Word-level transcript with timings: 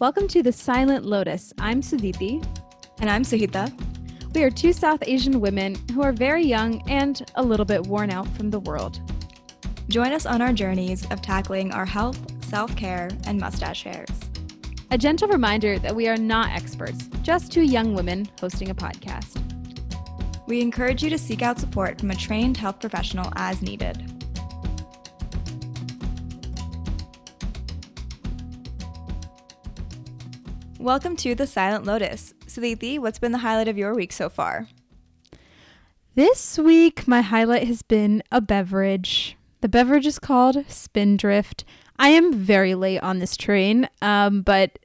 Welcome 0.00 0.28
to 0.28 0.44
The 0.44 0.52
Silent 0.52 1.04
Lotus. 1.04 1.52
I'm 1.58 1.82
Sudhiti. 1.82 2.40
And 3.00 3.10
I'm 3.10 3.24
Sahita. 3.24 3.72
We 4.32 4.44
are 4.44 4.50
two 4.50 4.72
South 4.72 5.02
Asian 5.04 5.40
women 5.40 5.74
who 5.92 6.04
are 6.04 6.12
very 6.12 6.44
young 6.44 6.88
and 6.88 7.28
a 7.34 7.42
little 7.42 7.66
bit 7.66 7.84
worn 7.88 8.12
out 8.12 8.28
from 8.36 8.48
the 8.50 8.60
world. 8.60 9.00
Join 9.88 10.12
us 10.12 10.24
on 10.24 10.40
our 10.40 10.52
journeys 10.52 11.04
of 11.10 11.20
tackling 11.20 11.72
our 11.72 11.84
health, 11.84 12.16
self 12.44 12.76
care, 12.76 13.10
and 13.26 13.40
mustache 13.40 13.82
hairs. 13.82 14.08
A 14.92 14.98
gentle 14.98 15.26
reminder 15.26 15.80
that 15.80 15.96
we 15.96 16.06
are 16.06 16.16
not 16.16 16.50
experts, 16.50 17.08
just 17.24 17.50
two 17.50 17.62
young 17.62 17.92
women 17.92 18.28
hosting 18.40 18.70
a 18.70 18.76
podcast. 18.76 19.42
We 20.46 20.60
encourage 20.60 21.02
you 21.02 21.10
to 21.10 21.18
seek 21.18 21.42
out 21.42 21.58
support 21.58 21.98
from 21.98 22.12
a 22.12 22.14
trained 22.14 22.56
health 22.56 22.78
professional 22.78 23.32
as 23.34 23.62
needed. 23.62 24.07
Welcome 30.88 31.16
to 31.16 31.34
The 31.34 31.46
Silent 31.46 31.84
Lotus. 31.84 32.32
Sudhiti, 32.46 32.98
what's 32.98 33.18
been 33.18 33.32
the 33.32 33.36
highlight 33.44 33.68
of 33.68 33.76
your 33.76 33.94
week 33.94 34.10
so 34.10 34.30
far? 34.30 34.68
This 36.14 36.56
week, 36.56 37.06
my 37.06 37.20
highlight 37.20 37.66
has 37.66 37.82
been 37.82 38.22
a 38.32 38.40
beverage. 38.40 39.36
The 39.60 39.68
beverage 39.68 40.06
is 40.06 40.18
called 40.18 40.64
Spindrift. 40.66 41.66
I 41.98 42.08
am 42.08 42.32
very 42.32 42.74
late 42.74 43.00
on 43.00 43.18
this 43.18 43.36
train, 43.36 43.86
um, 44.00 44.40
but 44.40 44.78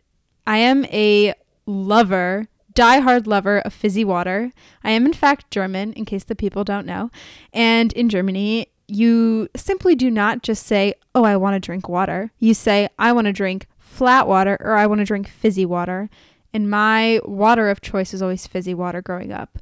I 0.45 0.57
am 0.57 0.83
a 0.87 1.35
lover, 1.65 2.49
die-hard 2.73 3.25
lover 3.25 3.59
of 3.59 3.71
fizzy 3.71 4.03
water. 4.03 4.51
I 4.83 4.91
am, 4.91 5.05
in 5.05 5.13
fact, 5.13 5.51
German, 5.51 5.93
in 5.93 6.03
case 6.03 6.25
the 6.25 6.35
people 6.35 6.65
don't 6.65 6.85
know. 6.85 7.11
And 7.53 7.93
in 7.93 8.09
Germany, 8.09 8.67
you 8.89 9.47
simply 9.55 9.95
do 9.95 10.11
not 10.11 10.43
just 10.43 10.65
say, 10.65 10.95
Oh, 11.15 11.23
I 11.23 11.37
want 11.37 11.55
to 11.55 11.65
drink 11.65 11.87
water. 11.87 12.31
You 12.39 12.53
say, 12.53 12.89
I 12.99 13.13
want 13.13 13.27
to 13.27 13.33
drink 13.33 13.67
flat 13.93 14.27
water 14.27 14.57
or 14.59 14.73
I 14.73 14.87
want 14.87 14.99
to 14.99 15.05
drink 15.05 15.27
fizzy 15.27 15.65
water. 15.65 16.09
And 16.53 16.69
my 16.69 17.19
water 17.25 17.69
of 17.69 17.81
choice 17.81 18.13
is 18.13 18.21
always 18.21 18.45
fizzy 18.45 18.73
water 18.73 19.01
growing 19.01 19.31
up. 19.31 19.57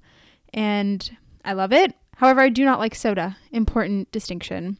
And 0.53 1.17
I 1.45 1.53
love 1.53 1.71
it. 1.71 1.93
However, 2.17 2.41
I 2.41 2.49
do 2.49 2.65
not 2.65 2.79
like 2.79 2.95
soda. 2.95 3.37
Important 3.51 4.11
distinction. 4.11 4.77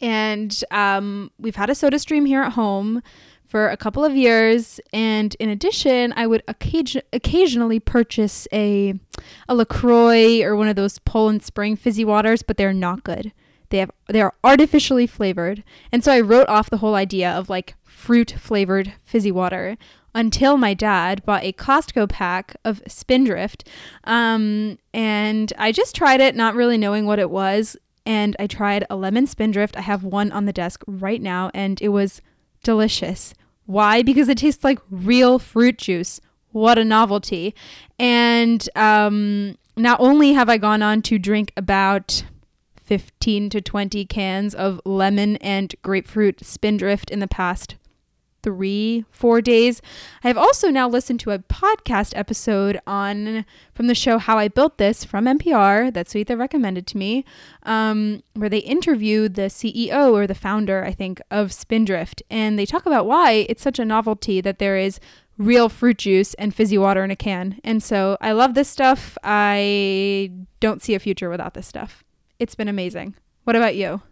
And 0.00 0.62
um, 0.70 1.30
we've 1.38 1.56
had 1.56 1.70
a 1.70 1.74
SodaStream 1.74 2.26
here 2.26 2.42
at 2.42 2.52
home 2.52 3.02
for 3.46 3.68
a 3.68 3.76
couple 3.76 4.04
of 4.04 4.14
years. 4.14 4.80
And 4.92 5.34
in 5.40 5.48
addition, 5.48 6.12
I 6.16 6.26
would 6.26 6.42
occasion- 6.46 7.02
occasionally 7.12 7.80
purchase 7.80 8.46
a, 8.52 8.94
a 9.48 9.54
LaCroix 9.54 10.42
or 10.42 10.56
one 10.56 10.68
of 10.68 10.76
those 10.76 10.98
Poland 11.00 11.42
Spring 11.42 11.76
fizzy 11.76 12.04
waters, 12.04 12.42
but 12.42 12.56
they're 12.56 12.72
not 12.72 13.04
good. 13.04 13.32
They 13.70 13.78
have 13.78 13.90
they 14.08 14.20
are 14.20 14.34
artificially 14.42 15.06
flavored. 15.06 15.62
And 15.92 16.04
so 16.04 16.12
I 16.12 16.20
wrote 16.20 16.48
off 16.48 16.70
the 16.70 16.78
whole 16.78 16.96
idea 16.96 17.30
of 17.30 17.48
like 17.48 17.74
fruit 18.00 18.30
flavored 18.38 18.94
fizzy 19.04 19.30
water 19.30 19.76
until 20.14 20.56
my 20.56 20.72
dad 20.72 21.22
bought 21.26 21.44
a 21.44 21.52
Costco 21.52 22.08
pack 22.08 22.56
of 22.64 22.82
Spindrift. 22.88 23.68
Um, 24.04 24.78
and 24.94 25.52
I 25.58 25.70
just 25.70 25.94
tried 25.94 26.20
it, 26.20 26.34
not 26.34 26.54
really 26.54 26.78
knowing 26.78 27.04
what 27.04 27.18
it 27.18 27.30
was. 27.30 27.76
And 28.06 28.34
I 28.38 28.46
tried 28.46 28.86
a 28.88 28.96
lemon 28.96 29.26
Spindrift. 29.26 29.76
I 29.76 29.82
have 29.82 30.02
one 30.02 30.32
on 30.32 30.46
the 30.46 30.52
desk 30.52 30.82
right 30.86 31.20
now, 31.20 31.50
and 31.52 31.80
it 31.82 31.90
was 31.90 32.22
delicious. 32.64 33.34
Why? 33.66 34.02
Because 34.02 34.28
it 34.30 34.38
tastes 34.38 34.64
like 34.64 34.80
real 34.90 35.38
fruit 35.38 35.76
juice. 35.76 36.20
What 36.52 36.78
a 36.78 36.84
novelty. 36.84 37.54
And 37.98 38.66
um, 38.74 39.58
not 39.76 40.00
only 40.00 40.32
have 40.32 40.48
I 40.48 40.56
gone 40.56 40.82
on 40.82 41.02
to 41.02 41.18
drink 41.18 41.52
about 41.56 42.24
15 42.90 43.50
to 43.50 43.60
20 43.60 44.04
cans 44.06 44.52
of 44.52 44.80
lemon 44.84 45.36
and 45.36 45.74
grapefruit 45.82 46.44
spindrift 46.44 47.10
in 47.10 47.20
the 47.20 47.28
past 47.28 47.76
three, 48.42 49.04
four 49.10 49.40
days. 49.40 49.82
I 50.24 50.28
have 50.28 50.38
also 50.38 50.68
now 50.70 50.88
listened 50.88 51.20
to 51.20 51.30
a 51.30 51.38
podcast 51.38 52.12
episode 52.16 52.80
on 52.86 53.44
from 53.74 53.86
the 53.86 53.94
show 53.94 54.18
How 54.18 54.38
I 54.38 54.48
Built 54.48 54.78
This 54.78 55.04
from 55.04 55.26
NPR 55.26 55.92
that 55.92 56.06
Sweetha 56.06 56.38
recommended 56.38 56.86
to 56.88 56.96
me, 56.96 57.24
um, 57.64 58.22
where 58.34 58.48
they 58.48 58.58
interviewed 58.58 59.34
the 59.34 59.42
CEO 59.42 60.12
or 60.12 60.26
the 60.26 60.34
founder, 60.34 60.84
I 60.84 60.92
think, 60.92 61.20
of 61.30 61.52
Spindrift, 61.52 62.22
and 62.30 62.58
they 62.58 62.66
talk 62.66 62.86
about 62.86 63.06
why 63.06 63.46
it's 63.48 63.62
such 63.62 63.78
a 63.78 63.84
novelty 63.84 64.40
that 64.40 64.58
there 64.58 64.76
is 64.76 65.00
real 65.38 65.68
fruit 65.68 65.98
juice 65.98 66.34
and 66.34 66.54
fizzy 66.54 66.76
water 66.76 67.02
in 67.02 67.10
a 67.10 67.16
can. 67.16 67.58
And 67.64 67.82
so 67.82 68.18
I 68.20 68.32
love 68.32 68.54
this 68.54 68.68
stuff. 68.68 69.16
I 69.24 70.30
don't 70.60 70.82
see 70.82 70.94
a 70.94 70.98
future 70.98 71.30
without 71.30 71.54
this 71.54 71.66
stuff. 71.66 72.04
It's 72.38 72.54
been 72.54 72.68
amazing. 72.68 73.14
What 73.44 73.56
about 73.56 73.74
you? 73.74 74.02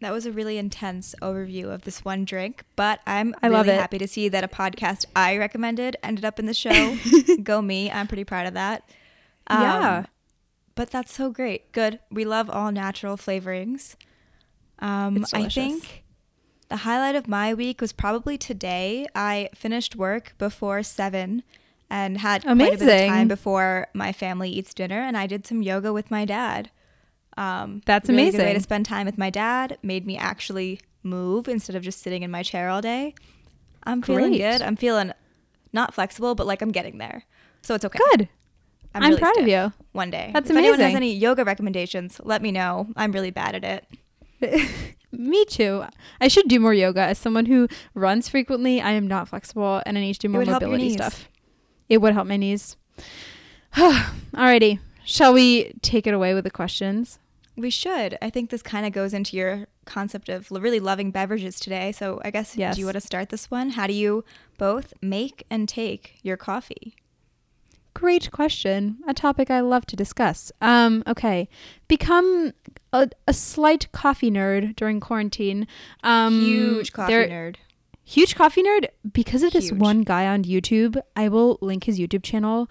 That 0.00 0.12
was 0.12 0.26
a 0.26 0.32
really 0.32 0.58
intense 0.58 1.14
overview 1.22 1.72
of 1.72 1.82
this 1.82 2.04
one 2.04 2.24
drink, 2.26 2.64
but 2.76 3.00
I'm 3.06 3.34
I 3.42 3.46
really 3.46 3.56
love 3.56 3.68
it. 3.68 3.80
happy 3.80 3.98
to 3.98 4.06
see 4.06 4.28
that 4.28 4.44
a 4.44 4.48
podcast 4.48 5.06
I 5.16 5.38
recommended 5.38 5.96
ended 6.02 6.24
up 6.24 6.38
in 6.38 6.44
the 6.46 6.52
show. 6.54 6.96
Go 7.42 7.62
me. 7.62 7.90
I'm 7.90 8.06
pretty 8.06 8.24
proud 8.24 8.46
of 8.46 8.54
that. 8.54 8.88
Um, 9.46 9.62
Yeah. 9.62 10.06
But 10.74 10.90
that's 10.90 11.14
so 11.14 11.30
great. 11.30 11.72
Good. 11.72 12.00
We 12.10 12.26
love 12.26 12.50
all 12.50 12.70
natural 12.70 13.16
flavorings. 13.16 13.96
Um, 14.78 15.24
I 15.32 15.48
think 15.48 16.04
the 16.68 16.76
highlight 16.78 17.14
of 17.14 17.28
my 17.28 17.54
week 17.54 17.80
was 17.80 17.92
probably 17.94 18.36
today. 18.36 19.06
I 19.14 19.48
finished 19.54 19.96
work 19.96 20.34
before 20.36 20.82
seven 20.82 21.42
and 21.88 22.18
had 22.18 22.42
quite 22.42 22.52
a 22.52 22.56
bit 22.56 22.82
of 22.82 23.08
time 23.08 23.28
before 23.28 23.86
my 23.94 24.12
family 24.12 24.50
eats 24.50 24.74
dinner, 24.74 25.00
and 25.00 25.16
I 25.16 25.26
did 25.26 25.46
some 25.46 25.62
yoga 25.62 25.92
with 25.94 26.10
my 26.10 26.26
dad. 26.26 26.70
Um, 27.36 27.82
That's 27.84 28.08
really 28.08 28.30
Good 28.30 28.40
way 28.40 28.54
to 28.54 28.60
spend 28.60 28.86
time 28.86 29.06
with 29.06 29.18
my 29.18 29.30
dad. 29.30 29.78
Made 29.82 30.06
me 30.06 30.16
actually 30.16 30.80
move 31.02 31.48
instead 31.48 31.76
of 31.76 31.82
just 31.82 32.00
sitting 32.00 32.22
in 32.22 32.30
my 32.30 32.42
chair 32.42 32.68
all 32.68 32.80
day. 32.80 33.14
I'm 33.84 34.02
feeling 34.02 34.30
Great. 34.30 34.38
good. 34.38 34.62
I'm 34.62 34.76
feeling 34.76 35.12
not 35.72 35.94
flexible, 35.94 36.34
but 36.34 36.46
like 36.46 36.62
I'm 36.62 36.72
getting 36.72 36.98
there. 36.98 37.24
So 37.62 37.74
it's 37.74 37.84
okay. 37.84 37.98
Good. 38.10 38.28
I'm 38.94 39.16
proud 39.18 39.36
of 39.38 39.46
you. 39.46 39.72
One 39.92 40.10
day. 40.10 40.30
That's 40.32 40.50
if 40.50 40.56
anyone 40.56 40.80
has 40.80 40.94
any 40.94 41.14
yoga 41.14 41.44
recommendations, 41.44 42.20
let 42.24 42.42
me 42.42 42.50
know. 42.50 42.88
I'm 42.96 43.12
really 43.12 43.30
bad 43.30 43.54
at 43.54 43.64
it. 44.40 44.90
Me 45.12 45.44
too. 45.44 45.84
I 46.20 46.28
should 46.28 46.48
do 46.48 46.60
more 46.60 46.74
yoga. 46.74 47.00
As 47.00 47.18
someone 47.18 47.46
who 47.46 47.68
runs 47.94 48.28
frequently, 48.28 48.80
I 48.80 48.92
am 48.92 49.06
not 49.06 49.28
flexible 49.28 49.82
and 49.86 49.96
I 49.96 50.00
need 50.00 50.14
to 50.14 50.20
do 50.20 50.28
more 50.28 50.40
would 50.40 50.48
help 50.48 50.62
your 50.62 50.70
mobility 50.70 50.94
stuff. 50.94 51.28
It 51.88 51.98
would 51.98 52.14
help 52.14 52.26
my 52.26 52.36
knees. 52.36 52.76
Alrighty. 53.74 54.78
Shall 55.04 55.32
we 55.32 55.72
take 55.82 56.06
it 56.06 56.14
away 56.14 56.34
with 56.34 56.44
the 56.44 56.50
questions? 56.50 57.18
We 57.56 57.70
should. 57.70 58.18
I 58.20 58.28
think 58.30 58.50
this 58.50 58.62
kind 58.62 58.84
of 58.86 58.92
goes 58.92 59.14
into 59.14 59.36
your 59.36 59.66
concept 59.86 60.28
of 60.28 60.50
really 60.50 60.78
loving 60.80 61.10
beverages 61.10 61.58
today. 61.58 61.90
So 61.92 62.20
I 62.24 62.30
guess 62.30 62.56
Yes. 62.56 62.74
do 62.74 62.80
you 62.80 62.86
want 62.86 62.96
to 62.96 63.00
start 63.00 63.30
this 63.30 63.50
one? 63.50 63.70
How 63.70 63.86
do 63.86 63.94
you 63.94 64.24
both 64.58 64.92
make 65.00 65.44
and 65.48 65.66
take 65.68 66.18
your 66.22 66.36
coffee? 66.36 66.96
Great 67.94 68.30
question. 68.30 68.98
A 69.08 69.14
topic 69.14 69.50
I 69.50 69.60
love 69.60 69.86
to 69.86 69.96
discuss. 69.96 70.52
Um, 70.60 71.02
okay. 71.06 71.48
Become 71.88 72.52
a, 72.92 73.08
a 73.26 73.32
slight 73.32 73.90
coffee 73.92 74.30
nerd 74.30 74.76
during 74.76 75.00
quarantine. 75.00 75.66
Um, 76.02 76.38
Huge 76.40 76.92
coffee 76.92 77.12
there- 77.14 77.26
nerd. 77.28 77.56
huge 78.04 78.34
coffee 78.34 78.62
nerd 78.62 78.88
because 79.10 79.42
of 79.42 79.52
this 79.54 79.70
Huge. 79.70 79.80
one 79.80 80.02
guy 80.02 80.26
on 80.26 80.44
YouTube. 80.44 81.00
I 81.16 81.28
will 81.28 81.56
link 81.62 81.84
his 81.84 81.98
YouTube 81.98 82.22
channel. 82.22 82.68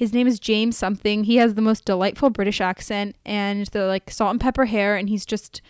His 0.00 0.14
name 0.14 0.26
is 0.26 0.40
James 0.40 0.78
something. 0.78 1.24
He 1.24 1.36
has 1.36 1.56
the 1.56 1.60
most 1.60 1.84
delightful 1.84 2.30
British 2.30 2.62
accent 2.62 3.16
and 3.26 3.66
the 3.66 3.84
like 3.84 4.10
salt 4.10 4.30
and 4.30 4.40
pepper 4.40 4.64
hair 4.64 4.96
and 4.96 5.10
he's 5.10 5.26
just 5.26 5.60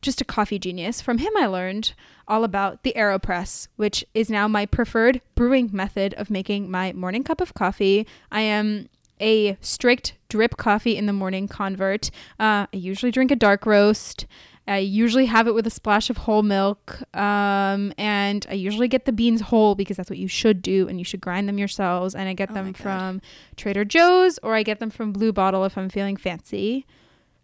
just 0.00 0.22
a 0.22 0.24
coffee 0.24 0.58
genius. 0.58 1.02
From 1.02 1.18
him 1.18 1.30
I 1.36 1.44
learned 1.44 1.92
all 2.26 2.42
about 2.42 2.84
the 2.84 2.94
AeroPress, 2.96 3.68
which 3.76 4.02
is 4.14 4.30
now 4.30 4.48
my 4.48 4.64
preferred 4.64 5.20
brewing 5.34 5.68
method 5.74 6.14
of 6.14 6.30
making 6.30 6.70
my 6.70 6.94
morning 6.94 7.22
cup 7.22 7.42
of 7.42 7.52
coffee. 7.52 8.06
I 8.32 8.40
am 8.40 8.88
a 9.20 9.58
strict 9.60 10.14
drip 10.30 10.56
coffee 10.56 10.96
in 10.96 11.04
the 11.04 11.12
morning 11.12 11.46
convert. 11.46 12.10
Uh, 12.40 12.64
I 12.64 12.68
usually 12.72 13.12
drink 13.12 13.30
a 13.30 13.36
dark 13.36 13.66
roast. 13.66 14.24
I 14.68 14.78
usually 14.78 15.26
have 15.26 15.46
it 15.46 15.54
with 15.54 15.66
a 15.66 15.70
splash 15.70 16.10
of 16.10 16.16
whole 16.16 16.42
milk. 16.42 17.02
Um, 17.16 17.92
and 17.96 18.44
I 18.50 18.54
usually 18.54 18.88
get 18.88 19.04
the 19.04 19.12
beans 19.12 19.42
whole 19.42 19.74
because 19.74 19.96
that's 19.96 20.10
what 20.10 20.18
you 20.18 20.28
should 20.28 20.60
do 20.60 20.88
and 20.88 20.98
you 20.98 21.04
should 21.04 21.20
grind 21.20 21.48
them 21.48 21.58
yourselves. 21.58 22.14
And 22.14 22.28
I 22.28 22.32
get 22.32 22.50
Oh 22.50 22.54
them 22.54 22.72
from 22.72 23.20
Trader 23.56 23.84
Joe's 23.84 24.38
or 24.38 24.54
I 24.54 24.62
get 24.62 24.80
them 24.80 24.90
from 24.90 25.12
Blue 25.12 25.32
Bottle 25.32 25.64
if 25.64 25.78
I'm 25.78 25.88
feeling 25.88 26.16
fancy. 26.16 26.84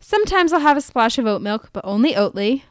Sometimes 0.00 0.52
I'll 0.52 0.60
have 0.60 0.76
a 0.76 0.80
splash 0.80 1.16
of 1.16 1.26
oat 1.26 1.42
milk, 1.42 1.70
but 1.72 1.84
only 1.84 2.14
Oatly. 2.14 2.62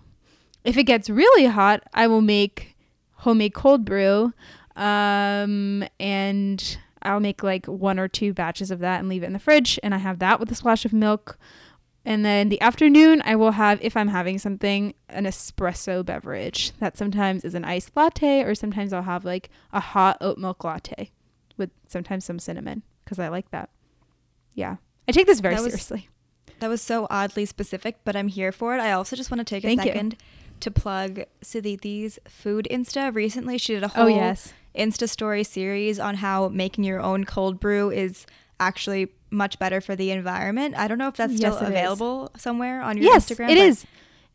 If 0.64 0.78
it 0.78 0.84
gets 0.84 1.10
really 1.10 1.46
hot, 1.46 1.84
I 1.94 2.08
will 2.08 2.22
make 2.22 2.76
homemade 3.14 3.54
cold 3.54 3.86
brew. 3.86 4.34
Um, 4.76 5.86
and 6.00 6.78
I'll 7.02 7.20
make 7.20 7.42
like 7.42 7.66
one 7.68 8.00
or 8.00 8.08
two 8.08 8.34
batches 8.34 8.70
of 8.70 8.80
that 8.80 9.00
and 9.00 9.10
leave 9.10 9.24
it 9.24 9.28
in 9.28 9.34
the 9.34 9.40
fridge. 9.40 9.80
And 9.82 9.96
I 9.96 9.98
have 9.98 10.20
that 10.20 10.40
with 10.40 10.52
a 10.52 10.56
splash 10.56 10.86
of 10.86 10.94
milk. 10.94 11.38
And 12.04 12.26
then 12.26 12.50
the 12.50 12.60
afternoon, 12.62 13.22
I 13.26 13.36
will 13.36 13.52
have, 13.52 13.80
if 13.84 13.96
I'm 13.96 14.08
having 14.08 14.40
something, 14.40 14.96
an 15.10 15.26
espresso 15.26 16.04
beverage. 16.04 16.72
That 16.80 16.98
sometimes 16.98 17.46
is 17.46 17.54
an 17.54 17.64
iced 17.64 17.96
latte, 17.96 18.42
or 18.42 18.56
sometimes 18.56 18.92
I'll 18.92 19.04
have 19.04 19.24
like 19.24 19.50
a 19.72 19.80
hot 19.80 20.18
oat 20.20 20.38
milk 20.40 20.64
latte 20.64 21.12
with 21.58 21.70
sometimes 21.88 22.26
some 22.26 22.40
cinnamon 22.40 22.82
because 23.04 23.20
I 23.20 23.28
like 23.28 23.52
that. 23.52 23.70
Yeah. 24.56 24.78
I 25.08 25.12
take 25.12 25.28
this 25.28 25.40
very 25.40 25.56
That 25.56 25.64
was- 25.64 25.74
seriously. 25.74 26.10
That 26.60 26.70
was 26.70 26.82
so 26.82 27.08
oddly 27.10 27.46
specific, 27.46 27.98
but 28.04 28.16
I'm 28.16 28.28
here 28.28 28.52
for 28.52 28.76
it. 28.76 28.80
I 28.80 28.92
also 28.92 29.16
just 29.16 29.32
want 29.32 29.40
to 29.40 29.44
take 29.44 29.64
a 29.64 29.68
Thank 29.68 29.82
you. 29.82 29.88
second 29.88 30.16
to 30.60 30.70
plug 30.70 31.22
Siditi's 31.44 32.20
food 32.28 32.68
Insta. 32.70 33.14
Recently, 33.14 33.58
she 33.58 33.74
did 33.74 33.82
a 33.82 33.88
oh, 33.88 33.90
whole 33.90 34.04
Oh, 34.06 34.08
yes. 34.10 34.54
Insta 34.76 35.10
story 35.10 35.44
series 35.44 36.00
on 36.00 36.16
how 36.16 36.50
making 36.50 36.84
your 36.84 37.02
own 37.02 37.24
cold 37.26 37.60
brew 37.60 37.90
is 37.90 38.28
actually 38.62 39.10
much 39.30 39.58
better 39.60 39.82
for 39.82 39.96
the 39.96 40.12
environment. 40.12 40.76
I 40.78 40.88
don't 40.88 40.98
know 40.98 41.08
if 41.08 41.16
that's 41.16 41.36
still 41.36 41.54
Yes, 41.54 41.62
it 41.62 41.66
is. 41.66 41.70
available 41.70 42.32
somewhere 42.38 42.82
on 42.82 42.98
your 42.98 43.06
yes, 43.12 43.30
Instagram. 43.30 43.46
it 43.50 43.56
but- 43.56 43.58
is. 43.58 43.86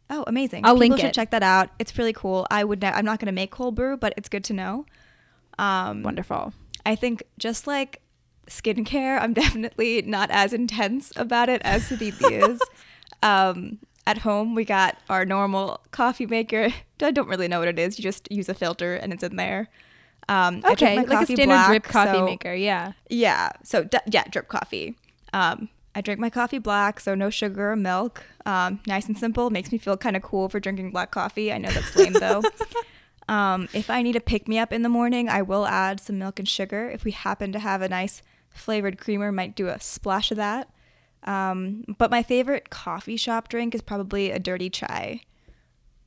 Oh, 0.08 0.22
amazing! 0.28 0.64
I'll 0.64 0.74
People 0.74 0.78
link 0.90 0.96
should 1.00 1.08
it. 1.10 1.14
check 1.14 1.30
that 1.32 1.42
out. 1.42 1.70
It's 1.80 1.98
really 1.98 2.12
cool. 2.12 2.46
I 2.50 2.62
would. 2.62 2.80
Ne- 2.80 2.92
I'm 2.92 3.04
not 3.04 3.18
going 3.18 3.26
to 3.26 3.32
make 3.32 3.50
cold 3.50 3.74
brew, 3.74 3.96
but 3.96 4.14
it's 4.16 4.28
good 4.28 4.44
to 4.44 4.52
know. 4.52 4.86
Um, 5.58 6.02
Wonderful. 6.04 6.52
I 6.84 6.94
think 6.94 7.24
just 7.38 7.66
like 7.66 8.00
skincare, 8.48 9.20
I'm 9.20 9.32
definitely 9.42 10.02
not 10.02 10.30
as 10.30 10.52
intense 10.52 11.12
about 11.16 11.48
it 11.48 11.60
as 11.64 11.88
Sadithi 11.88 12.50
is. 12.50 12.60
Um, 13.22 13.78
at 14.06 14.18
home, 14.18 14.54
we 14.54 14.64
got 14.64 14.98
our 15.08 15.24
normal 15.24 15.80
coffee 15.90 16.26
maker. 16.26 16.68
I 17.00 17.10
don't 17.10 17.28
really 17.28 17.48
know 17.48 17.58
what 17.60 17.66
it 17.68 17.78
is. 17.78 17.98
You 17.98 18.02
just 18.04 18.30
use 18.30 18.48
a 18.48 18.54
filter 18.54 18.94
and 18.94 19.12
it's 19.12 19.24
in 19.24 19.34
there. 19.36 19.68
Um, 20.28 20.60
I 20.64 20.74
drink 20.74 20.82
Okay, 20.82 20.96
like 20.96 21.22
a 21.22 21.24
standard 21.26 21.46
black, 21.46 21.68
drip 21.68 21.82
coffee 21.84 22.18
so- 22.18 22.24
maker. 22.24 22.54
Yeah. 22.54 22.92
Yeah. 23.08 23.50
So 23.62 23.84
d- 23.84 23.98
yeah, 24.10 24.24
drip 24.30 24.48
coffee. 24.48 24.96
Um, 25.32 25.68
I 25.94 26.00
drink 26.00 26.20
my 26.20 26.30
coffee 26.30 26.58
black, 26.58 27.00
so 27.00 27.14
no 27.14 27.30
sugar 27.30 27.70
or 27.72 27.76
milk. 27.76 28.24
Um, 28.44 28.80
nice 28.86 29.06
and 29.06 29.16
simple. 29.16 29.50
Makes 29.50 29.72
me 29.72 29.78
feel 29.78 29.96
kind 29.96 30.16
of 30.16 30.22
cool 30.22 30.48
for 30.48 30.60
drinking 30.60 30.90
black 30.90 31.10
coffee. 31.10 31.52
I 31.52 31.58
know 31.58 31.70
that's 31.70 31.94
lame 31.96 32.12
though. 32.20 32.42
Um, 33.28 33.68
if 33.72 33.88
I 33.90 34.02
need 34.02 34.14
a 34.16 34.20
pick 34.20 34.46
me 34.46 34.58
up 34.58 34.72
in 34.72 34.82
the 34.82 34.88
morning, 34.88 35.28
I 35.28 35.42
will 35.42 35.66
add 35.66 36.00
some 36.00 36.18
milk 36.18 36.38
and 36.38 36.48
sugar. 36.48 36.88
If 36.90 37.04
we 37.04 37.10
happen 37.12 37.50
to 37.52 37.58
have 37.58 37.82
a 37.82 37.88
nice 37.88 38.22
flavored 38.50 38.98
creamer, 38.98 39.32
might 39.32 39.56
do 39.56 39.68
a 39.68 39.80
splash 39.80 40.30
of 40.30 40.36
that. 40.36 40.68
Um, 41.24 41.84
but 41.98 42.10
my 42.10 42.22
favorite 42.22 42.70
coffee 42.70 43.16
shop 43.16 43.48
drink 43.48 43.74
is 43.74 43.82
probably 43.82 44.30
a 44.30 44.38
dirty 44.38 44.70
chai. 44.70 45.22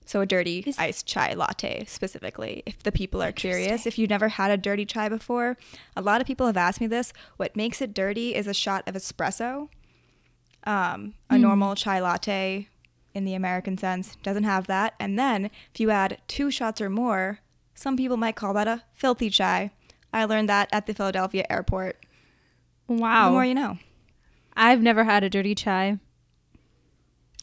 So 0.09 0.21
a 0.21 0.25
dirty 0.25 0.63
Is- 0.65 0.79
iced 0.79 1.05
chai 1.05 1.35
latte 1.35 1.85
specifically. 1.85 2.63
If 2.65 2.81
the 2.81 2.91
people 2.91 3.21
are 3.21 3.31
curious, 3.31 3.85
if 3.85 3.99
you've 3.99 4.09
never 4.09 4.29
had 4.29 4.49
a 4.49 4.57
dirty 4.57 4.83
chai 4.83 5.07
before, 5.07 5.55
a 5.95 6.01
lot 6.01 6.19
of 6.19 6.25
people 6.25 6.47
have 6.47 6.57
asked 6.57 6.81
me 6.81 6.87
this. 6.87 7.13
What 7.37 7.55
makes 7.55 7.79
it 7.79 7.93
dirty 7.93 8.33
is 8.33 8.47
a 8.47 8.53
shot 8.55 8.87
of 8.87 8.95
espresso. 8.95 9.69
Um, 10.63 11.13
a 11.29 11.35
Hmm. 11.35 11.41
normal 11.43 11.75
chai 11.75 11.99
latte 11.99 12.69
in 13.13 13.23
the 13.23 13.35
American 13.35 13.77
sense 13.77 14.15
doesn't 14.23 14.45
have 14.45 14.65
that. 14.65 14.95
And 14.99 15.19
then 15.19 15.51
if 15.71 15.79
you 15.79 15.91
add 15.91 16.17
two 16.27 16.49
shots 16.49 16.81
or 16.81 16.89
more, 16.89 17.41
some 17.75 17.95
people 17.95 18.17
might 18.17 18.35
call 18.35 18.55
that 18.55 18.67
a 18.67 18.81
filthy 18.95 19.29
chai. 19.29 19.69
I 20.11 20.25
learned 20.25 20.49
that 20.49 20.69
at 20.71 20.87
the 20.87 20.95
Philadelphia 20.95 21.45
airport. 21.51 22.03
Wow. 22.87 23.25
The 23.27 23.31
more 23.33 23.45
you 23.45 23.53
know. 23.53 23.77
I've 24.55 24.81
never 24.81 25.03
had 25.03 25.23
a 25.23 25.29
dirty 25.29 25.53
chai. 25.53 25.99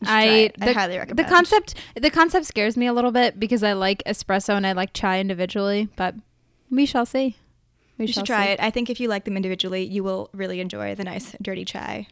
You 0.00 0.06
should 0.06 0.08
try 0.08 0.22
I 0.22 0.24
it. 0.26 0.56
I 0.60 0.72
highly 0.72 0.98
recommend. 0.98 1.18
the 1.18 1.24
concept 1.32 1.74
the 1.94 2.10
concept 2.10 2.46
scares 2.46 2.76
me 2.76 2.86
a 2.86 2.92
little 2.92 3.12
bit 3.12 3.40
because 3.40 3.62
I 3.62 3.72
like 3.72 4.02
espresso 4.04 4.50
and 4.56 4.66
I 4.66 4.72
like 4.72 4.92
chai 4.92 5.20
individually, 5.20 5.88
but 5.96 6.14
we 6.70 6.84
shall 6.86 7.06
see. 7.06 7.36
We 7.98 8.04
You 8.06 8.12
shall 8.12 8.20
should 8.22 8.26
try 8.26 8.46
see. 8.46 8.52
it. 8.52 8.60
I 8.60 8.70
think 8.70 8.90
if 8.90 9.00
you 9.00 9.08
like 9.08 9.24
them 9.24 9.36
individually, 9.36 9.82
you 9.84 10.04
will 10.04 10.28
really 10.34 10.60
enjoy 10.60 10.94
the 10.94 11.04
nice 11.04 11.34
dirty 11.40 11.64
chai. 11.64 12.08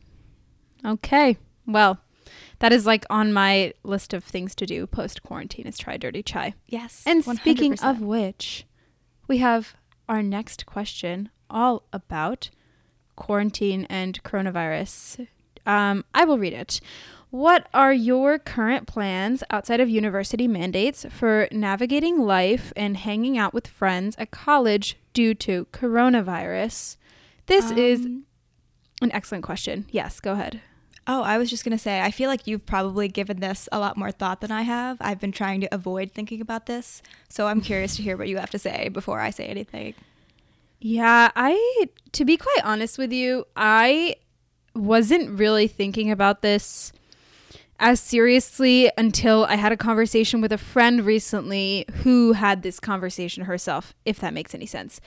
Okay. 0.84 1.36
Well, 1.66 1.98
that 2.60 2.72
is 2.72 2.86
like 2.86 3.04
on 3.10 3.32
my 3.34 3.74
list 3.82 4.14
of 4.14 4.24
things 4.24 4.54
to 4.56 4.66
do 4.66 4.86
post 4.86 5.22
quarantine 5.22 5.66
is 5.66 5.76
try 5.76 5.96
dirty 5.98 6.22
chai. 6.22 6.54
Yes. 6.66 7.02
And 7.06 7.22
speaking 7.22 7.74
100%. 7.74 7.90
of 7.90 8.00
which, 8.00 8.64
we 9.28 9.38
have 9.38 9.74
our 10.08 10.22
next 10.22 10.64
question 10.64 11.28
all 11.50 11.82
about 11.92 12.48
quarantine 13.16 13.86
and 13.90 14.22
coronavirus. 14.22 15.26
Um, 15.66 16.04
I 16.14 16.24
will 16.24 16.38
read 16.38 16.52
it. 16.52 16.80
What 17.34 17.66
are 17.74 17.92
your 17.92 18.38
current 18.38 18.86
plans 18.86 19.42
outside 19.50 19.80
of 19.80 19.88
university 19.88 20.46
mandates 20.46 21.04
for 21.10 21.48
navigating 21.50 22.20
life 22.20 22.72
and 22.76 22.96
hanging 22.96 23.36
out 23.36 23.52
with 23.52 23.66
friends 23.66 24.14
at 24.20 24.30
college 24.30 24.96
due 25.12 25.34
to 25.34 25.66
coronavirus? 25.72 26.96
This 27.46 27.72
is 27.72 28.06
Um, 28.06 28.26
an 29.02 29.10
excellent 29.10 29.42
question. 29.42 29.86
Yes, 29.90 30.20
go 30.20 30.34
ahead. 30.34 30.60
Oh, 31.08 31.24
I 31.24 31.36
was 31.38 31.50
just 31.50 31.64
going 31.64 31.76
to 31.76 31.82
say, 31.82 32.00
I 32.00 32.12
feel 32.12 32.30
like 32.30 32.46
you've 32.46 32.66
probably 32.66 33.08
given 33.08 33.40
this 33.40 33.68
a 33.72 33.80
lot 33.80 33.96
more 33.96 34.12
thought 34.12 34.40
than 34.40 34.52
I 34.52 34.62
have. 34.62 34.98
I've 35.00 35.18
been 35.18 35.32
trying 35.32 35.60
to 35.62 35.74
avoid 35.74 36.12
thinking 36.12 36.40
about 36.40 36.66
this. 36.66 37.02
So 37.28 37.48
I'm 37.48 37.60
curious 37.60 37.96
to 37.96 38.02
hear 38.04 38.16
what 38.16 38.28
you 38.28 38.38
have 38.38 38.50
to 38.50 38.60
say 38.60 38.90
before 38.90 39.18
I 39.18 39.30
say 39.30 39.46
anything. 39.46 39.94
Yeah, 40.78 41.32
I 41.34 41.88
to 42.12 42.24
be 42.24 42.36
quite 42.36 42.62
honest 42.62 42.96
with 42.96 43.12
you, 43.12 43.44
I 43.56 44.14
wasn't 44.76 45.36
really 45.36 45.66
thinking 45.66 46.12
about 46.12 46.40
this 46.40 46.92
as 47.80 48.00
seriously 48.00 48.90
until 48.96 49.44
I 49.44 49.56
had 49.56 49.72
a 49.72 49.76
conversation 49.76 50.40
with 50.40 50.52
a 50.52 50.58
friend 50.58 51.04
recently 51.04 51.84
who 52.02 52.32
had 52.32 52.62
this 52.62 52.78
conversation 52.80 53.44
herself, 53.44 53.94
if 54.04 54.20
that 54.20 54.32
makes 54.32 54.54
any 54.54 54.66
sense. 54.66 55.00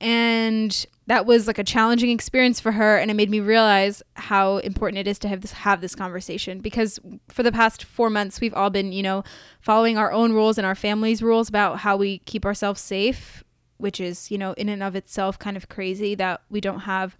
And 0.00 0.86
that 1.06 1.26
was 1.26 1.46
like 1.46 1.58
a 1.58 1.64
challenging 1.64 2.10
experience 2.10 2.60
for 2.60 2.72
her 2.72 2.98
and 2.98 3.10
it 3.10 3.14
made 3.14 3.30
me 3.30 3.40
realize 3.40 4.02
how 4.14 4.58
important 4.58 4.98
it 4.98 5.06
is 5.06 5.18
to 5.20 5.28
have 5.28 5.40
this 5.40 5.52
have 5.52 5.80
this 5.80 5.94
conversation 5.94 6.60
because 6.60 6.98
for 7.28 7.42
the 7.42 7.52
past 7.52 7.84
4 7.84 8.10
months 8.10 8.40
we've 8.40 8.54
all 8.54 8.70
been, 8.70 8.92
you 8.92 9.02
know, 9.02 9.22
following 9.60 9.96
our 9.96 10.10
own 10.12 10.32
rules 10.32 10.58
and 10.58 10.66
our 10.66 10.74
family's 10.74 11.22
rules 11.22 11.48
about 11.48 11.80
how 11.80 11.96
we 11.96 12.18
keep 12.18 12.44
ourselves 12.44 12.80
safe, 12.80 13.44
which 13.76 14.00
is, 14.00 14.30
you 14.30 14.38
know, 14.38 14.52
in 14.54 14.68
and 14.68 14.82
of 14.82 14.96
itself 14.96 15.38
kind 15.38 15.56
of 15.56 15.68
crazy 15.68 16.14
that 16.14 16.40
we 16.50 16.60
don't 16.60 16.80
have 16.80 17.16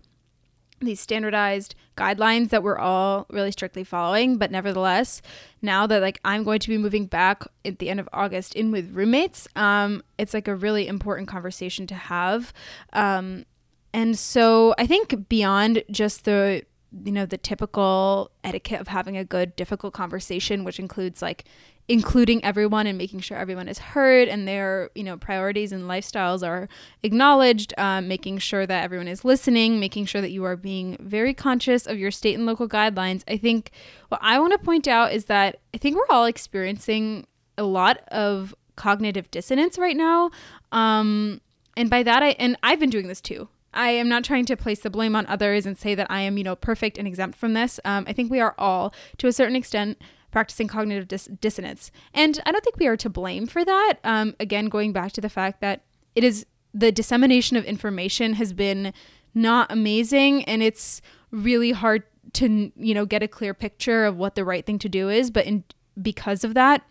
these 0.81 1.01
standardized 1.01 1.75
guidelines 1.97 2.51
that 2.51 2.63
we're 2.63 2.79
all 2.79 3.27
really 3.31 3.53
strictly 3.53 3.85
following 3.85 4.37
but 4.37 4.51
nevertheless 4.51 5.23
now 5.63 5.87
that 5.87 6.03
like 6.03 6.21
i'm 6.25 6.45
going 6.45 6.59
to 6.59 6.69
be 6.69 6.77
moving 6.77 7.07
back 7.07 7.45
at 7.65 7.79
the 7.79 7.89
end 7.89 8.01
of 8.01 8.09
august 8.13 8.55
in 8.55 8.71
with 8.71 8.91
roommates 8.93 9.47
um 9.57 10.03
it's 10.19 10.35
like 10.35 10.49
a 10.49 10.55
really 10.55 10.87
important 10.87 11.29
conversation 11.29 11.87
to 11.87 11.95
have. 11.95 12.53
Um 12.93 13.47
and 13.93 14.19
so 14.19 14.75
i 14.77 14.87
think 14.87 15.29
beyond 15.29 15.85
just 15.91 16.25
the 16.25 16.63
you 17.05 17.13
know 17.13 17.27
the 17.27 17.39
typical 17.39 18.31
etiquette 18.43 18.81
of 18.81 18.89
having 18.89 19.17
a 19.17 19.25
good 19.25 19.57
difficult 19.57 19.95
conversation 19.95 20.65
which 20.65 20.79
includes 20.79 21.23
like 21.23 21.45
including 21.89 22.43
everyone 22.45 22.87
and 22.87 22.97
making 22.97 23.21
sure 23.21 23.37
everyone 23.37 23.69
is 23.69 23.79
heard 23.79 24.27
and 24.27 24.49
their 24.49 24.91
you 24.95 25.05
know 25.05 25.17
priorities 25.17 25.71
and 25.71 25.85
lifestyles 25.85 26.47
are 26.47 26.69
acknowledged 27.03 27.75
um, 27.77 28.09
making 28.09 28.39
sure 28.39 28.67
that 28.67 28.83
everyone 28.83 29.09
is 29.09 29.25
listening 29.25 29.79
making 29.79 30.07
sure 30.07 30.21
that 30.21 30.31
you 30.31 30.45
are 30.45 30.57
being 30.57 30.97
very 31.01 31.35
conscious 31.35 31.87
of 31.87 31.99
your 31.99 32.11
state 32.11 32.35
and 32.35 32.47
local 32.47 32.69
guidelines 32.69 33.23
i 33.29 33.37
think 33.37 33.71
what 34.09 34.21
i 34.23 34.39
want 34.39 34.53
to 34.53 34.59
point 34.59 34.89
out 34.89 35.13
is 35.13 35.27
that 35.27 35.61
i 35.75 35.79
think 35.79 35.97
we're 35.97 36.15
all 36.15 36.25
experiencing 36.25 37.27
a 37.59 37.65
lot 37.65 37.99
of 38.09 38.55
cognitive 38.77 39.31
dissonance 39.31 39.79
right 39.79 39.97
now 39.97 40.31
um, 40.73 41.41
and 41.77 41.91
by 41.91 42.03
that 42.03 42.23
i 42.23 42.31
and 42.39 42.57
i've 42.63 42.81
been 42.81 42.91
doing 42.91 43.09
this 43.09 43.21
too 43.21 43.49
I 43.77 43.91
am 43.91 44.09
not 44.09 44.23
trying 44.23 44.45
to 44.47 44.57
place 44.57 44.81
the 44.81 44.89
blame 44.89 45.17
on 45.17 45.27
others 45.27 45.67
and 45.67 45.77
say 45.77 45.97
that 45.97 46.07
I 46.09 46.21
am, 46.21 46.39
you 46.39 46.45
know, 46.45 46.55
perfect 46.55 46.97
and 46.97 47.09
exempt 47.09 47.37
from 47.37 47.55
this. 47.55 47.81
Um, 47.85 48.05
I 48.07 48.13
think 48.13 48.31
we 48.31 48.39
are 48.39 48.55
all, 48.57 48.95
to 49.19 49.27
a 49.27 49.33
certain 49.33 49.57
extent, 49.57 49.99
practicing 50.35 50.67
cognitive 50.67 51.07
dis- 51.07 51.31
dissonance. 51.41 51.93
And 52.13 52.43
I 52.45 52.51
don't 52.51 52.65
think 52.65 52.77
we 52.77 52.89
are 52.89 52.97
to 52.97 53.09
blame 53.09 53.47
for 53.47 53.65
that. 53.65 53.95
Um, 54.03 54.35
again, 54.41 54.67
going 54.67 54.93
back 54.93 55.13
to 55.13 55.21
the 55.21 55.29
fact 55.29 55.61
that 55.61 55.85
it 56.17 56.25
is 56.25 56.45
the 56.75 56.91
dissemination 56.91 57.57
of 57.57 57.65
information 57.65 58.33
has 58.33 58.53
been 58.53 58.93
not 59.33 59.71
amazing 59.71 60.45
and 60.47 60.61
it's 60.61 61.01
really 61.31 61.71
hard 61.71 62.03
to, 62.33 62.73
you 62.75 62.95
know, 62.95 63.07
get 63.07 63.23
a 63.23 63.29
clear 63.29 63.55
picture 63.55 64.05
of 64.05 64.17
what 64.17 64.35
the 64.35 64.45
right 64.45 64.67
thing 64.67 64.81
to 64.81 64.89
do 64.89 65.09
is. 65.09 65.31
But 65.31 65.47
in, 65.47 65.63
because 66.03 66.43
of 66.43 66.55
that, 66.55 66.83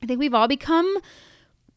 I 0.00 0.06
think 0.06 0.20
we've 0.20 0.32
all 0.32 0.46
become 0.46 0.96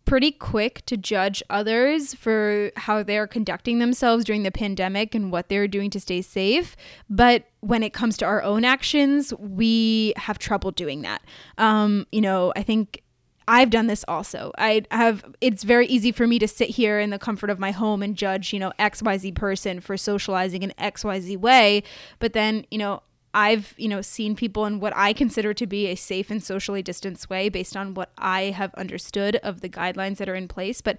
pretty 0.05 0.31
quick 0.31 0.85
to 0.85 0.97
judge 0.97 1.41
others 1.49 2.13
for 2.13 2.71
how 2.75 3.03
they're 3.03 3.27
conducting 3.27 3.79
themselves 3.79 4.25
during 4.25 4.43
the 4.43 4.51
pandemic 4.51 5.15
and 5.15 5.31
what 5.31 5.49
they're 5.49 5.67
doing 5.67 5.89
to 5.89 5.99
stay 5.99 6.21
safe. 6.21 6.75
But 7.09 7.45
when 7.61 7.83
it 7.83 7.93
comes 7.93 8.17
to 8.17 8.25
our 8.25 8.43
own 8.43 8.65
actions, 8.65 9.33
we 9.39 10.13
have 10.17 10.39
trouble 10.39 10.71
doing 10.71 11.01
that. 11.03 11.21
Um, 11.57 12.05
you 12.11 12.21
know, 12.21 12.53
I 12.55 12.63
think 12.63 13.03
I've 13.47 13.69
done 13.69 13.87
this 13.87 14.05
also. 14.07 14.51
I 14.57 14.83
have 14.91 15.23
it's 15.41 15.63
very 15.63 15.87
easy 15.87 16.11
for 16.11 16.27
me 16.27 16.39
to 16.39 16.47
sit 16.47 16.69
here 16.69 16.99
in 16.99 17.09
the 17.09 17.19
comfort 17.19 17.49
of 17.49 17.59
my 17.59 17.71
home 17.71 18.01
and 18.01 18.15
judge, 18.15 18.53
you 18.53 18.59
know, 18.59 18.71
XYZ 18.79 19.35
person 19.35 19.79
for 19.79 19.97
socializing 19.97 20.63
in 20.63 20.71
XYZ 20.79 21.37
way, 21.37 21.83
but 22.19 22.33
then, 22.33 22.65
you 22.71 22.77
know, 22.77 23.01
I've, 23.33 23.73
you 23.77 23.87
know, 23.87 24.01
seen 24.01 24.35
people 24.35 24.65
in 24.65 24.79
what 24.79 24.95
I 24.95 25.13
consider 25.13 25.53
to 25.53 25.65
be 25.65 25.87
a 25.87 25.95
safe 25.95 26.29
and 26.29 26.43
socially 26.43 26.83
distanced 26.83 27.29
way 27.29 27.49
based 27.49 27.75
on 27.75 27.93
what 27.93 28.11
I 28.17 28.43
have 28.43 28.73
understood 28.75 29.37
of 29.37 29.61
the 29.61 29.69
guidelines 29.69 30.17
that 30.17 30.29
are 30.29 30.35
in 30.35 30.47
place, 30.47 30.81
but 30.81 30.97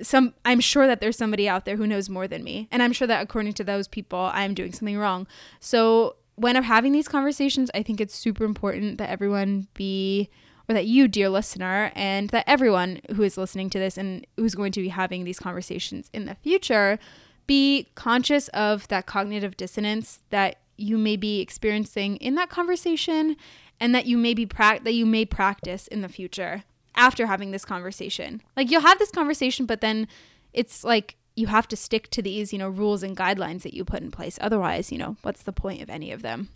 some 0.00 0.34
I'm 0.44 0.60
sure 0.60 0.86
that 0.86 1.00
there's 1.00 1.16
somebody 1.16 1.48
out 1.48 1.64
there 1.64 1.76
who 1.76 1.86
knows 1.86 2.08
more 2.08 2.26
than 2.26 2.42
me, 2.42 2.68
and 2.70 2.82
I'm 2.82 2.92
sure 2.92 3.06
that 3.08 3.22
according 3.22 3.52
to 3.54 3.64
those 3.64 3.88
people, 3.88 4.30
I'm 4.32 4.54
doing 4.54 4.72
something 4.72 4.98
wrong. 4.98 5.26
So, 5.60 6.16
when 6.36 6.56
I'm 6.56 6.62
having 6.62 6.92
these 6.92 7.08
conversations, 7.08 7.70
I 7.74 7.82
think 7.82 8.00
it's 8.00 8.14
super 8.14 8.44
important 8.44 8.96
that 8.98 9.10
everyone 9.10 9.68
be 9.74 10.30
or 10.68 10.74
that 10.74 10.86
you, 10.86 11.08
dear 11.08 11.28
listener, 11.28 11.92
and 11.94 12.30
that 12.30 12.44
everyone 12.46 13.00
who 13.14 13.22
is 13.22 13.36
listening 13.36 13.68
to 13.70 13.78
this 13.78 13.98
and 13.98 14.26
who's 14.36 14.54
going 14.54 14.72
to 14.72 14.80
be 14.80 14.88
having 14.88 15.24
these 15.24 15.38
conversations 15.38 16.08
in 16.12 16.24
the 16.24 16.36
future 16.36 16.98
be 17.46 17.88
conscious 17.94 18.48
of 18.48 18.88
that 18.88 19.04
cognitive 19.06 19.56
dissonance 19.56 20.20
that 20.30 20.56
you 20.82 20.98
may 20.98 21.16
be 21.16 21.40
experiencing 21.40 22.16
in 22.16 22.34
that 22.34 22.50
conversation 22.50 23.36
and 23.80 23.94
that 23.94 24.06
you 24.06 24.18
may 24.18 24.34
be 24.34 24.46
pra- 24.46 24.80
that 24.82 24.94
you 24.94 25.06
may 25.06 25.24
practice 25.24 25.86
in 25.86 26.02
the 26.02 26.08
future 26.08 26.64
after 26.94 27.26
having 27.26 27.50
this 27.50 27.64
conversation. 27.64 28.42
Like 28.56 28.70
you'll 28.70 28.82
have 28.82 28.98
this 28.98 29.10
conversation 29.10 29.66
but 29.66 29.80
then 29.80 30.08
it's 30.52 30.84
like 30.84 31.16
you 31.34 31.46
have 31.46 31.66
to 31.68 31.76
stick 31.76 32.10
to 32.10 32.20
these, 32.20 32.52
you 32.52 32.58
know, 32.58 32.68
rules 32.68 33.02
and 33.02 33.16
guidelines 33.16 33.62
that 33.62 33.72
you 33.72 33.84
put 33.84 34.02
in 34.02 34.10
place. 34.10 34.38
Otherwise, 34.40 34.92
you 34.92 34.98
know, 34.98 35.16
what's 35.22 35.42
the 35.42 35.52
point 35.52 35.80
of 35.80 35.88
any 35.88 36.12
of 36.12 36.20
them? 36.20 36.48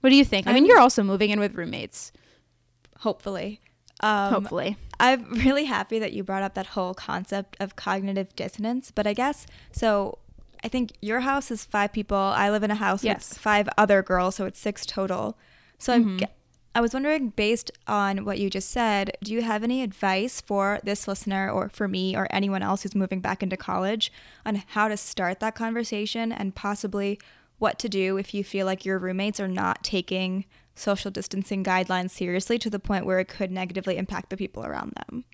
What 0.00 0.10
do 0.10 0.16
you 0.16 0.24
think? 0.24 0.46
I 0.46 0.52
mean, 0.52 0.66
you're 0.66 0.78
also 0.78 1.02
moving 1.02 1.30
in 1.30 1.40
with 1.40 1.54
roommates, 1.54 2.12
Hopefully. 3.00 3.60
Um, 4.00 4.32
hopefully. 4.32 4.76
I'm 5.00 5.32
really 5.44 5.64
happy 5.64 5.98
that 5.98 6.12
you 6.12 6.24
brought 6.24 6.42
up 6.42 6.54
that 6.54 6.66
whole 6.66 6.94
concept 6.94 7.56
of 7.60 7.76
cognitive 7.76 8.34
dissonance. 8.36 8.90
But 8.90 9.06
I 9.06 9.12
guess 9.12 9.46
so. 9.72 10.18
I 10.64 10.68
think 10.68 10.92
your 11.00 11.20
house 11.20 11.50
is 11.50 11.64
five 11.64 11.92
people. 11.92 12.16
I 12.16 12.50
live 12.50 12.62
in 12.62 12.70
a 12.70 12.74
house 12.76 13.04
Yes. 13.04 13.30
with 13.30 13.38
five 13.38 13.68
other 13.78 14.02
girls, 14.02 14.36
so 14.36 14.46
it's 14.46 14.58
six 14.58 14.84
total. 14.86 15.38
So 15.78 15.92
I'm. 15.92 16.18
Mhm. 16.18 16.28
I 16.74 16.80
was 16.80 16.92
wondering, 16.94 17.30
based 17.30 17.72
on 17.88 18.24
what 18.24 18.38
you 18.38 18.48
just 18.50 18.70
said, 18.70 19.16
do 19.24 19.32
you 19.32 19.42
have 19.42 19.64
any 19.64 19.82
advice 19.82 20.40
for 20.40 20.78
this 20.84 21.08
listener, 21.08 21.50
or 21.50 21.68
for 21.70 21.88
me, 21.88 22.14
or 22.14 22.28
anyone 22.30 22.62
else 22.62 22.82
who's 22.82 22.94
moving 22.94 23.20
back 23.20 23.42
into 23.42 23.56
college, 23.56 24.12
on 24.46 24.62
how 24.68 24.86
to 24.86 24.96
start 24.96 25.40
that 25.40 25.56
conversation 25.56 26.30
and 26.30 26.54
possibly 26.54 27.18
what 27.58 27.78
to 27.80 27.88
do 27.88 28.16
if 28.16 28.32
you 28.32 28.44
feel 28.44 28.64
like 28.66 28.84
your 28.84 28.98
roommates 28.98 29.40
are 29.40 29.48
not 29.48 29.82
taking 29.82 30.44
social 30.76 31.10
distancing 31.10 31.64
guidelines 31.64 32.10
seriously 32.10 32.58
to 32.60 32.70
the 32.70 32.78
point 32.78 33.04
where 33.06 33.18
it 33.18 33.26
could 33.26 33.50
negatively 33.50 33.96
impact 33.96 34.30
the 34.30 34.36
people 34.36 34.64
around 34.64 34.92
them? 35.08 35.24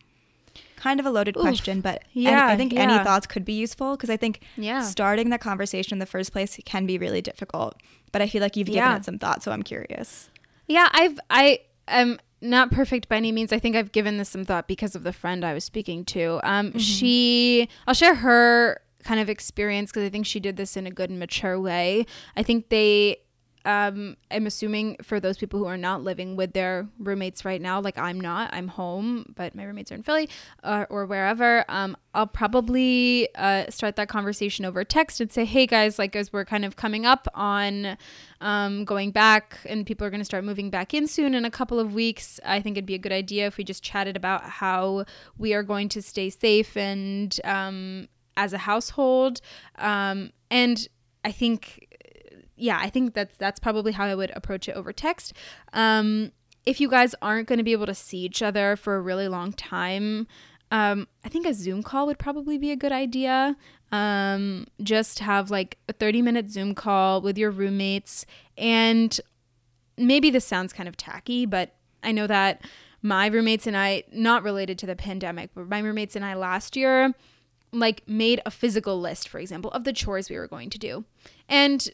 Kind 0.84 1.00
of 1.00 1.06
a 1.06 1.10
loaded 1.10 1.34
Oof. 1.36 1.40
question, 1.42 1.80
but 1.80 2.02
any- 2.14 2.24
Yeah, 2.26 2.46
I 2.46 2.56
think 2.56 2.74
any 2.74 3.02
thoughts 3.02 3.26
could 3.26 3.44
be 3.44 3.54
useful 3.54 3.96
because 3.96 4.10
I 4.10 4.18
think 4.18 4.40
Yeah. 4.58 4.82
starting 4.82 5.30
that 5.30 5.40
conversation 5.40 5.94
in 5.94 5.98
the 5.98 6.04
first 6.06 6.30
place 6.30 6.58
can 6.66 6.84
be 6.84 6.98
really 6.98 7.22
difficult. 7.22 7.76
But 8.12 8.20
I 8.20 8.28
feel 8.28 8.42
like 8.42 8.54
you've 8.54 8.66
given 8.66 8.82
Yeah. 8.82 8.96
it 8.98 9.04
some 9.06 9.18
thought, 9.18 9.42
so 9.42 9.50
I'm 9.50 9.62
curious. 9.62 10.28
Yeah, 10.68 10.88
I've 10.92 11.18
I 11.30 11.60
am 11.88 12.18
not 12.42 12.70
perfect 12.70 13.08
by 13.08 13.16
any 13.16 13.32
means. 13.32 13.50
I 13.50 13.58
think 13.58 13.74
I've 13.76 13.92
given 13.92 14.18
this 14.18 14.28
some 14.28 14.44
thought 14.44 14.68
because 14.68 14.94
of 14.94 15.02
the 15.04 15.12
friend 15.14 15.42
I 15.42 15.54
was 15.54 15.64
speaking 15.64 16.04
to. 16.06 16.38
Um, 16.42 16.78
she, 16.78 17.66
I'll 17.86 17.94
share 17.94 18.16
her 18.16 18.82
kind 19.04 19.20
of 19.20 19.30
experience 19.30 19.90
because 19.90 20.04
I 20.06 20.10
think 20.10 20.26
she 20.26 20.38
did 20.38 20.56
this 20.58 20.76
in 20.76 20.86
a 20.86 20.90
good 20.90 21.08
and 21.08 21.18
mature 21.18 21.58
way. 21.58 22.04
I 22.36 22.42
think 22.42 22.68
they. 22.68 23.16
Um, 23.64 24.16
I'm 24.30 24.47
assuming 24.47 24.97
for 25.02 25.21
those 25.21 25.38
people 25.38 25.59
who 25.59 25.66
are 25.66 25.76
not 25.76 26.02
living 26.02 26.37
with 26.37 26.52
their 26.52 26.87
roommates 26.99 27.44
right 27.44 27.61
now, 27.61 27.80
like 27.80 27.97
I'm 27.99 28.21
not, 28.21 28.52
I'm 28.52 28.68
home, 28.68 29.33
but 29.35 29.54
my 29.54 29.64
roommates 29.64 29.90
are 29.90 29.94
in 29.94 30.02
Philly 30.02 30.28
uh, 30.62 30.87
or 30.90 31.06
wherever. 31.06 31.64
Um, 31.68 31.97
I'll 32.14 32.26
probably 32.26 33.28
uh, 33.35 33.71
start 33.71 33.97
that 33.97 34.09
conversation 34.09 34.64
over 34.64 34.85
text 34.85 35.21
and 35.21 35.33
say, 35.33 35.44
hey 35.44 35.66
guys, 35.66 35.99
like 35.99 36.14
as 36.14 36.33
we're 36.33 36.44
kind 36.44 36.64
of 36.64 36.76
coming 36.76 37.06
up 37.06 37.26
on 37.35 37.97
um, 38.40 38.85
going 38.85 39.11
back 39.11 39.59
and 39.66 39.87
people 39.87 40.06
are 40.06 40.11
going 40.11 40.21
to 40.21 40.25
start 40.25 40.44
moving 40.44 40.71
back 40.71 40.92
in 40.94 41.06
soon 41.06 41.35
in 41.35 41.44
a 41.44 41.50
couple 41.50 41.80
of 41.80 41.94
weeks, 41.94 42.38
I 42.44 42.61
think 42.61 42.76
it'd 42.76 42.87
be 42.87 42.94
a 42.94 42.99
good 42.99 43.12
idea 43.12 43.47
if 43.47 43.56
we 43.56 43.64
just 43.64 43.83
chatted 43.83 44.16
about 44.16 44.44
how 44.44 45.06
we 45.38 45.54
are 45.54 45.62
going 45.62 45.88
to 45.90 46.02
stay 46.02 46.30
safe 46.30 46.76
and 46.76 47.38
um, 47.44 48.09
as 48.37 48.52
a 48.52 48.59
household. 48.59 49.40
Um, 49.76 50.33
and 50.50 50.87
I 51.25 51.33
think 51.33 51.83
yeah, 52.64 52.78
I 52.80 52.88
think 52.88 53.12
that's 53.12 53.37
that's 53.37 53.61
probably 53.61 53.92
how 53.92 54.06
I 54.06 54.14
would 54.14 54.30
approach 54.30 54.68
it 54.68 54.73
over 54.73 54.92
text. 54.92 55.35
Um, 55.75 56.33
if 56.64 56.80
you 56.80 56.88
guys 56.88 57.14
aren't 57.21 57.47
going 57.47 57.59
to 57.59 57.62
be 57.62 57.73
able 57.73 57.85
to 57.87 57.94
see 57.94 58.18
each 58.18 58.40
other 58.40 58.75
for 58.75 58.97
a 58.97 59.00
really 59.00 59.28
long 59.28 59.52
time, 59.52 60.26
um, 60.71 61.06
I 61.23 61.28
think 61.28 61.47
a 61.47 61.52
Zoom 61.52 61.83
call 61.83 62.06
would 62.06 62.18
probably 62.18 62.56
be 62.56 62.71
a 62.71 62.76
good 62.76 62.90
idea. 62.90 63.54
Um, 63.92 64.66
just 64.83 65.18
have 65.18 65.50
like 65.50 65.76
a 65.90 65.92
30 65.92 66.23
minute 66.23 66.50
Zoom 66.50 66.75
call 66.75 67.21
with 67.21 67.37
your 67.37 67.50
roommates. 67.50 68.25
And 68.56 69.21
maybe 69.99 70.30
this 70.30 70.47
sounds 70.47 70.73
kind 70.73 70.88
of 70.88 70.97
tacky, 70.97 71.44
but 71.44 71.75
I 72.02 72.12
know 72.12 72.26
that 72.26 72.62
my 73.02 73.26
roommates 73.26 73.66
and 73.66 73.76
I, 73.76 74.04
not 74.11 74.42
related 74.42 74.78
to 74.78 74.87
the 74.87 74.97
pandemic, 74.97 75.50
but 75.54 75.68
my 75.68 75.80
roommates 75.80 76.16
and 76.16 76.25
I 76.25 76.33
last 76.33 76.76
year, 76.76 77.12
like 77.73 78.02
made 78.09 78.40
a 78.47 78.50
physical 78.50 78.99
list, 78.99 79.28
for 79.28 79.38
example, 79.38 79.71
of 79.73 79.85
the 79.85 79.92
chores 79.92 80.30
we 80.30 80.38
were 80.38 80.49
going 80.49 80.71
to 80.71 80.78
do. 80.78 81.04
And 81.47 81.87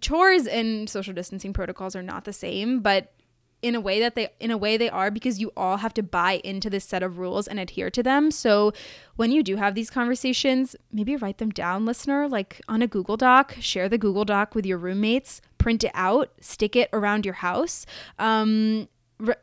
chores 0.00 0.46
and 0.46 0.88
social 0.88 1.14
distancing 1.14 1.52
protocols 1.52 1.96
are 1.96 2.02
not 2.02 2.24
the 2.24 2.32
same, 2.32 2.80
but 2.80 3.12
in 3.60 3.74
a 3.74 3.80
way 3.80 3.98
that 3.98 4.14
they 4.14 4.28
in 4.38 4.50
a 4.50 4.56
way 4.56 4.76
they 4.76 4.88
are 4.88 5.10
because 5.10 5.40
you 5.40 5.50
all 5.56 5.78
have 5.78 5.92
to 5.92 6.02
buy 6.02 6.40
into 6.44 6.70
this 6.70 6.84
set 6.84 7.02
of 7.02 7.18
rules 7.18 7.48
and 7.48 7.58
adhere 7.58 7.90
to 7.90 8.02
them. 8.02 8.30
So 8.30 8.72
when 9.16 9.32
you 9.32 9.42
do 9.42 9.56
have 9.56 9.74
these 9.74 9.90
conversations, 9.90 10.76
maybe 10.92 11.16
write 11.16 11.38
them 11.38 11.50
down, 11.50 11.84
listener, 11.84 12.28
like 12.28 12.60
on 12.68 12.82
a 12.82 12.86
Google 12.86 13.16
Doc, 13.16 13.56
share 13.60 13.88
the 13.88 13.98
Google 13.98 14.24
Doc 14.24 14.54
with 14.54 14.64
your 14.64 14.78
roommates, 14.78 15.40
print 15.58 15.82
it 15.82 15.90
out, 15.94 16.30
stick 16.40 16.76
it 16.76 16.88
around 16.92 17.24
your 17.24 17.34
house. 17.34 17.84
Um 18.18 18.88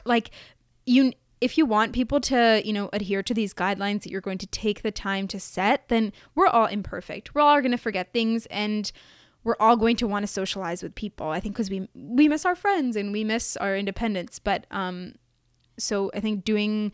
like 0.05 0.31
you 0.85 1.11
if 1.41 1.57
you 1.57 1.65
want 1.65 1.91
people 1.91 2.21
to, 2.21 2.61
you 2.63 2.71
know, 2.71 2.89
adhere 2.93 3.21
to 3.21 3.33
these 3.33 3.53
guidelines 3.53 4.03
that 4.03 4.09
you're 4.09 4.21
going 4.21 4.37
to 4.37 4.47
take 4.47 4.81
the 4.81 4.91
time 4.91 5.27
to 5.27 5.39
set, 5.39 5.89
then 5.89 6.13
we're 6.33 6.47
all 6.47 6.65
imperfect. 6.65 7.35
We're 7.35 7.41
all 7.41 7.59
going 7.59 7.71
to 7.71 7.77
forget 7.77 8.13
things 8.13 8.45
and 8.47 8.89
we're 9.45 9.55
all 9.59 9.77
going 9.77 9.95
to 9.97 10.07
want 10.07 10.23
to 10.23 10.27
socialize 10.27 10.83
with 10.83 10.93
people. 10.95 11.29
I 11.29 11.39
think 11.39 11.55
because 11.55 11.69
we 11.69 11.87
we 11.93 12.27
miss 12.27 12.45
our 12.45 12.55
friends 12.55 12.97
and 12.97 13.13
we 13.13 13.23
miss 13.23 13.55
our 13.57 13.77
independence. 13.77 14.39
But 14.39 14.65
um, 14.71 15.13
so 15.77 16.11
I 16.13 16.19
think 16.19 16.43
doing 16.43 16.91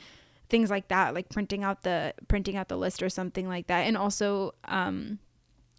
things 0.49 0.69
like 0.69 0.89
that, 0.89 1.15
like 1.15 1.29
printing 1.29 1.63
out 1.63 1.81
the 1.83 2.13
printing 2.27 2.57
out 2.57 2.67
the 2.67 2.77
list 2.77 3.01
or 3.01 3.09
something 3.09 3.47
like 3.47 3.67
that, 3.67 3.87
and 3.87 3.97
also 3.97 4.53
um, 4.65 5.17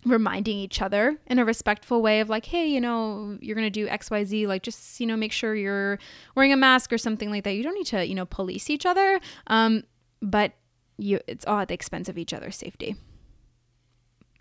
reminding 0.06 0.56
each 0.56 0.80
other 0.80 1.18
in 1.26 1.38
a 1.38 1.44
respectful 1.44 2.00
way 2.00 2.20
of 2.20 2.30
like, 2.30 2.46
hey, 2.46 2.66
you 2.66 2.80
know, 2.80 3.36
you're 3.42 3.54
gonna 3.54 3.70
do 3.70 3.86
X, 3.86 4.10
Y, 4.10 4.24
Z. 4.24 4.46
Like, 4.46 4.62
just 4.62 4.98
you 4.98 5.06
know, 5.06 5.16
make 5.16 5.32
sure 5.32 5.54
you're 5.54 5.98
wearing 6.34 6.54
a 6.54 6.56
mask 6.56 6.90
or 6.90 6.98
something 6.98 7.30
like 7.30 7.44
that. 7.44 7.52
You 7.52 7.62
don't 7.62 7.74
need 7.74 7.86
to 7.88 8.04
you 8.04 8.14
know 8.14 8.26
police 8.26 8.70
each 8.70 8.86
other. 8.86 9.20
Um, 9.46 9.84
but 10.22 10.52
you, 10.96 11.20
it's 11.26 11.44
all 11.44 11.58
at 11.58 11.68
the 11.68 11.74
expense 11.74 12.08
of 12.08 12.16
each 12.16 12.32
other's 12.32 12.56
safety. 12.56 12.96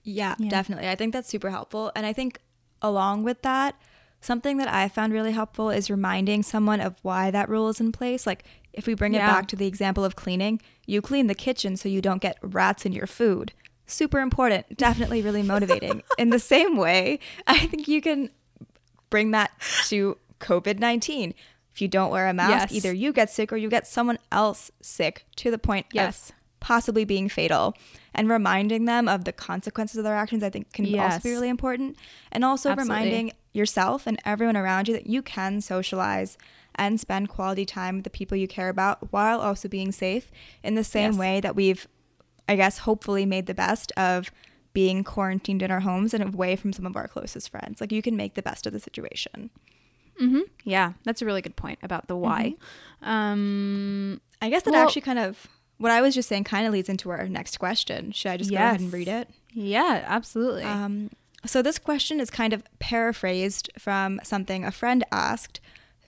Yeah, 0.04 0.36
Yeah. 0.40 0.50
definitely. 0.50 0.88
I 0.90 0.96
think 0.96 1.14
that's 1.14 1.30
super 1.30 1.50
helpful. 1.50 1.92
And 1.96 2.06
I 2.06 2.14
think 2.14 2.40
along 2.82 3.24
with 3.24 3.42
that, 3.44 3.76
something 4.20 4.58
that 4.58 4.68
I 4.68 4.88
found 4.88 5.14
really 5.14 5.32
helpful 5.32 5.70
is 5.70 5.90
reminding 5.90 6.44
someone 6.44 6.80
of 6.80 6.96
why 7.02 7.32
that 7.32 7.50
rule 7.50 7.70
is 7.70 7.80
in 7.80 7.92
place. 7.92 8.26
Like 8.28 8.44
if 8.74 8.88
we 8.88 8.94
bring 8.94 9.14
it 9.16 9.20
back 9.20 9.48
to 9.50 9.56
the 9.56 9.68
example 9.68 10.04
of 10.06 10.16
cleaning, 10.16 10.62
you 10.86 11.02
clean 11.02 11.28
the 11.28 11.36
kitchen 11.36 11.76
so 11.78 11.90
you 11.90 12.02
don't 12.02 12.22
get 12.22 12.38
rats 12.42 12.86
in 12.86 12.94
your 12.94 13.08
food. 13.08 13.52
Super 13.86 14.20
important. 14.20 14.78
Definitely 14.78 15.22
really 15.28 15.44
motivating. 15.44 16.04
in 16.18 16.30
the 16.30 16.40
same 16.40 16.78
way, 16.78 17.20
I 17.48 17.66
think 17.68 17.88
you 17.88 18.02
can 18.02 18.30
bring 19.10 19.32
that 19.32 19.52
to 19.88 20.18
COVID 20.40 20.80
19. 20.80 21.34
If 21.74 21.82
you 21.82 21.88
don't 21.88 22.12
wear 22.12 22.28
a 22.28 22.34
mask, 22.34 22.72
Yes. 22.72 22.72
either 22.74 22.94
you 22.94 23.14
get 23.14 23.30
sick 23.30 23.52
or 23.54 23.58
you 23.58 23.70
get 23.70 23.88
someone 23.88 24.20
else 24.32 24.72
sick 24.82 25.26
to 25.38 25.50
the 25.52 25.58
point 25.58 25.86
Yes. 25.94 26.30
of 26.30 26.36
possibly 26.62 27.04
being 27.04 27.28
fatal. 27.28 27.76
And 28.14 28.30
reminding 28.30 28.86
them 28.86 29.08
of 29.10 29.26
the 29.26 29.32
consequences 29.34 29.98
of 29.98 30.04
their 30.06 30.16
actions, 30.16 30.44
I 30.44 30.50
think, 30.50 30.72
can 30.74 30.86
also 31.00 31.20
be 31.20 31.32
really 31.32 31.50
important. 31.50 31.98
And 32.32 32.44
also 32.46 32.70
Absolutely. 32.70 32.94
reminding 32.96 33.32
yourself 33.54 34.06
and 34.08 34.18
everyone 34.26 34.56
around 34.58 34.88
you 34.88 34.94
that 34.94 35.08
you 35.08 35.22
can 35.22 35.60
socialize 35.62 36.38
and 36.76 37.00
spend 37.00 37.28
quality 37.30 37.66
time 37.66 37.96
with 37.96 38.04
the 38.06 38.10
people 38.10 38.38
you 38.38 38.48
care 38.48 38.70
about 38.70 39.12
while 39.12 39.40
also 39.42 39.68
being 39.68 39.92
safe 39.92 40.32
in 40.64 40.76
the 40.76 40.84
same 40.84 41.12
Yes. 41.12 41.20
way 41.20 41.40
that 41.42 41.56
we've, 41.56 41.88
I 42.48 42.56
guess, 42.56 42.80
hopefully 42.80 43.26
made 43.26 43.46
the 43.46 43.54
best 43.54 43.92
of 43.98 44.32
being 44.74 45.04
quarantined 45.04 45.62
in 45.62 45.70
our 45.72 45.82
homes 45.82 46.14
and 46.14 46.24
away 46.24 46.56
from 46.56 46.72
some 46.72 46.86
of 46.86 46.96
our 46.96 47.08
closest 47.08 47.50
friends. 47.50 47.82
Like 47.82 47.92
you 47.92 48.02
can 48.02 48.16
make 48.16 48.36
the 48.36 48.42
best 48.42 48.66
of 48.68 48.72
the 48.74 48.80
situation. 48.80 49.50
Mm-hmm. 50.22 50.42
Yeah, 50.66 50.94
that's 51.04 51.22
a 51.22 51.26
really 51.26 51.42
good 51.42 51.56
point 51.56 51.80
about 51.82 52.08
the 52.08 52.16
why. 52.16 52.56
Um, 53.02 54.22
I 54.42 54.50
guess 54.50 54.64
that 54.64 54.72
Well- 54.72 54.84
actually 54.84 55.02
kind 55.02 55.20
of 55.20 55.48
what 55.82 55.92
I 55.92 56.02
was 56.02 56.14
just 56.14 56.30
saying 56.30 56.44
kind 56.44 56.66
of 56.68 56.74
leads 56.74 56.90
into 56.90 57.10
our 57.10 57.28
next 57.28 57.58
question. 57.58 58.12
Should 58.12 58.32
I 58.32 58.38
just 58.38 58.52
go 58.52 58.58
ahead 58.58 58.80
and 58.80 58.94
read 58.94 59.08
it? 59.08 59.30
yeah, 59.54 60.04
absolutely. 60.06 60.64
Um, 60.64 61.10
so 61.46 61.62
this 61.62 61.80
question 61.80 62.20
is 62.20 62.30
kind 62.30 62.54
of 62.54 62.64
paraphrased 62.80 63.72
from 63.78 64.20
something 64.24 64.64
a 64.64 64.72
friend 64.72 65.04
asked. 65.12 65.60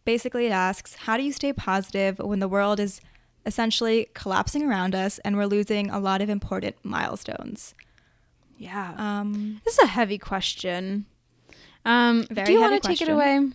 Basically, 0.05 0.45
it 0.45 0.51
asks, 0.51 0.95
"How 0.95 1.17
do 1.17 1.23
you 1.23 1.33
stay 1.33 1.51
positive 1.53 2.19
when 2.19 2.39
the 2.39 2.47
world 2.47 2.79
is 2.79 3.01
essentially 3.45 4.09
collapsing 4.13 4.63
around 4.63 4.95
us 4.95 5.19
and 5.19 5.35
we're 5.35 5.45
losing 5.45 5.89
a 5.89 5.99
lot 5.99 6.21
of 6.21 6.29
important 6.29 6.75
milestones?" 6.83 7.73
yeah. 8.57 8.93
Um, 8.97 9.61
this 9.65 9.73
is 9.73 9.83
a 9.83 9.87
heavy 9.87 10.17
question. 10.17 11.05
Um, 11.85 12.25
Very 12.29 12.45
do 12.45 12.53
you 12.53 12.61
want 12.61 12.81
to 12.81 12.87
take 12.87 13.01
it 13.01 13.09
away? 13.09 13.49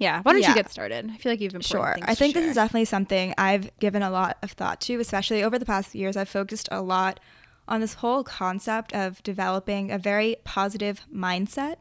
Yeah. 0.00 0.22
Why 0.22 0.32
don't 0.32 0.40
Yeah. 0.42 0.48
you 0.48 0.54
get 0.54 0.70
started? 0.70 1.10
I 1.12 1.16
feel 1.18 1.30
like 1.30 1.40
you've 1.40 1.52
been 1.52 1.60
Sure. 1.60 1.96
I 2.02 2.14
think 2.16 2.34
this 2.34 2.46
is 2.46 2.54
definitely 2.56 2.86
something 2.86 3.34
I've 3.38 3.70
given 3.78 4.02
a 4.02 4.10
lot 4.10 4.38
of 4.42 4.52
thought 4.52 4.80
to, 4.82 4.98
especially 4.98 5.42
over 5.44 5.58
the 5.58 5.66
past 5.66 5.94
years. 5.94 6.16
I've 6.16 6.28
focused 6.28 6.68
a 6.72 6.80
lot 6.82 7.20
on 7.68 7.80
this 7.80 7.94
whole 7.94 8.24
concept 8.24 8.92
of 8.94 9.22
developing 9.22 9.92
a 9.92 9.98
very 9.98 10.36
positive 10.42 11.02
mindset. 11.14 11.76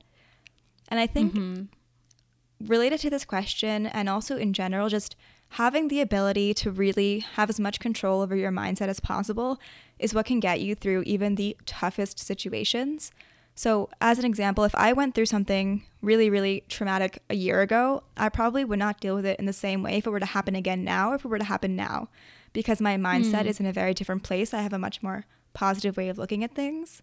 And 0.89 0.99
I 0.99 1.07
think 1.07 1.33
Mm-hmm. 1.33 2.67
related 2.67 2.99
to 2.99 3.09
this 3.09 3.23
question 3.25 3.87
and 3.87 4.09
also 4.09 4.37
in 4.37 4.51
general, 4.53 4.89
just 4.89 5.15
having 5.53 5.87
the 5.87 6.01
ability 6.01 6.53
to 6.55 6.69
really 6.71 7.19
have 7.35 7.49
as 7.49 7.59
much 7.59 7.79
control 7.79 8.21
over 8.21 8.35
your 8.35 8.51
mindset 8.51 8.87
as 8.89 8.99
possible 8.99 9.59
is 9.97 10.13
what 10.13 10.25
can 10.25 10.39
get 10.39 10.59
you 10.61 10.75
through 10.75 11.03
even 11.03 11.35
the 11.35 11.55
toughest 11.65 12.19
situations. 12.19 13.11
So, 13.55 13.89
as 13.99 14.17
an 14.19 14.25
example, 14.25 14.63
if 14.63 14.73
I 14.75 14.93
went 14.93 15.15
through 15.15 15.25
something 15.25 15.83
really, 16.01 16.29
really 16.29 16.63
traumatic 16.69 17.21
a 17.29 17.35
year 17.35 17.61
ago, 17.61 18.03
I 18.15 18.29
probably 18.29 18.63
would 18.63 18.79
not 18.79 19.01
deal 19.01 19.15
with 19.15 19.25
it 19.25 19.37
in 19.37 19.45
the 19.45 19.53
same 19.53 19.83
way 19.83 19.97
if 19.97 20.07
it 20.07 20.09
were 20.09 20.19
to 20.19 20.25
happen 20.25 20.55
again 20.55 20.83
now, 20.83 21.11
or 21.11 21.15
if 21.15 21.25
it 21.25 21.27
were 21.27 21.39
to 21.39 21.43
happen 21.43 21.75
now, 21.75 22.07
because 22.53 22.79
my 22.79 22.95
mindset 22.95 23.41
hmm. 23.41 23.49
is 23.49 23.59
in 23.59 23.65
a 23.65 23.73
very 23.73 23.93
different 23.93 24.23
place. 24.23 24.53
I 24.53 24.61
have 24.61 24.73
a 24.73 24.79
much 24.79 25.03
more 25.03 25.25
positive 25.53 25.97
way 25.97 26.07
of 26.07 26.17
looking 26.17 26.43
at 26.43 26.55
things. 26.55 27.01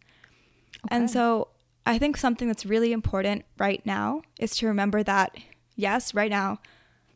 And 0.88 1.11
so 1.11 1.49
I 1.85 1.99
think 1.99 2.17
something 2.17 2.49
that's 2.49 2.67
really 2.67 2.93
important 2.93 3.45
right 3.59 3.85
now 3.85 4.23
is 4.38 4.57
to 4.57 4.67
remember 4.67 5.03
that, 5.03 5.37
yes, 5.75 6.15
right 6.15 6.31
now, 6.31 6.59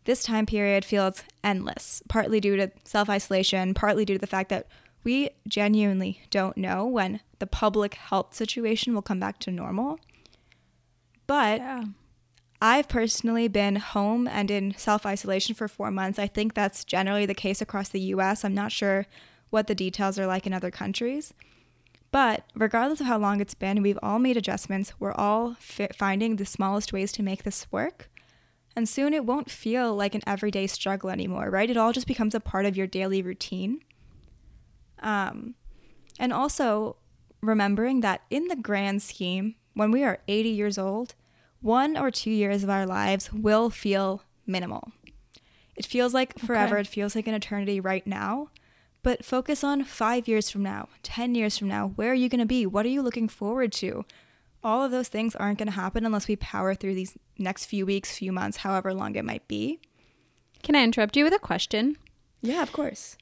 this 0.05 0.23
time 0.23 0.47
period 0.47 0.85
feels 0.85 1.23
endless, 1.45 2.03
partly 2.09 2.41
due 2.41 2.57
to 2.57 2.71
self 2.85 3.09
isolation, 3.09 3.75
partly 3.75 4.05
due 4.05 4.15
to 4.15 4.21
the 4.21 4.27
fact 4.27 4.49
that 4.51 4.67
we 5.05 5.31
genuinely 5.49 6.23
don't 6.31 6.57
know 6.57 6.87
when 6.87 7.21
the 7.39 7.47
public 7.47 7.95
health 7.95 8.35
situation 8.35 8.95
will 8.95 9.03
come 9.03 9.21
back 9.21 9.39
to 9.41 9.51
normal. 9.51 9.99
But 11.27 11.61
Yeah. 11.61 11.85
I've 12.63 12.89
personally 12.89 13.49
been 13.49 13.77
home 13.77 14.29
and 14.29 14.51
in 14.51 14.75
self 14.77 15.07
isolation 15.07 15.55
for 15.55 15.67
four 15.69 15.91
months. 15.91 16.19
I 16.19 16.27
think 16.27 16.53
that's 16.55 16.85
generally 16.85 17.25
the 17.25 17.35
case 17.35 17.63
across 17.63 17.89
the 17.89 18.01
US. 18.15 18.45
I'm 18.45 18.55
not 18.55 18.73
sure 18.73 19.07
what 19.49 19.67
the 19.67 19.75
details 19.75 20.19
are 20.19 20.27
like 20.27 20.47
in 20.47 20.53
other 20.53 20.71
countries. 20.71 21.33
But 22.13 22.45
regardless 22.55 23.01
of 23.01 23.07
how 23.07 23.19
long 23.19 23.41
it's 23.41 23.55
been, 23.55 23.83
we've 23.83 23.99
all 24.03 24.19
made 24.19 24.37
adjustments. 24.37 24.93
We're 24.99 25.13
all 25.13 25.55
fi- 25.61 25.89
finding 25.97 26.37
the 26.37 26.45
smallest 26.45 26.93
ways 26.93 27.13
to 27.13 27.23
make 27.23 27.45
this 27.45 27.71
work. 27.71 28.11
And 28.77 28.89
soon 28.89 29.15
it 29.15 29.25
won't 29.25 29.51
feel 29.51 29.95
like 29.95 30.15
an 30.15 30.23
everyday 30.27 30.67
struggle 30.67 31.11
anymore, 31.11 31.51
right? 31.51 31.71
It 31.71 31.77
all 31.77 31.93
just 31.93 32.07
becomes 32.07 32.35
a 32.35 32.41
part 32.41 32.67
of 32.67 32.77
your 32.77 32.87
daily 32.87 33.23
routine. 33.23 33.81
Um, 35.01 35.55
and 36.19 36.33
also 36.33 36.97
remembering 37.41 38.01
that 38.01 38.23
in 38.31 38.49
the 38.49 38.57
grand 38.57 39.03
scheme, 39.03 39.55
when 39.75 39.91
we 39.91 40.05
are 40.05 40.19
80 40.29 40.49
years 40.51 40.79
old, 40.79 41.15
one 41.61 41.97
or 41.97 42.11
two 42.11 42.31
years 42.31 42.63
of 42.63 42.71
our 42.71 42.87
lives 42.87 43.33
will 43.33 43.71
feel 43.71 44.23
minimal. 44.47 44.93
It 45.77 45.87
feels 45.87 46.13
like 46.13 46.39
forever, 46.39 46.75
Okay. 46.77 46.83
it 46.83 46.87
feels 46.87 47.15
like 47.15 47.27
an 47.27 47.35
eternity 47.35 47.81
right 47.81 48.07
now. 48.07 48.49
But 49.03 49.25
focus 49.25 49.65
on 49.65 49.85
five 49.85 50.29
years 50.29 50.51
from 50.51 50.63
now, 50.63 50.89
10 51.03 51.35
years 51.35 51.57
from 51.57 51.69
now. 51.69 51.89
Where 51.97 52.11
are 52.11 52.15
you 52.15 52.29
going 52.29 52.41
to 52.41 52.47
be? 52.47 52.67
What 52.67 52.85
are 52.85 52.91
you 52.91 53.01
looking 53.01 53.29
forward 53.29 53.73
to? 53.75 54.05
All 54.63 54.85
of 54.85 54.91
those 54.91 55.09
things 55.09 55.35
aren't 55.35 55.57
going 55.59 55.69
to 55.69 55.73
happen 55.75 56.05
unless 56.05 56.29
we 56.29 56.37
power 56.37 56.75
through 56.75 56.95
these 56.95 57.17
next 57.39 57.65
few 57.65 57.87
weeks, 57.87 58.19
few 58.19 58.31
months, 58.31 58.59
however 58.59 58.93
long 58.93 59.15
it 59.17 59.25
might 59.25 59.49
be. 59.49 59.81
Can 60.63 60.75
I 60.75 60.85
interrupt 60.85 61.17
you 61.17 61.25
with 61.25 61.33
a 61.33 61.39
question? 61.39 61.97
Yeah, 62.43 62.63
of 62.63 62.73
course. 62.75 63.17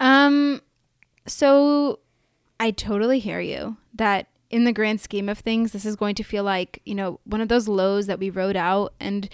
Um, 0.00 0.60
so 1.26 2.00
I 2.58 2.70
totally 2.70 3.18
hear 3.18 3.40
you 3.40 3.76
that 3.94 4.28
in 4.50 4.64
the 4.64 4.72
grand 4.72 5.00
scheme 5.00 5.28
of 5.28 5.38
things, 5.38 5.72
this 5.72 5.84
is 5.84 5.96
going 5.96 6.14
to 6.16 6.22
feel 6.22 6.44
like, 6.44 6.82
you 6.84 6.94
know, 6.94 7.20
one 7.24 7.40
of 7.40 7.48
those 7.48 7.68
lows 7.68 8.06
that 8.06 8.18
we 8.18 8.30
wrote 8.30 8.56
out 8.56 8.94
and 9.00 9.28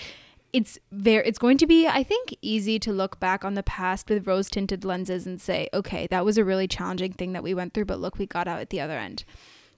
it's 0.53 0.79
very 0.91 1.27
it's 1.27 1.39
going 1.39 1.59
to 1.59 1.67
be 1.67 1.87
I 1.87 2.03
think 2.03 2.35
easy 2.41 2.79
to 2.79 2.93
look 2.93 3.21
back 3.21 3.45
on 3.45 3.55
the 3.55 3.63
past 3.63 4.09
with 4.09 4.27
rose 4.27 4.49
tinted 4.49 4.85
lenses 4.85 5.27
and 5.27 5.41
say, 5.41 5.69
okay, 5.75 6.07
that 6.09 6.25
was 6.25 6.39
a 6.39 6.45
really 6.45 6.69
challenging 6.69 7.13
thing 7.13 7.33
that 7.33 7.43
we 7.43 7.53
went 7.53 7.75
through, 7.75 7.87
but 7.87 8.01
look, 8.01 8.19
we 8.19 8.27
got 8.27 8.49
out 8.49 8.61
at 8.61 8.71
the 8.71 8.81
other 8.81 8.97
end. 8.97 9.25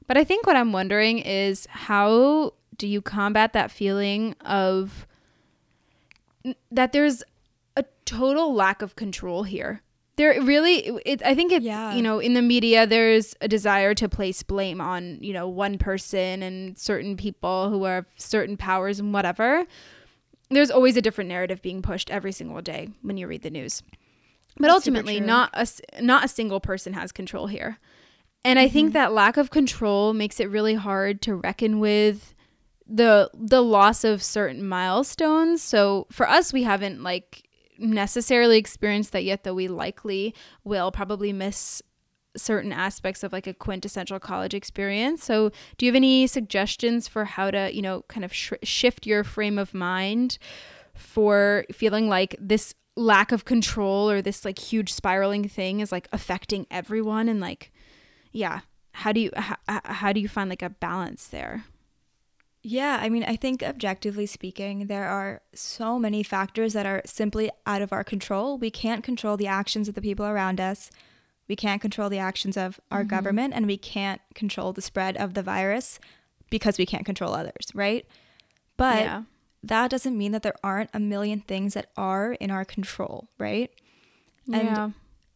But 0.07 0.17
I 0.17 0.25
think 0.25 0.47
what 0.47 0.57
I'm 0.57 0.73
wondering 0.73 1.19
is 1.19 1.67
how 1.71 2.55
do 2.77 2.87
you 2.87 3.03
combat 3.03 3.53
that 3.53 3.71
feeling 3.71 4.35
of 4.45 5.07
that 6.71 6.93
there's 6.93 7.23
a 7.77 7.85
total 8.05 8.55
lack 8.55 8.83
of 8.83 8.97
control 8.97 9.43
here. 9.43 9.83
There 10.19 10.43
really, 10.43 10.89
it, 11.07 11.23
I 11.25 11.35
think 11.35 11.53
it's, 11.53 11.65
Yeah. 11.65 11.95
you 11.95 12.03
know, 12.03 12.19
in 12.19 12.35
the 12.35 12.43
media, 12.43 12.87
there's 12.87 13.35
a 13.41 13.49
desire 13.49 13.95
to 13.95 14.09
place 14.09 14.43
blame 14.43 14.81
on, 14.81 15.19
you 15.23 15.33
know, 15.33 15.49
one 15.49 15.79
person 15.79 16.43
and 16.43 16.77
certain 16.79 17.17
people 17.17 17.71
who 17.71 17.85
have 17.85 18.05
certain 18.17 18.57
powers 18.57 19.01
and 19.01 19.15
whatever. 19.15 19.65
There's 20.51 20.71
always 20.71 20.97
a 20.97 21.03
different 21.03 21.29
narrative 21.29 21.63
being 21.63 21.83
pushed 21.83 22.11
every 22.11 22.33
single 22.33 22.61
day 22.61 22.91
when 23.03 23.17
you 23.17 23.27
read 23.27 23.43
the 23.43 23.51
news. 23.51 23.83
But 24.57 24.65
That's 24.65 24.75
ultimately, 24.75 25.21
not 25.21 25.51
a, 25.55 26.03
not 26.03 26.25
a 26.25 26.29
single 26.29 26.61
person 26.61 26.93
has 26.95 27.13
control 27.13 27.47
here. 27.47 27.79
And 28.45 28.59
I 28.59 28.69
think 28.69 28.89
mm-hmm. 28.89 28.95
that 28.95 29.13
lack 29.13 29.37
of 29.37 29.51
control 29.51 30.13
makes 30.15 30.41
it 30.41 30.51
really 30.51 30.75
hard 30.75 31.23
to 31.23 31.37
reckon 31.37 31.81
with 31.81 32.35
the 32.89 33.31
the 33.35 33.63
loss 33.63 34.05
of 34.05 34.23
certain 34.23 34.67
milestones. 34.67 35.63
So 35.63 36.07
for 36.11 36.29
us 36.29 36.53
we 36.53 36.63
haven't 36.63 37.03
like 37.03 37.48
necessarily 37.79 38.59
experienced 38.59 39.13
that 39.13 39.25
yet 39.25 39.45
though 39.45 39.55
we 39.55 39.69
likely 39.69 40.35
will 40.65 40.91
probably 40.91 41.33
miss 41.33 41.83
certain 42.37 42.73
aspects 42.73 43.23
of 43.23 43.33
like 43.33 43.47
a 43.47 43.55
quintessential 43.55 44.21
college 44.21 44.55
experience. 44.55 45.25
So 45.25 45.51
do 45.77 45.87
you 45.87 45.91
have 45.91 45.97
any 45.97 46.27
suggestions 46.27 47.09
for 47.09 47.25
how 47.25 47.51
to, 47.51 47.75
you 47.75 47.83
know, 47.83 48.03
kind 48.09 48.25
of 48.25 48.33
sh- 48.33 48.53
shift 48.63 49.07
your 49.07 49.25
frame 49.25 49.59
of 49.59 49.75
mind 49.75 50.39
for 50.95 51.65
feeling 51.73 52.09
like 52.09 52.37
this 52.39 52.75
lack 52.97 53.31
of 53.31 53.45
control 53.45 54.11
or 54.11 54.21
this 54.21 54.45
like 54.45 54.59
huge 54.59 54.93
spiraling 54.93 55.49
thing 55.49 55.81
is 55.81 55.93
like 55.93 56.09
affecting 56.13 56.67
everyone 56.69 57.29
and 57.29 57.39
like 57.39 57.71
yeah 58.33 58.61
how 58.91 59.13
do 59.13 59.21
you 59.21 59.31
how, 59.37 59.57
how 59.69 60.13
do 60.13 60.19
you 60.19 60.27
find 60.27 60.51
like 60.51 60.63
a 60.63 60.69
balance 60.69 61.29
there 61.29 61.65
Yeah, 62.71 62.99
I 63.01 63.09
mean, 63.09 63.25
I 63.25 63.37
think 63.37 63.63
objectively 63.63 64.27
speaking, 64.27 64.87
there 64.87 65.09
are 65.09 65.41
so 65.55 65.99
many 65.99 66.23
factors 66.23 66.75
that 66.75 66.87
are 66.87 67.03
simply 67.07 67.51
out 67.67 67.83
of 67.83 67.93
our 67.93 68.05
control. 68.05 68.59
We 68.59 68.71
can't 68.71 69.03
control 69.03 69.37
the 69.37 69.47
actions 69.47 69.89
of 69.89 69.95
the 69.95 70.03
people 70.03 70.27
around 70.27 70.61
us. 70.61 70.91
We 71.49 71.57
can't 71.57 71.81
control 71.81 72.11
the 72.11 72.19
actions 72.19 72.57
of 72.57 72.79
our 72.91 73.01
mm-hmm. 73.01 73.09
government, 73.09 73.55
and 73.55 73.67
we 73.67 73.79
can't 73.79 74.21
control 74.35 74.73
the 74.73 74.83
spread 74.83 75.17
of 75.17 75.33
the 75.35 75.43
virus 75.43 75.99
because 76.51 76.79
we 76.79 76.87
can't 76.87 77.07
control 77.07 77.35
others, 77.35 77.69
right? 77.75 78.07
But 78.77 79.01
yeah 79.01 79.23
that 79.63 79.91
doesn't 79.91 80.17
mean 80.17 80.33
that 80.33 80.43
there 80.43 80.55
aren't 80.63 80.91
a 80.95 81.01
million 81.01 81.41
things 81.41 81.75
that 81.75 81.91
are 81.97 82.33
in 82.35 82.51
our 82.51 82.65
control, 82.65 83.29
right? 83.39 83.71
And 84.53 84.69
yeah 84.69 84.91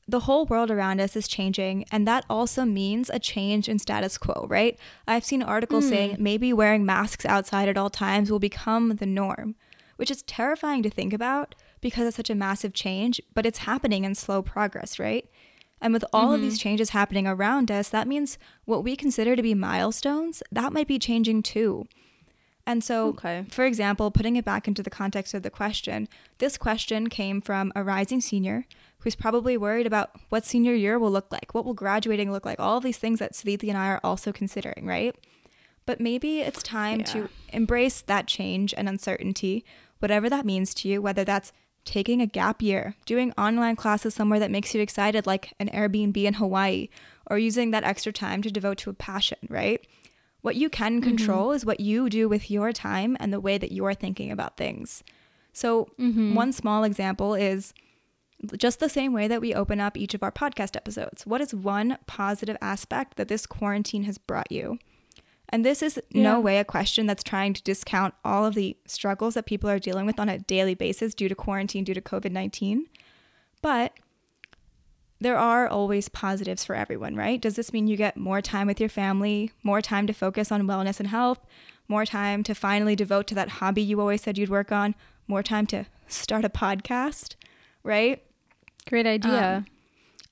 the 0.08 0.20
whole 0.20 0.46
world 0.46 0.70
around 0.70 1.00
us 1.00 1.14
is 1.16 1.28
changing, 1.28 1.84
and 1.92 2.06
that 2.06 2.24
also 2.28 2.64
means 2.64 3.08
a 3.08 3.18
change 3.18 3.68
in 3.68 3.78
status 3.78 4.18
quo, 4.18 4.46
right? 4.48 4.78
I've 5.06 5.24
seen 5.24 5.42
articles 5.42 5.88
saying 5.88 6.16
hmm. 6.16 6.22
maybe 6.22 6.52
wearing 6.52 6.84
masks 6.84 7.24
outside 7.24 7.68
at 7.68 7.78
all 7.78 7.90
times 7.90 8.30
will 8.30 8.38
become 8.38 8.96
the 8.96 9.06
norm, 9.06 9.54
which 9.96 10.10
is 10.10 10.22
terrifying 10.22 10.82
to 10.82 10.90
think 10.90 11.12
about 11.12 11.54
because 11.80 12.06
it's 12.06 12.16
such 12.16 12.30
a 12.30 12.34
massive 12.34 12.72
change, 12.72 13.20
but 13.34 13.46
it's 13.46 13.58
happening 13.58 14.04
in 14.04 14.14
slow 14.14 14.42
progress, 14.42 14.98
right? 14.98 15.28
And 15.80 15.92
with 15.92 16.04
all 16.12 16.32
of 16.32 16.40
these 16.40 16.54
mm-hmm. 16.54 16.62
changes 16.62 16.90
happening 16.90 17.26
around 17.26 17.70
us, 17.70 17.88
that 17.88 18.06
means 18.06 18.38
what 18.64 18.84
we 18.84 18.94
consider 18.94 19.34
to 19.34 19.42
be 19.42 19.54
milestones, 19.54 20.42
that 20.52 20.72
might 20.72 20.86
be 20.86 20.98
changing 20.98 21.42
too. 21.42 21.88
And 22.64 22.84
so, 22.84 23.08
Okay. 23.08 23.44
for 23.50 23.64
example, 23.64 24.12
putting 24.12 24.36
it 24.36 24.44
back 24.44 24.68
into 24.68 24.84
the 24.84 24.90
context 24.90 25.34
of 25.34 25.42
the 25.42 25.50
question, 25.50 26.08
this 26.38 26.56
question 26.56 27.08
came 27.08 27.40
from 27.40 27.72
a 27.74 27.82
rising 27.82 28.20
senior 28.20 28.66
who's 29.02 29.16
probably 29.16 29.56
worried 29.56 29.86
about 29.86 30.10
what 30.28 30.46
senior 30.46 30.74
year 30.74 30.98
will 30.98 31.10
look 31.10 31.30
like, 31.32 31.54
what 31.54 31.64
will 31.64 31.74
graduating 31.74 32.30
look 32.30 32.46
like, 32.46 32.60
all 32.60 32.76
of 32.76 32.84
these 32.84 32.98
things 32.98 33.18
that 33.18 33.32
Sudhiti 33.32 33.68
and 33.68 33.76
I 33.76 33.88
are 33.88 34.00
also 34.04 34.32
considering, 34.32 34.86
right? 34.86 35.14
But 35.86 36.00
maybe 36.00 36.40
it's 36.40 36.62
time 36.62 37.00
Yeah. 37.00 37.06
to 37.06 37.28
embrace 37.52 38.00
that 38.02 38.28
change 38.28 38.72
and 38.76 38.88
uncertainty, 38.88 39.64
whatever 39.98 40.30
that 40.30 40.46
means 40.46 40.72
to 40.74 40.88
you, 40.88 41.02
whether 41.02 41.24
that's 41.24 41.52
taking 41.84 42.20
a 42.20 42.26
gap 42.26 42.62
year, 42.62 42.94
doing 43.04 43.32
online 43.36 43.74
classes 43.74 44.14
somewhere 44.14 44.38
that 44.38 44.52
makes 44.52 44.72
you 44.72 44.80
excited, 44.80 45.26
like 45.26 45.52
an 45.58 45.68
Airbnb 45.70 46.16
in 46.16 46.34
Hawaii, 46.34 46.88
or 47.26 47.38
using 47.38 47.72
that 47.72 47.82
extra 47.82 48.12
time 48.12 48.40
to 48.42 48.52
devote 48.52 48.78
to 48.78 48.90
a 48.90 48.94
passion, 48.94 49.38
right? 49.48 49.84
What 50.42 50.54
you 50.54 50.68
can 50.68 51.00
mm-hmm. 51.00 51.08
control 51.08 51.50
is 51.50 51.66
what 51.66 51.80
you 51.80 52.08
do 52.08 52.28
with 52.28 52.52
your 52.52 52.72
time 52.72 53.16
and 53.18 53.32
the 53.32 53.40
way 53.40 53.58
that 53.58 53.72
you're 53.72 53.94
thinking 53.94 54.30
about 54.30 54.56
things. 54.56 55.02
So, 55.52 55.88
mm-hmm. 55.98 56.34
one 56.34 56.52
small 56.52 56.84
example 56.84 57.34
is 57.34 57.74
just 58.56 58.80
the 58.80 58.88
same 58.88 59.12
way 59.12 59.28
that 59.28 59.40
we 59.40 59.54
open 59.54 59.80
up 59.80 59.96
each 59.96 60.14
of 60.14 60.22
our 60.22 60.32
podcast 60.32 60.76
episodes. 60.76 61.24
What 61.26 61.40
is 61.40 61.54
one 61.54 61.98
positive 62.06 62.56
aspect 62.60 63.16
that 63.16 63.28
this 63.28 63.46
quarantine 63.46 64.04
has 64.04 64.18
brought 64.18 64.50
you? 64.50 64.78
And 65.48 65.64
this 65.64 65.82
is 65.82 66.00
Yeah. 66.10 66.22
no 66.22 66.40
way 66.40 66.58
a 66.58 66.64
question 66.64 67.06
that's 67.06 67.22
trying 67.22 67.52
to 67.54 67.62
discount 67.62 68.14
all 68.24 68.46
of 68.46 68.54
the 68.54 68.76
struggles 68.86 69.34
that 69.34 69.46
people 69.46 69.68
are 69.68 69.78
dealing 69.78 70.06
with 70.06 70.18
on 70.18 70.28
a 70.28 70.38
daily 70.38 70.74
basis 70.74 71.14
due 71.14 71.28
to 71.28 71.34
quarantine, 71.34 71.84
due 71.84 71.94
to 71.94 72.00
COVID 72.00 72.32
19. 72.32 72.86
But 73.60 73.92
there 75.20 75.36
are 75.38 75.68
always 75.68 76.08
positives 76.08 76.64
for 76.64 76.74
everyone, 76.74 77.14
right? 77.14 77.40
Does 77.40 77.54
this 77.54 77.72
mean 77.72 77.86
you 77.86 77.96
get 77.96 78.16
more 78.16 78.40
time 78.40 78.66
with 78.66 78.80
your 78.80 78.88
family, 78.88 79.52
more 79.62 79.80
time 79.80 80.06
to 80.08 80.12
focus 80.12 80.50
on 80.50 80.62
wellness 80.62 80.98
and 80.98 81.08
health, 81.10 81.38
more 81.86 82.04
time 82.04 82.42
to 82.42 82.54
finally 82.54 82.96
devote 82.96 83.26
to 83.28 83.34
that 83.36 83.48
hobby 83.60 83.82
you 83.82 84.00
always 84.00 84.22
said 84.22 84.36
you'd 84.36 84.48
work 84.48 84.72
on, 84.72 84.94
more 85.28 85.42
time 85.42 85.66
to 85.66 85.84
start 86.08 86.44
a 86.44 86.48
podcast, 86.48 87.36
right? 87.84 88.22
Great 88.88 89.06
idea 89.06 89.56
Um, 89.58 89.66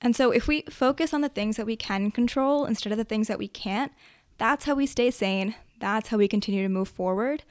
And 0.03 0.15
so 0.15 0.31
if 0.31 0.47
we 0.47 0.63
focus 0.69 1.13
on 1.13 1.21
the 1.21 1.29
things 1.29 1.57
that 1.57 1.65
we 1.67 1.75
can 1.75 2.09
control 2.11 2.65
instead 2.65 2.91
of 2.91 2.97
the 2.97 3.03
things 3.05 3.27
that 3.27 3.37
we 3.37 3.47
can't, 3.47 3.91
that's 4.39 4.65
how 4.65 4.73
we 4.75 4.87
stay 4.87 5.11
sane. 5.11 5.53
That's 5.79 6.09
how 6.09 6.17
we 6.17 6.27
continue 6.27 6.63
to 6.63 6.69
move 6.69 6.89
forward. 6.89 7.43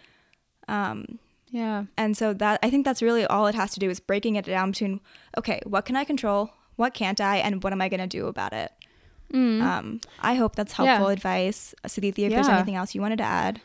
Um, 0.69 1.19
yeah 1.53 1.85
and 1.97 2.17
so 2.17 2.33
that 2.35 2.61
I 2.63 2.71
think 2.71 2.85
that's 2.85 3.03
really 3.03 3.25
all 3.27 3.49
it 3.49 3.57
has 3.57 3.73
to 3.73 3.81
do 3.81 3.91
is 3.91 3.99
breaking 3.99 4.37
it 4.37 4.45
down 4.45 4.71
between 4.71 5.01
okay, 5.37 5.61
what 5.67 5.85
can 5.85 5.97
I 5.97 6.05
control, 6.05 6.51
what 6.77 6.95
can't 6.95 7.21
I, 7.21 7.37
and 7.39 7.63
what 7.63 7.73
am 7.73 7.81
I 7.83 7.89
going 7.89 8.01
to 8.01 8.07
do 8.07 8.27
about 8.29 8.53
it. 8.53 8.71
Mm. 9.33 9.61
Um, 9.63 10.01
I 10.21 10.35
hope 10.35 10.55
that's 10.57 10.73
Yeah. 10.79 10.87
helpful 10.87 11.09
advice, 11.09 11.75
Sadithi. 11.87 12.21
If 12.27 12.31
there's 12.33 12.49
anything 12.49 12.75
else 12.77 12.95
you 12.95 13.01
wanted 13.01 13.19
to 13.19 13.25
add, 13.25 13.61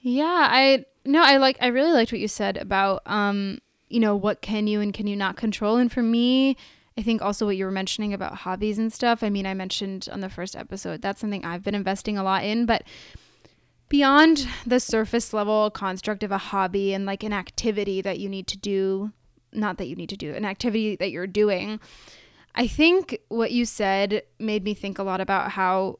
Yeah, 0.00 0.48
I 0.50 0.84
no, 1.04 1.22
I 1.22 1.36
like 1.38 1.56
I 1.60 1.66
really 1.68 1.92
liked 1.92 2.12
what 2.12 2.20
you 2.20 2.28
said 2.28 2.56
about 2.56 3.02
um, 3.06 3.58
you 3.88 4.00
know, 4.00 4.16
what 4.16 4.40
can 4.42 4.66
you 4.66 4.80
and 4.80 4.92
can 4.92 5.06
you 5.06 5.16
not 5.16 5.36
control? 5.36 5.76
And 5.76 5.90
for 5.92 6.02
me, 6.02 6.56
I 6.98 7.02
think 7.02 7.20
also 7.20 7.46
what 7.46 7.56
you 7.56 7.64
were 7.64 7.70
mentioning 7.70 8.14
about 8.14 8.36
hobbies 8.36 8.78
and 8.78 8.92
stuff. 8.92 9.22
I 9.22 9.28
mean, 9.28 9.46
I 9.46 9.54
mentioned 9.54 10.08
on 10.10 10.20
the 10.20 10.30
first 10.30 10.56
episode, 10.56 11.02
that's 11.02 11.20
something 11.20 11.44
I've 11.44 11.62
been 11.62 11.74
investing 11.74 12.16
a 12.16 12.22
lot 12.22 12.44
in, 12.44 12.64
but 12.64 12.84
beyond 13.88 14.48
the 14.66 14.80
surface 14.80 15.32
level 15.32 15.70
construct 15.70 16.22
of 16.22 16.32
a 16.32 16.38
hobby 16.38 16.94
and 16.94 17.04
like 17.04 17.22
an 17.22 17.32
activity 17.32 18.00
that 18.00 18.18
you 18.18 18.28
need 18.28 18.46
to 18.48 18.56
do, 18.56 19.12
not 19.52 19.76
that 19.78 19.86
you 19.88 19.94
need 19.94 20.08
to 20.08 20.16
do, 20.16 20.32
an 20.34 20.44
activity 20.44 20.96
that 20.96 21.10
you're 21.10 21.26
doing, 21.26 21.80
I 22.54 22.66
think 22.66 23.18
what 23.28 23.52
you 23.52 23.66
said 23.66 24.22
made 24.38 24.64
me 24.64 24.72
think 24.72 24.98
a 24.98 25.02
lot 25.02 25.20
about 25.20 25.52
how 25.52 25.98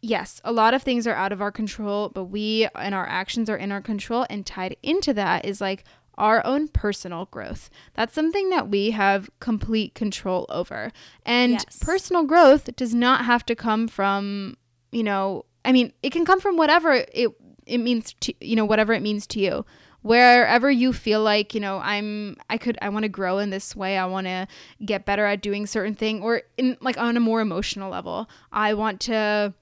yes, 0.00 0.40
a 0.44 0.52
lot 0.52 0.74
of 0.74 0.82
things 0.82 1.08
are 1.08 1.14
out 1.14 1.32
of 1.32 1.42
our 1.42 1.50
control, 1.50 2.08
but 2.08 2.24
we 2.24 2.68
and 2.76 2.94
our 2.94 3.08
actions 3.08 3.50
are 3.50 3.56
in 3.56 3.72
our 3.72 3.80
control. 3.80 4.26
And 4.30 4.46
tied 4.46 4.76
into 4.82 5.12
that 5.14 5.44
is 5.44 5.60
like 5.60 5.84
our 6.18 6.44
own 6.44 6.68
personal 6.68 7.26
growth. 7.26 7.70
That's 7.94 8.12
something 8.14 8.50
that 8.50 8.68
we 8.68 8.90
have 8.90 9.30
complete 9.40 9.94
control 9.94 10.44
over. 10.50 10.92
And 11.24 11.52
Yes. 11.52 11.78
personal 11.80 12.24
growth 12.24 12.74
does 12.76 12.94
not 12.94 13.24
have 13.24 13.46
to 13.46 13.54
come 13.54 13.88
from, 13.88 14.56
you 14.92 15.02
know, 15.02 15.44
I 15.64 15.72
mean, 15.72 15.92
it 16.02 16.10
can 16.12 16.24
come 16.24 16.40
from 16.40 16.56
whatever 16.56 16.92
it 16.92 17.30
it 17.66 17.78
means 17.78 18.14
to, 18.20 18.32
you 18.40 18.56
know, 18.56 18.64
whatever 18.64 18.92
it 18.94 19.02
means 19.02 19.26
to 19.28 19.40
you. 19.40 19.64
Wherever 20.00 20.70
you 20.70 20.92
feel 20.92 21.22
like, 21.22 21.54
you 21.54 21.60
know, 21.60 21.78
I'm 21.78 22.36
I 22.48 22.56
could 22.56 22.78
I 22.80 22.88
want 22.88 23.02
to 23.02 23.08
grow 23.08 23.38
in 23.38 23.50
this 23.50 23.74
way. 23.76 23.98
I 23.98 24.06
want 24.06 24.26
to 24.26 24.46
get 24.84 25.04
better 25.04 25.26
at 25.26 25.42
doing 25.42 25.66
certain 25.66 25.94
thing 25.94 26.22
or 26.22 26.42
in 26.56 26.76
like 26.80 26.96
on 26.96 27.16
a 27.16 27.20
more 27.20 27.40
emotional 27.40 27.90
level. 27.90 28.28
I 28.52 28.74
want 28.74 29.00
to 29.02 29.52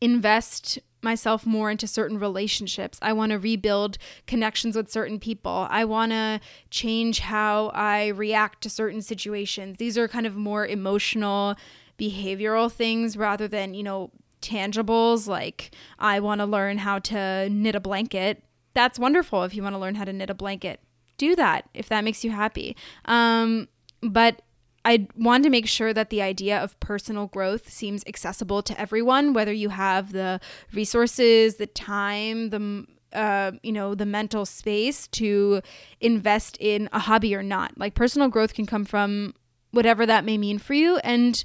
invest 0.00 0.78
myself 1.02 1.46
more 1.46 1.70
into 1.70 1.86
certain 1.86 2.18
relationships. 2.18 2.98
I 3.02 3.12
want 3.12 3.30
to 3.30 3.38
rebuild 3.38 3.98
connections 4.26 4.76
with 4.76 4.90
certain 4.90 5.18
people. 5.18 5.66
I 5.70 5.84
want 5.84 6.12
to 6.12 6.40
change 6.70 7.20
how 7.20 7.68
I 7.68 8.08
react 8.08 8.62
to 8.62 8.70
certain 8.70 9.02
situations. 9.02 9.76
These 9.78 9.96
are 9.98 10.08
kind 10.08 10.26
of 10.26 10.36
more 10.36 10.66
emotional, 10.66 11.56
behavioral 11.98 12.70
things 12.70 13.16
rather 13.16 13.46
than, 13.46 13.74
you 13.74 13.82
know, 13.82 14.10
tangibles 14.42 15.26
like 15.26 15.70
I 15.98 16.20
want 16.20 16.40
to 16.40 16.46
learn 16.46 16.78
how 16.78 16.98
to 17.00 17.48
knit 17.50 17.74
a 17.74 17.80
blanket. 17.80 18.42
That's 18.74 18.98
wonderful 18.98 19.44
if 19.44 19.54
you 19.54 19.62
want 19.62 19.74
to 19.74 19.78
learn 19.78 19.94
how 19.94 20.04
to 20.04 20.12
knit 20.12 20.30
a 20.30 20.34
blanket. 20.34 20.80
Do 21.18 21.34
that 21.36 21.68
if 21.72 21.88
that 21.88 22.04
makes 22.04 22.24
you 22.24 22.30
happy. 22.30 22.76
Um, 23.06 23.68
but 24.02 24.42
I 24.86 25.08
want 25.16 25.42
to 25.42 25.50
make 25.50 25.66
sure 25.66 25.92
that 25.92 26.10
the 26.10 26.22
idea 26.22 26.62
of 26.62 26.78
personal 26.78 27.26
growth 27.26 27.68
seems 27.68 28.04
accessible 28.06 28.62
to 28.62 28.80
everyone, 28.80 29.32
whether 29.32 29.52
you 29.52 29.70
have 29.70 30.12
the 30.12 30.38
resources, 30.72 31.56
the 31.56 31.66
time, 31.66 32.50
the 32.50 32.86
uh, 33.12 33.52
you 33.64 33.72
know, 33.72 33.96
the 33.96 34.06
mental 34.06 34.46
space 34.46 35.08
to 35.08 35.60
invest 36.00 36.56
in 36.60 36.88
a 36.92 37.00
hobby 37.00 37.34
or 37.34 37.42
not. 37.42 37.76
Like 37.76 37.94
personal 37.94 38.28
growth 38.28 38.54
can 38.54 38.66
come 38.66 38.84
from 38.84 39.34
whatever 39.72 40.06
that 40.06 40.24
may 40.24 40.38
mean 40.38 40.58
for 40.58 40.74
you. 40.74 40.98
And 40.98 41.42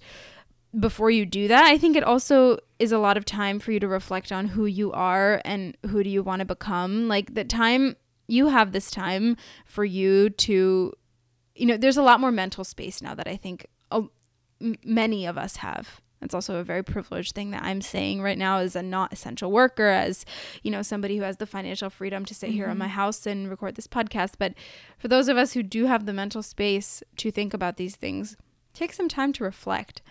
before 0.79 1.09
you 1.09 1.25
do 1.25 1.47
that, 1.47 1.65
I 1.65 1.79
think 1.79 1.95
it 1.95 2.03
also 2.03 2.59
is 2.77 2.91
a 2.91 2.99
lot 2.99 3.17
of 3.17 3.25
time 3.25 3.59
for 3.59 3.71
you 3.71 3.79
to 3.79 3.87
reflect 3.87 4.31
on 4.31 4.49
who 4.49 4.67
you 4.67 4.91
are 4.91 5.41
and 5.45 5.75
who 5.89 6.03
do 6.03 6.09
you 6.11 6.21
want 6.21 6.41
to 6.41 6.45
become. 6.45 7.07
Like 7.07 7.33
the 7.33 7.43
time 7.43 7.95
you 8.27 8.47
have 8.47 8.71
this 8.71 8.91
time 8.91 9.35
for 9.65 9.83
you 9.83 10.29
to 10.29 10.93
you 11.55 11.65
know, 11.65 11.77
there's 11.77 11.97
a 11.97 12.03
lot 12.03 12.19
more 12.19 12.31
mental 12.31 12.63
space 12.63 13.01
now 13.01 13.15
that 13.15 13.27
I 13.27 13.35
think 13.35 13.67
uh, 13.91 14.03
m- 14.59 14.77
many 14.83 15.25
of 15.25 15.37
us 15.37 15.57
have. 15.57 16.01
It's 16.21 16.35
also 16.35 16.57
a 16.57 16.63
very 16.63 16.83
privileged 16.83 17.33
thing 17.33 17.51
that 17.51 17.63
I'm 17.63 17.81
saying 17.81 18.21
right 18.21 18.37
now 18.37 18.59
as 18.59 18.75
a 18.75 18.83
not 18.83 19.11
essential 19.11 19.51
worker, 19.51 19.87
as 19.87 20.23
you 20.61 20.69
know, 20.69 20.83
somebody 20.83 21.17
who 21.17 21.23
has 21.23 21.37
the 21.37 21.47
financial 21.47 21.89
freedom 21.89 22.25
to 22.25 22.35
sit 22.35 22.51
here 22.51 22.67
in 22.67 22.77
my 22.77 22.87
house 22.87 23.25
and 23.25 23.49
record 23.49 23.75
this 23.75 23.87
podcast. 23.87 24.33
But 24.37 24.53
for 24.99 25.07
those 25.07 25.27
of 25.27 25.37
us 25.37 25.53
who 25.53 25.63
do 25.63 25.87
have 25.87 26.05
the 26.05 26.13
mental 26.13 26.43
space 26.43 27.01
to 27.17 27.31
think 27.31 27.55
about 27.55 27.77
these 27.77 27.95
things, 27.95 28.37
take 28.73 28.93
some 28.93 29.09
time 29.09 29.33
to 29.33 29.43
reflect 29.43 30.03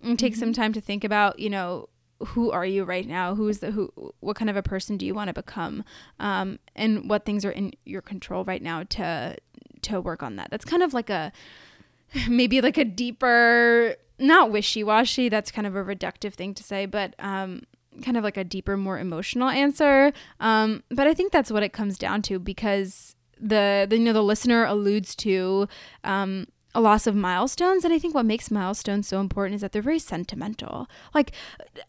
and 0.00 0.18
take 0.18 0.36
some 0.36 0.52
time 0.52 0.72
to 0.72 0.80
think 0.80 1.02
about, 1.02 1.40
you 1.40 1.50
know, 1.50 1.88
who 2.28 2.50
are 2.50 2.64
you 2.64 2.84
right 2.84 3.06
now? 3.06 3.34
Who's 3.34 3.58
the 3.58 3.70
who? 3.70 3.92
What 4.20 4.36
kind 4.36 4.48
of 4.48 4.56
a 4.56 4.62
person 4.62 4.96
do 4.96 5.04
you 5.04 5.14
want 5.14 5.28
to 5.28 5.34
become? 5.34 5.84
Um, 6.18 6.58
and 6.74 7.10
what 7.10 7.26
things 7.26 7.44
are 7.44 7.50
in 7.50 7.72
your 7.84 8.00
control 8.00 8.44
right 8.44 8.62
now 8.62 8.84
to 8.84 9.36
to 9.86 10.00
work 10.00 10.22
on 10.22 10.36
that. 10.36 10.50
That's 10.50 10.64
kind 10.64 10.82
of 10.82 10.94
like 10.94 11.10
a 11.10 11.32
maybe 12.28 12.60
like 12.60 12.78
a 12.78 12.84
deeper, 12.84 13.96
not 14.18 14.50
wishy 14.50 14.84
washy. 14.84 15.28
That's 15.28 15.50
kind 15.50 15.66
of 15.66 15.74
a 15.76 15.84
reductive 15.84 16.34
thing 16.34 16.54
to 16.54 16.62
say, 16.62 16.86
but 16.86 17.14
um, 17.18 17.62
kind 18.02 18.16
of 18.16 18.24
like 18.24 18.36
a 18.36 18.44
deeper, 18.44 18.76
more 18.76 18.98
emotional 18.98 19.48
answer. 19.48 20.12
Um, 20.40 20.82
but 20.90 21.06
I 21.06 21.14
think 21.14 21.32
that's 21.32 21.50
what 21.50 21.62
it 21.62 21.72
comes 21.72 21.98
down 21.98 22.22
to 22.22 22.38
because 22.38 23.14
the, 23.40 23.86
the 23.88 23.96
you 23.98 24.04
know 24.04 24.12
the 24.12 24.22
listener 24.22 24.64
alludes 24.64 25.14
to 25.16 25.68
um, 26.04 26.46
a 26.74 26.80
loss 26.80 27.06
of 27.06 27.14
milestones 27.14 27.84
and 27.84 27.92
i 27.92 27.98
think 27.98 28.14
what 28.14 28.26
makes 28.26 28.50
milestones 28.50 29.08
so 29.08 29.20
important 29.20 29.54
is 29.54 29.60
that 29.62 29.72
they're 29.72 29.82
very 29.82 29.98
sentimental 29.98 30.86
like 31.14 31.32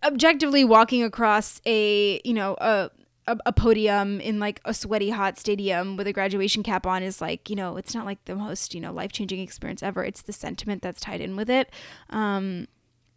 objectively 0.03 0.63
walking 0.63 1.03
across 1.03 1.61
a 1.65 2.21
you 2.23 2.33
know 2.33 2.55
a 2.59 2.89
a, 3.27 3.37
a 3.45 3.53
podium 3.53 4.19
in 4.21 4.39
like 4.39 4.61
a 4.65 4.73
sweaty 4.73 5.09
hot 5.09 5.37
stadium 5.37 5.97
with 5.97 6.07
a 6.07 6.13
graduation 6.13 6.63
cap 6.63 6.85
on 6.87 7.03
is 7.03 7.21
like 7.21 7.49
you 7.49 7.55
know 7.55 7.77
it's 7.77 7.93
not 7.93 8.05
like 8.05 8.23
the 8.25 8.35
most 8.35 8.73
you 8.73 8.81
know 8.81 8.91
life-changing 8.93 9.39
experience 9.39 9.83
ever. 9.83 10.03
It's 10.03 10.21
the 10.23 10.33
sentiment 10.33 10.81
that's 10.81 11.01
tied 11.01 11.21
in 11.21 11.35
with 11.35 11.49
it. 11.49 11.69
Um 12.09 12.67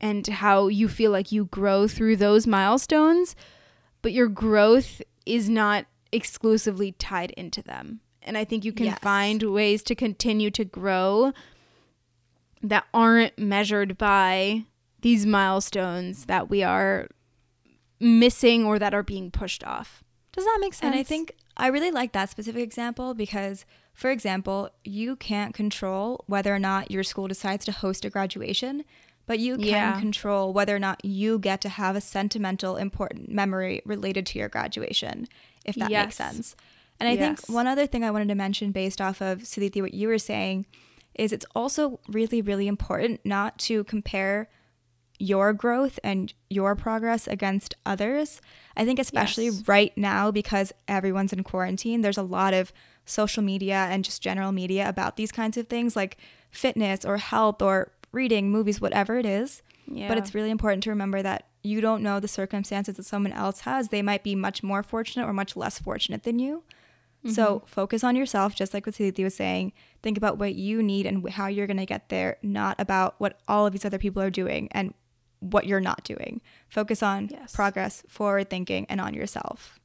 and 0.00 0.26
how 0.26 0.68
you 0.68 0.88
feel 0.88 1.10
like 1.10 1.30
you 1.30 1.44
grow 1.46 1.86
through 1.86 2.16
those 2.16 2.46
milestones 2.46 3.36
but 4.02 4.12
your 4.12 4.28
growth 4.28 5.02
is 5.26 5.50
not 5.50 5.84
exclusively 6.10 6.92
tied 6.92 7.30
into 7.32 7.62
them. 7.62 8.00
And 8.22 8.36
i 8.38 8.44
think 8.44 8.64
you 8.64 8.72
can 8.72 8.86
Yes. 8.86 8.98
find 9.00 9.42
ways 9.42 9.82
to 9.84 9.94
continue 9.94 10.50
to 10.52 10.64
grow 10.64 11.32
that 12.62 12.84
aren't 12.92 13.38
measured 13.38 13.96
by 13.96 14.64
these 15.02 15.24
milestones 15.24 16.26
that 16.26 16.50
we 16.50 16.62
are 16.62 17.08
missing 18.00 18.64
or 18.64 18.78
that 18.78 18.94
are 18.94 19.02
being 19.02 19.30
pushed 19.30 19.62
off. 19.64 20.02
Does 20.32 20.44
that 20.44 20.58
make 20.60 20.74
sense? 20.74 20.84
And 20.92 20.94
I 20.94 21.02
think 21.02 21.32
I 21.56 21.66
really 21.68 21.90
like 21.90 22.12
that 22.12 22.30
specific 22.30 22.62
example 22.62 23.14
because, 23.14 23.66
for 23.92 24.10
example, 24.10 24.70
you 24.84 25.16
can't 25.16 25.54
control 25.54 26.24
whether 26.26 26.54
or 26.54 26.58
not 26.58 26.90
your 26.90 27.02
school 27.02 27.28
decides 27.28 27.64
to 27.66 27.72
host 27.72 28.04
a 28.04 28.10
graduation, 28.10 28.84
but 29.26 29.38
you 29.38 29.56
can 29.56 29.66
Yeah. 29.66 29.98
control 29.98 30.52
whether 30.52 30.74
or 30.74 30.78
not 30.78 31.04
you 31.04 31.38
get 31.38 31.60
to 31.62 31.68
have 31.68 31.94
a 31.96 32.00
sentimental, 32.00 32.76
important 32.76 33.28
memory 33.28 33.82
related 33.84 34.24
to 34.26 34.38
your 34.38 34.48
graduation, 34.48 35.28
if 35.64 35.74
that 35.76 35.90
Yes. 35.90 36.06
makes 36.06 36.16
sense. 36.16 36.56
And 36.98 37.08
I 37.08 37.12
Yes. 37.12 37.40
think 37.40 37.48
one 37.54 37.66
other 37.66 37.86
thing 37.86 38.04
I 38.04 38.10
wanted 38.10 38.28
to 38.28 38.34
mention 38.34 38.72
based 38.72 39.00
off 39.00 39.20
of 39.20 39.40
Sadithi, 39.40 39.82
what 39.82 39.94
you 39.94 40.08
were 40.08 40.18
saying, 40.18 40.66
is 41.14 41.32
it's 41.32 41.46
also 41.54 42.00
really, 42.08 42.40
really 42.40 42.68
important 42.68 43.20
not 43.24 43.58
to 43.58 43.84
compare 43.84 44.48
your 45.20 45.52
growth 45.52 46.00
and 46.02 46.32
your 46.48 46.74
progress 46.74 47.28
against 47.28 47.74
others. 47.84 48.40
I 48.76 48.84
think, 48.84 48.98
especially 48.98 49.46
Yes. 49.46 49.68
right 49.68 49.96
now, 49.96 50.30
because 50.30 50.72
everyone's 50.88 51.32
in 51.32 51.44
quarantine, 51.44 52.00
there's 52.00 52.18
a 52.18 52.22
lot 52.22 52.54
of 52.54 52.72
social 53.04 53.42
media 53.42 53.86
and 53.90 54.04
just 54.04 54.22
general 54.22 54.50
media 54.50 54.88
about 54.88 55.16
these 55.16 55.30
kinds 55.30 55.56
of 55.56 55.68
things 55.68 55.94
like 55.94 56.16
fitness 56.50 57.04
or 57.04 57.18
health 57.18 57.60
or 57.60 57.92
reading, 58.12 58.50
movies, 58.50 58.80
whatever 58.80 59.18
it 59.18 59.26
is. 59.26 59.62
yeah. 59.86 60.08
But 60.08 60.18
it's 60.18 60.34
really 60.34 60.50
important 60.50 60.82
to 60.84 60.90
remember 60.90 61.20
that 61.22 61.48
you 61.62 61.80
don't 61.82 62.02
know 62.02 62.18
the 62.18 62.28
circumstances 62.28 62.96
that 62.96 63.04
someone 63.04 63.32
else 63.32 63.60
has. 63.60 63.88
They 63.88 64.02
might 64.02 64.24
be 64.24 64.34
much 64.34 64.62
more 64.62 64.82
fortunate 64.82 65.26
or 65.28 65.34
much 65.34 65.54
less 65.56 65.78
fortunate 65.78 66.22
than 66.22 66.38
you. 66.38 66.62
So 67.26 67.56
mm-hmm. 67.56 67.66
focus 67.66 68.02
on 68.02 68.16
yourself, 68.16 68.54
just 68.54 68.72
like 68.72 68.86
what 68.86 68.94
Sadithi 68.94 69.22
was 69.22 69.34
saying. 69.34 69.74
Think 70.02 70.16
about 70.16 70.38
what 70.38 70.54
you 70.54 70.82
need 70.82 71.04
and 71.04 71.28
how 71.28 71.48
you're 71.48 71.66
going 71.66 71.76
to 71.76 71.84
get 71.84 72.08
there, 72.08 72.38
not 72.42 72.76
about 72.78 73.16
what 73.18 73.38
all 73.46 73.66
of 73.66 73.72
these 73.72 73.84
other 73.84 73.98
people 73.98 74.22
are 74.22 74.30
doing 74.30 74.68
and 74.72 74.94
what 75.40 75.66
you're 75.66 75.80
not 75.80 76.04
doing. 76.04 76.40
Focus 76.68 77.02
on 77.02 77.28
Yes. 77.30 77.54
progress, 77.54 78.02
forward 78.08 78.48
thinking, 78.50 78.86
and 78.88 79.00
on 79.00 79.14
yourself. 79.14 79.78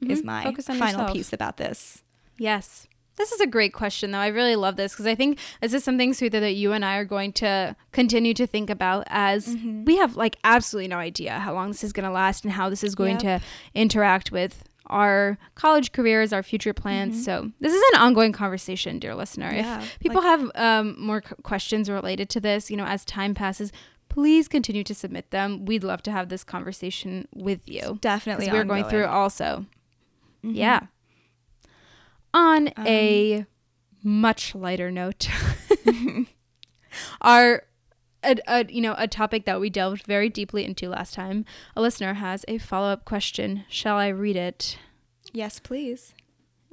Is 0.00 0.20
Mhm. 0.22 0.24
my 0.24 0.42
final 0.54 0.86
yourself. 0.90 1.12
piece 1.12 1.32
about 1.32 1.56
this. 1.56 2.02
Yes. 2.36 2.86
This 3.16 3.30
is 3.30 3.40
a 3.40 3.46
great 3.46 3.72
question, 3.72 4.10
though. 4.10 4.18
I 4.18 4.26
really 4.26 4.56
love 4.56 4.74
this 4.76 4.92
because 4.92 5.06
I 5.06 5.14
think 5.14 5.38
this 5.60 5.72
is 5.72 5.84
something, 5.84 6.12
Sweetha, 6.12 6.40
that 6.40 6.54
you 6.54 6.72
and 6.72 6.84
I 6.84 6.96
are 6.96 7.04
going 7.04 7.32
to 7.34 7.76
continue 7.92 8.34
to 8.34 8.44
think 8.46 8.68
about 8.70 9.04
as 9.06 9.56
we 9.84 9.96
have 9.98 10.16
like 10.16 10.36
absolutely 10.42 10.88
no 10.88 10.96
idea 10.98 11.38
how 11.38 11.54
long 11.54 11.68
this 11.68 11.84
is 11.84 11.92
going 11.92 12.04
to 12.04 12.10
last 12.10 12.44
and 12.44 12.52
how 12.52 12.68
this 12.68 12.82
is 12.82 12.96
going 12.96 13.20
Yep. 13.20 13.40
to 13.40 13.46
interact 13.72 14.32
with 14.32 14.64
our 14.86 15.38
college 15.54 15.92
careers, 15.92 16.32
our 16.32 16.42
future 16.42 16.74
plans. 16.74 17.24
So 17.24 17.52
this 17.60 17.72
is 17.72 17.82
an 17.94 18.00
ongoing 18.00 18.32
conversation, 18.32 18.98
dear 18.98 19.14
listener. 19.14 19.50
Yeah, 19.54 19.80
if 19.80 19.98
people 20.00 20.20
have 20.22 20.50
um, 20.56 20.96
more 20.98 21.22
c- 21.26 21.34
questions 21.42 21.88
related 21.88 22.28
to 22.30 22.40
this, 22.40 22.70
you 22.70 22.76
know, 22.76 22.84
as 22.84 23.04
time 23.04 23.32
passes, 23.32 23.72
please 24.14 24.46
continue 24.46 24.84
to 24.84 24.94
submit 24.94 25.30
them. 25.32 25.64
We'd 25.64 25.82
love 25.82 26.00
to 26.04 26.12
have 26.12 26.28
this 26.28 26.44
conversation 26.44 27.26
with 27.34 27.68
you. 27.68 27.98
Definitely, 28.00 28.48
we're 28.50 28.62
going 28.62 28.84
through 28.84 29.06
also. 29.06 29.66
Mhm. 30.44 30.54
Yeah. 30.54 30.80
On 32.32 32.68
Um, 32.76 32.86
a 32.86 33.44
much 34.04 34.54
lighter 34.54 34.90
note, 34.92 35.28
our 37.20 37.64
a, 38.22 38.36
a, 38.46 38.64
you 38.68 38.80
know 38.80 38.94
a 38.96 39.06
topic 39.08 39.44
that 39.46 39.60
we 39.60 39.68
delved 39.68 40.04
very 40.06 40.28
deeply 40.28 40.64
into 40.64 40.88
last 40.88 41.14
time. 41.14 41.44
A 41.76 41.82
listener 41.82 42.14
has 42.14 42.44
a 42.48 42.58
follow 42.58 42.88
up 42.88 43.04
question. 43.04 43.64
Shall 43.68 43.96
I 43.96 44.08
read 44.08 44.36
it? 44.36 44.78
Yes, 45.32 45.58
please. 45.58 46.14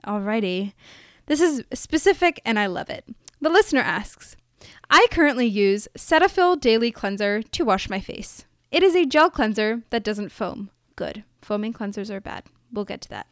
Alrighty. 0.06 0.74
This 1.26 1.42
is 1.42 1.64
specific 1.74 2.40
and 2.46 2.58
I 2.60 2.68
love 2.68 2.90
it. 2.90 3.06
The 3.40 3.50
listener 3.50 3.82
asks 3.82 4.36
I 4.94 5.08
currently 5.10 5.48
use 5.48 5.88
Cetaphil 5.98 6.60
Daily 6.60 6.92
Cleanser 6.92 7.42
to 7.42 7.64
wash 7.64 7.90
my 7.90 8.02
face. 8.02 8.44
It 8.72 8.84
is 8.84 8.94
a 8.94 9.06
gel 9.06 9.30
cleanser 9.30 9.84
that 9.90 10.04
doesn't 10.04 10.34
foam. 10.34 10.70
Good. 10.98 11.24
Foaming 11.42 11.72
cleansers 11.72 12.10
are 12.10 12.20
bad. 12.20 12.44
We'll 12.74 12.84
get 12.84 13.00
to 13.04 13.10
that. 13.10 13.28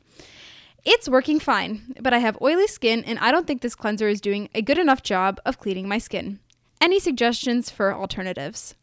It's 0.86 1.10
working 1.10 1.38
fine, 1.38 1.96
but 2.00 2.14
I 2.14 2.20
have 2.20 2.42
oily 2.42 2.68
skin 2.68 3.04
and 3.04 3.20
I 3.20 3.32
don't 3.32 3.46
think 3.46 3.62
this 3.62 3.76
cleanser 3.76 4.08
is 4.08 4.22
doing 4.22 4.48
a 4.56 4.62
good 4.62 4.78
enough 4.78 5.04
job 5.04 5.42
of 5.46 5.60
cleaning 5.60 5.86
my 5.86 5.98
skin. 5.98 6.40
Any 6.80 6.98
suggestions 6.98 7.70
for 7.70 7.94
alternatives? 7.94 8.76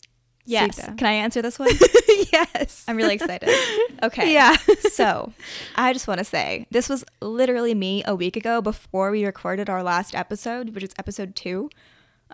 Yes. 0.44 0.76
Sita. 0.76 0.94
Can 0.98 1.06
I 1.06 1.12
answer 1.12 1.40
this 1.40 1.58
one? 1.58 1.70
yes. 2.30 2.84
I'm 2.86 2.98
really 2.98 3.14
excited. 3.14 3.48
Okay. 4.02 4.34
Yeah. 4.34 4.54
so, 4.92 5.32
I 5.76 5.94
just 5.94 6.06
want 6.06 6.18
to 6.18 6.24
say 6.24 6.66
this 6.70 6.90
was 6.90 7.06
literally 7.22 7.74
me 7.74 8.02
a 8.06 8.14
week 8.14 8.36
ago 8.36 8.60
before 8.60 9.10
we 9.10 9.24
recorded 9.24 9.70
our 9.70 9.82
last 9.82 10.14
episode, 10.14 10.74
which 10.74 10.84
is 10.84 10.90
episode 10.98 11.34
two. 11.34 11.70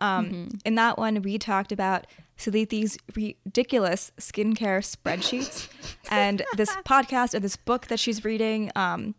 Um, 0.01 0.49
In 0.65 0.75
that 0.77 0.99
one, 0.99 1.23
we 1.23 1.39
talked 1.39 1.73
about 1.73 2.07
Saliti's 2.39 2.99
ridiculous 3.15 4.11
skincare 4.19 4.81
spreadsheets 4.83 5.69
and 6.11 6.43
this 6.57 6.71
podcast 6.85 7.35
and 7.35 7.45
this 7.45 7.57
book 7.57 7.87
that 7.87 8.01
she's 8.01 8.25
reading 8.25 8.71
um, 8.75 9.15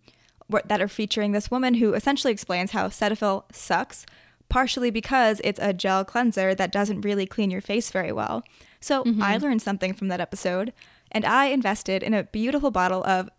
that 0.65 0.81
are 0.81 0.87
featuring 0.87 1.31
this 1.31 1.49
woman 1.49 1.75
who 1.75 1.93
essentially 1.93 2.33
explains 2.33 2.71
how 2.71 2.87
Cetaphil 2.89 3.43
sucks, 3.51 4.05
partially 4.49 4.91
because 4.91 5.39
it's 5.43 5.59
a 5.61 5.73
gel 5.73 6.03
cleanser 6.03 6.53
that 6.53 6.71
doesn't 6.71 7.01
really 7.01 7.25
clean 7.25 7.49
your 7.49 7.61
face 7.61 7.91
very 7.91 8.11
well. 8.11 8.43
So 8.81 9.03
I 9.21 9.37
learned 9.37 9.61
something 9.61 9.93
from 9.93 10.09
that 10.09 10.19
episode, 10.19 10.73
and 11.11 11.25
I 11.25 11.45
invested 11.45 12.03
in 12.03 12.13
a 12.13 12.23
beautiful 12.23 12.69
bottle 12.71 13.03
of 13.05 13.29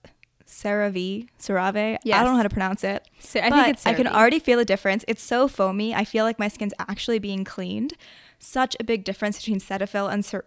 CeraVe, 0.46 1.28
CeraVe. 1.40 1.94
I 1.94 1.98
Yes. 2.04 2.20
don't 2.22 2.32
know 2.32 2.36
how 2.36 2.42
to 2.42 2.48
pronounce 2.48 2.84
it. 2.84 3.06
So 3.18 3.40
I 3.40 3.50
think 3.50 3.68
it's 3.68 3.86
I 3.86 3.94
can 3.94 4.06
already 4.06 4.38
feel 4.38 4.58
a 4.58 4.64
difference. 4.64 5.04
It's 5.08 5.22
so 5.22 5.48
foamy. 5.48 5.94
I 5.94 6.04
feel 6.04 6.24
like 6.24 6.38
my 6.38 6.48
skin's 6.48 6.74
actually 6.78 7.18
being 7.18 7.44
cleaned. 7.44 7.94
Such 8.38 8.76
a 8.78 8.84
big 8.84 9.04
difference 9.04 9.38
between 9.38 9.60
Cetaphil 9.60 10.12
and 10.12 10.24
Cer- 10.24 10.44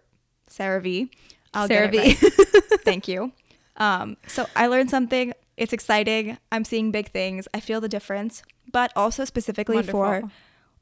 CeraVe. 0.48 1.10
I'll 1.54 1.66
get 1.68 1.92
it 1.94 2.16
CeraVe. 2.18 2.22
right. 2.22 2.80
Thank 2.84 3.08
you. 3.08 3.32
Um, 3.76 4.16
so 4.26 4.46
I 4.56 4.66
learned 4.66 4.90
something. 4.90 5.32
It's 5.56 5.72
exciting. 5.72 6.38
I'm 6.52 6.64
seeing 6.64 6.90
big 6.90 7.10
things. 7.10 7.48
I 7.52 7.60
feel 7.60 7.80
the 7.80 7.88
difference. 7.88 8.42
But 8.70 8.92
also 8.94 9.24
specifically 9.24 9.82
for 9.82 10.30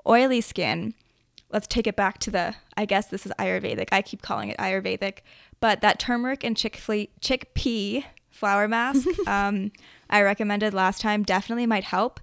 oily 0.07 0.41
skin, 0.41 0.95
let's 1.51 1.67
take 1.67 1.87
it 1.87 1.97
back 1.97 2.19
to 2.19 2.31
the. 2.31 2.55
I 2.77 2.85
guess 2.85 3.07
this 3.07 3.25
is 3.25 3.33
Ayurvedic. 3.39 3.89
I 3.93 4.03
keep 4.03 4.23
calling 4.23 4.51
it 4.51 4.59
Ayurvedic, 4.59 5.19
but 5.61 5.81
that 5.81 5.99
turmeric 5.99 6.45
and 6.45 6.57
chickpea 6.57 7.09
chickpea 7.21 8.05
flour 8.37 8.69
mask 8.69 9.07
um, 9.27 9.73
I 10.09 10.23
recommended 10.23 10.75
last 10.75 11.01
time 11.01 11.23
definitely 11.23 11.67
might 11.67 11.85
help. 11.85 12.21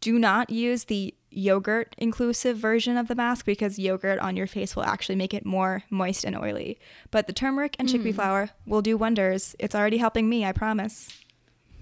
Do 0.00 0.18
not 0.18 0.50
use 0.50 0.84
the 0.84 1.14
yogurt 1.30 1.94
inclusive 1.98 2.56
version 2.56 2.96
of 2.96 3.08
the 3.08 3.14
mask 3.14 3.44
because 3.44 3.78
yogurt 3.78 4.18
on 4.20 4.36
your 4.36 4.46
face 4.46 4.76
will 4.76 4.84
actually 4.84 5.16
make 5.16 5.34
it 5.34 5.44
more 5.44 5.82
moist 5.90 6.24
and 6.24 6.36
oily. 6.36 6.78
But 7.10 7.26
the 7.26 7.32
turmeric 7.32 7.76
and 7.78 7.88
chickpea 7.88 8.14
flour 8.14 8.50
will 8.66 8.82
do 8.82 8.96
wonders. 8.96 9.56
It's 9.58 9.74
already 9.74 9.98
helping 9.98 10.28
me, 10.28 10.44
I 10.44 10.52
promise. 10.52 11.08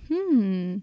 Hmm. 0.09 0.79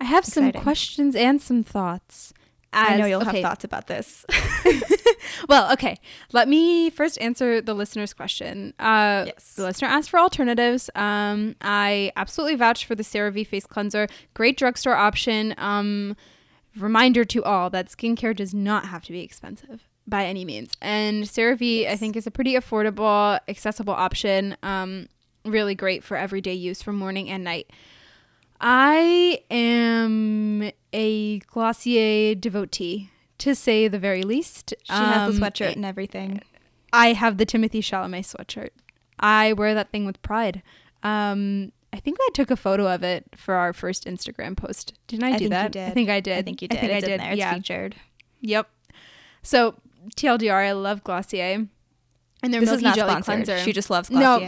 I 0.00 0.04
have 0.04 0.24
some 0.24 0.52
questions 0.52 1.14
and 1.14 1.40
some 1.40 1.62
thoughts. 1.62 2.32
I 2.72 2.96
know 2.96 3.06
you'll 3.06 3.22
okay, 3.22 3.40
have 3.40 3.50
thoughts 3.50 3.64
about 3.64 3.86
this. 3.86 4.24
Well, 5.48 5.72
okay. 5.72 5.98
Let 6.32 6.48
me 6.48 6.90
first 6.90 7.20
answer 7.20 7.60
the 7.60 7.74
listener's 7.74 8.12
question. 8.12 8.74
Uh, 8.78 9.24
Yes. 9.26 9.54
The 9.54 9.64
listener 9.64 9.88
asked 9.88 10.10
for 10.10 10.18
alternatives. 10.18 10.90
Um, 10.94 11.56
I 11.60 12.12
absolutely 12.16 12.56
vouch 12.56 12.84
for 12.86 12.94
the 12.94 13.02
CeraVe 13.02 13.46
face 13.46 13.66
cleanser. 13.66 14.06
Great 14.34 14.56
drugstore 14.56 14.94
option. 14.94 15.54
Um, 15.58 16.16
reminder 16.76 17.24
to 17.24 17.42
all 17.44 17.70
that 17.70 17.88
skincare 17.88 18.34
does 18.34 18.54
not 18.54 18.86
have 18.86 19.04
to 19.04 19.12
be 19.12 19.20
expensive 19.20 19.88
by 20.06 20.24
any 20.24 20.44
means. 20.44 20.72
And 20.80 21.24
CeraVe, 21.24 21.88
I 21.88 21.96
think, 21.96 22.16
is 22.16 22.26
a 22.26 22.30
pretty 22.30 22.54
affordable, 22.54 23.38
accessible 23.48 23.94
option. 23.94 24.56
Um, 24.62 25.08
really 25.44 25.74
great 25.74 26.04
for 26.04 26.16
everyday 26.16 26.54
use 26.54 26.82
for 26.82 26.92
morning 26.92 27.28
and 27.30 27.44
night. 27.44 27.70
I 28.60 29.42
am 29.50 30.70
a 30.92 31.38
Glossier 31.40 32.34
devotee, 32.34 33.10
to 33.38 33.54
say 33.54 33.88
the 33.88 33.98
very 33.98 34.22
least. 34.22 34.74
She 34.84 34.92
has 34.92 35.34
the 35.34 35.44
Um, 35.44 35.50
sweatshirt 35.50 35.74
and 35.76 35.84
everything. 35.84 36.42
I 36.92 37.12
have 37.14 37.38
the 37.38 37.46
Timothée 37.46 37.80
Chalamet 37.80 38.26
sweatshirt. 38.26 38.70
I 39.18 39.52
wear 39.54 39.74
that 39.74 39.90
thing 39.90 40.04
with 40.06 40.20
pride. 40.22 40.62
Um, 41.02 41.72
I 41.92 41.98
think 42.00 42.18
I 42.20 42.28
took 42.34 42.50
a 42.50 42.56
photo 42.56 42.92
of 42.92 43.02
it 43.02 43.24
for 43.34 43.54
our 43.54 43.72
first 43.72 44.04
Instagram 44.04 44.56
post. 44.56 44.94
Didn't 45.06 45.24
I, 45.24 45.32
I 45.34 45.38
do 45.38 45.48
that? 45.48 45.74
I 45.76 45.90
think 45.90 46.10
I 46.10 46.20
did. 46.20 46.38
I 46.38 46.42
think 46.42 46.62
you 46.62 46.68
did. 46.68 46.78
I 46.78 46.80
think 46.80 46.92
it's 46.92 47.04
I 47.04 47.08
did. 47.08 47.20
there. 47.20 47.30
It's 47.32 47.38
yeah. 47.38 47.54
featured. 47.54 47.96
Yep. 48.42 48.68
So 49.42 49.74
TLDR, 50.16 50.68
I 50.68 50.72
love 50.72 51.02
Glossier, 51.02 51.66
and 52.42 52.52
their 52.54 52.60
This 52.60 52.68
Milky 52.70 52.76
is 52.78 52.82
not 52.82 52.96
Jelly 52.96 53.10
sponsored. 53.12 53.44
cleanser. 53.46 53.58
She 53.64 53.72
just 53.72 53.90
loves 53.90 54.10
No. 54.10 54.38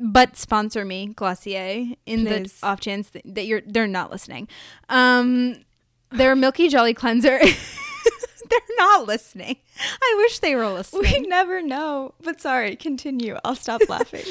But 0.00 0.36
sponsor 0.36 0.84
me, 0.84 1.08
Glossier, 1.08 1.94
in 2.06 2.24
Please. 2.24 2.60
the 2.60 2.66
off 2.66 2.80
chance 2.80 3.10
that, 3.10 3.22
that 3.24 3.46
you're 3.46 3.62
they're 3.66 3.86
not 3.86 4.10
listening. 4.10 4.48
Um, 4.88 5.56
their 6.10 6.36
Milky 6.36 6.68
Jelly 6.68 6.94
cleanser. 6.94 7.38
they're 8.50 8.76
not 8.76 9.06
listening. 9.06 9.56
I 9.80 10.14
wish 10.18 10.38
they 10.38 10.54
were 10.54 10.68
listening. 10.68 11.02
We 11.02 11.28
never 11.28 11.60
know. 11.62 12.14
But 12.22 12.40
sorry, 12.40 12.76
continue. 12.76 13.36
I'll 13.44 13.56
stop 13.56 13.80
laughing. 13.88 14.24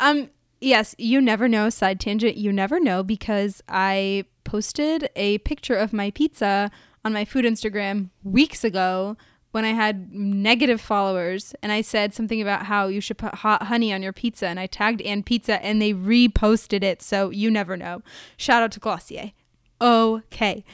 Um, 0.00 0.30
yes, 0.60 0.94
you 0.98 1.20
never 1.20 1.48
know. 1.48 1.68
Side 1.68 2.00
tangent, 2.00 2.36
you 2.36 2.52
never 2.52 2.78
know 2.78 3.02
because 3.02 3.62
I 3.68 4.24
posted 4.44 5.10
a 5.16 5.38
picture 5.38 5.74
of 5.74 5.92
my 5.92 6.10
pizza 6.10 6.70
on 7.04 7.12
my 7.12 7.24
food 7.24 7.44
Instagram 7.44 8.10
weeks 8.22 8.64
ago 8.64 9.16
when 9.50 9.64
I 9.64 9.72
had 9.72 10.12
negative 10.12 10.80
followers, 10.80 11.54
and 11.62 11.72
I 11.72 11.80
said 11.80 12.12
something 12.12 12.40
about 12.40 12.66
how 12.66 12.88
you 12.88 13.00
should 13.00 13.18
put 13.18 13.36
hot 13.36 13.64
honey 13.64 13.92
on 13.92 14.02
your 14.02 14.12
pizza, 14.12 14.46
and 14.46 14.60
I 14.60 14.66
tagged 14.66 15.00
Ann 15.02 15.22
Pizza, 15.22 15.62
and 15.64 15.80
they 15.80 15.94
reposted 15.94 16.82
it. 16.82 17.00
So 17.02 17.30
you 17.30 17.50
never 17.50 17.76
know. 17.76 18.02
Shout 18.36 18.62
out 18.62 18.72
to 18.72 18.80
Glossier. 18.80 19.32
Okay, 19.80 20.64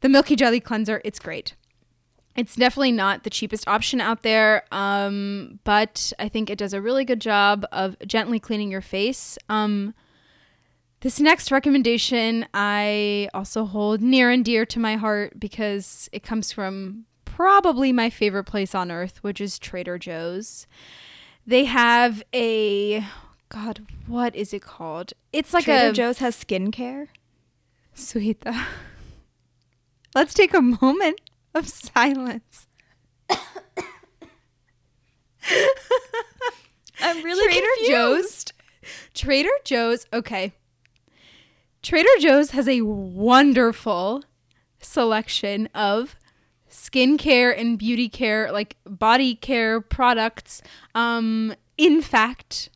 the 0.00 0.08
Milky 0.08 0.36
Jelly 0.36 0.60
cleanser, 0.60 1.00
it's 1.04 1.18
great. 1.18 1.54
It's 2.36 2.56
definitely 2.56 2.92
not 2.92 3.24
the 3.24 3.30
cheapest 3.30 3.66
option 3.66 4.00
out 4.00 4.22
there, 4.22 4.64
um, 4.70 5.58
but 5.64 6.12
I 6.18 6.28
think 6.28 6.48
it 6.48 6.58
does 6.58 6.72
a 6.72 6.80
really 6.80 7.04
good 7.04 7.20
job 7.20 7.66
of 7.72 7.96
gently 8.06 8.38
cleaning 8.38 8.70
your 8.70 8.80
face. 8.80 9.36
Um, 9.48 9.94
this 11.00 11.18
next 11.18 11.50
recommendation 11.50 12.46
I 12.52 13.28
also 13.34 13.64
hold 13.64 14.00
near 14.00 14.30
and 14.30 14.44
dear 14.44 14.64
to 14.66 14.78
my 14.78 14.96
heart 14.96 15.40
because 15.40 16.08
it 16.12 16.22
comes 16.22 16.52
from 16.52 17.06
probably 17.40 17.90
my 17.90 18.10
favorite 18.10 18.44
place 18.44 18.74
on 18.74 18.90
earth, 18.90 19.24
which 19.24 19.40
is 19.40 19.58
Trader 19.58 19.96
Joe's. 19.96 20.66
They 21.46 21.64
have 21.64 22.22
a 22.34 23.02
God, 23.48 23.80
what 24.06 24.36
is 24.36 24.52
it 24.52 24.60
called? 24.60 25.14
It's 25.32 25.54
like 25.54 25.64
Trader 25.64 25.88
a 25.88 25.92
Joe's 25.94 26.18
has 26.18 26.36
skincare. 26.36 27.08
Suhita. 27.96 28.66
Let's 30.14 30.34
take 30.34 30.52
a 30.52 30.60
moment 30.60 31.22
of 31.54 31.66
silence. 31.66 32.66
I'm 37.00 37.24
really 37.24 37.50
Trader 37.54 37.66
confused. 37.78 38.52
Joe's. 38.52 38.52
Trader 39.14 39.48
Joe's. 39.64 40.04
Okay. 40.12 40.52
Trader 41.82 42.06
Joe's 42.18 42.50
has 42.50 42.68
a 42.68 42.82
wonderful 42.82 44.24
selection 44.82 45.70
of 45.74 46.16
skincare 46.70 47.58
and 47.58 47.78
beauty 47.78 48.08
care, 48.08 48.50
like 48.52 48.76
body 48.84 49.34
care 49.34 49.80
products. 49.80 50.62
Um, 50.94 51.54
in 51.76 52.00
fact, 52.02 52.70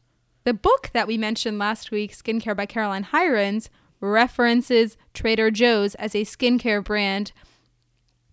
the 0.44 0.54
book 0.54 0.90
that 0.92 1.06
we 1.06 1.16
mentioned 1.16 1.58
last 1.58 1.90
week, 1.90 2.12
Skincare 2.12 2.56
by 2.56 2.66
Caroline 2.66 3.04
Hirons, 3.04 3.68
references 4.00 4.96
Trader 5.14 5.50
Joe's 5.50 5.94
as 5.94 6.14
a 6.14 6.22
skincare 6.22 6.84
brand 6.84 7.32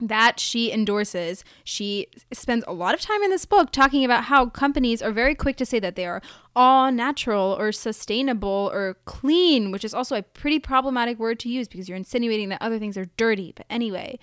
that 0.02 0.40
she 0.40 0.72
endorses. 0.72 1.46
She 1.64 2.08
spends 2.34 2.66
a 2.68 2.74
lot 2.74 2.96
of 2.96 3.02
time 3.02 3.22
in 3.22 3.30
this 3.30 3.46
book 3.46 3.72
talking 3.72 4.04
about 4.04 4.26
how 4.26 4.48
companies 4.48 5.02
are 5.02 5.12
very 5.12 5.36
quick 5.36 5.58
to 5.58 5.66
say 5.66 5.80
that 5.80 5.96
they 5.96 6.08
are 6.08 6.22
all 6.56 6.92
natural 6.92 7.56
or 7.58 7.72
sustainable 7.72 8.72
or 8.74 8.98
clean, 9.06 9.72
which 9.72 9.86
is 9.86 9.94
also 9.94 10.16
a 10.16 10.24
pretty 10.24 10.60
problematic 10.60 11.20
word 11.20 11.40
to 11.42 11.50
use 11.50 11.68
because 11.68 11.88
you're 11.88 11.98
insinuating 11.98 12.50
that 12.50 12.62
other 12.62 12.80
things 12.80 12.98
are 12.98 13.06
dirty. 13.16 13.54
But 13.56 13.68
anyway, 13.70 14.18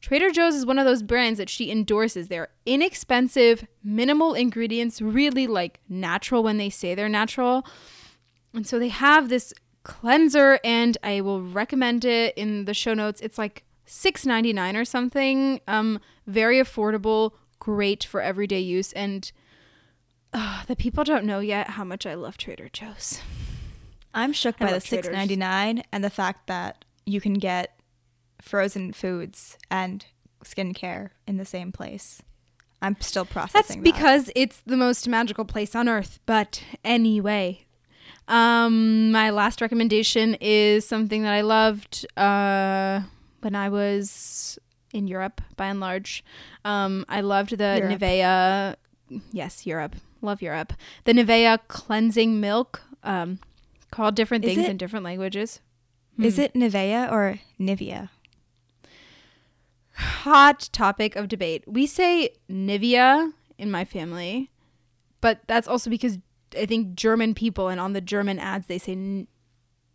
Trader 0.00 0.30
Joe's 0.30 0.54
is 0.54 0.64
one 0.64 0.78
of 0.78 0.86
those 0.86 1.02
brands 1.02 1.38
that 1.38 1.50
she 1.50 1.70
endorses. 1.70 2.28
They're 2.28 2.48
inexpensive, 2.64 3.66
minimal 3.84 4.34
ingredients, 4.34 5.02
really 5.02 5.46
like 5.46 5.80
natural 5.88 6.42
when 6.42 6.56
they 6.56 6.70
say 6.70 6.94
they're 6.94 7.08
natural. 7.08 7.66
And 8.54 8.66
so 8.66 8.78
they 8.78 8.88
have 8.88 9.28
this 9.28 9.52
cleanser, 9.82 10.58
and 10.64 10.96
I 11.02 11.20
will 11.20 11.42
recommend 11.42 12.04
it 12.04 12.36
in 12.36 12.64
the 12.64 12.74
show 12.74 12.94
notes. 12.94 13.20
It's 13.20 13.38
like 13.38 13.64
six 13.86 14.24
ninety 14.24 14.52
nine 14.52 14.76
or 14.76 14.84
something. 14.84 15.60
Um, 15.68 16.00
very 16.26 16.58
affordable, 16.58 17.32
great 17.58 18.04
for 18.04 18.20
everyday 18.20 18.60
use, 18.60 18.92
and 18.92 19.30
uh, 20.32 20.64
the 20.66 20.76
people 20.76 21.04
don't 21.04 21.24
know 21.24 21.40
yet 21.40 21.70
how 21.70 21.84
much 21.84 22.06
I 22.06 22.14
love 22.14 22.36
Trader 22.36 22.68
Joe's. 22.72 23.20
I'm 24.14 24.32
shook 24.32 24.56
I 24.60 24.66
by 24.66 24.72
the 24.72 24.80
six 24.80 25.08
ninety 25.08 25.36
nine 25.36 25.82
and 25.92 26.02
the 26.02 26.10
fact 26.10 26.46
that 26.46 26.84
you 27.04 27.20
can 27.20 27.34
get 27.34 27.79
frozen 28.40 28.92
foods 28.92 29.56
and 29.70 30.06
skincare 30.44 31.10
in 31.26 31.36
the 31.36 31.44
same 31.44 31.72
place. 31.72 32.22
I'm 32.82 32.96
still 33.00 33.24
That's 33.24 33.32
processing. 33.52 33.82
that. 33.82 33.84
because 33.84 34.30
it's 34.34 34.62
the 34.64 34.76
most 34.76 35.06
magical 35.08 35.44
place 35.44 35.74
on 35.74 35.88
earth. 35.88 36.18
But 36.24 36.62
anyway, 36.84 37.66
um, 38.28 39.10
my 39.12 39.30
last 39.30 39.60
recommendation 39.60 40.36
is 40.40 40.86
something 40.86 41.22
that 41.22 41.32
I 41.34 41.42
loved 41.42 42.06
uh, 42.16 43.02
when 43.40 43.54
I 43.54 43.68
was 43.68 44.58
in 44.92 45.06
Europe, 45.08 45.40
by 45.56 45.66
and 45.66 45.78
large. 45.80 46.24
Um, 46.64 47.04
I 47.08 47.20
loved 47.20 47.56
the 47.58 47.76
Europe. 47.82 48.00
Nivea. 48.00 48.76
Yes, 49.32 49.66
Europe. 49.66 49.96
Love 50.22 50.40
Europe. 50.42 50.72
The 51.04 51.12
Nivea 51.12 51.58
cleansing 51.68 52.40
milk. 52.40 52.82
Um, 53.02 53.38
called 53.90 54.14
different 54.14 54.44
Is 54.44 54.54
things 54.54 54.66
it- 54.66 54.70
in 54.70 54.76
different 54.76 55.04
languages. 55.04 55.60
is 56.18 56.36
Hmm. 56.36 56.42
it 56.42 56.54
Nivea 56.54 57.10
or 57.10 57.40
Nivea? 57.58 58.08
Hot 60.00 60.68
topic 60.72 61.16
of 61.16 61.28
debate. 61.28 61.64
We 61.66 61.86
say 61.86 62.30
Nivea 62.50 63.32
in 63.58 63.70
my 63.70 63.84
family, 63.84 64.50
but 65.20 65.40
that's 65.46 65.68
also 65.68 65.90
because 65.90 66.18
I 66.56 66.66
think 66.66 66.94
German 66.94 67.34
people 67.34 67.68
and 67.68 67.80
on 67.80 67.92
the 67.92 68.00
German 68.00 68.38
ads 68.38 68.66
they 68.66 68.78
say 68.78 68.92
n- 68.92 69.28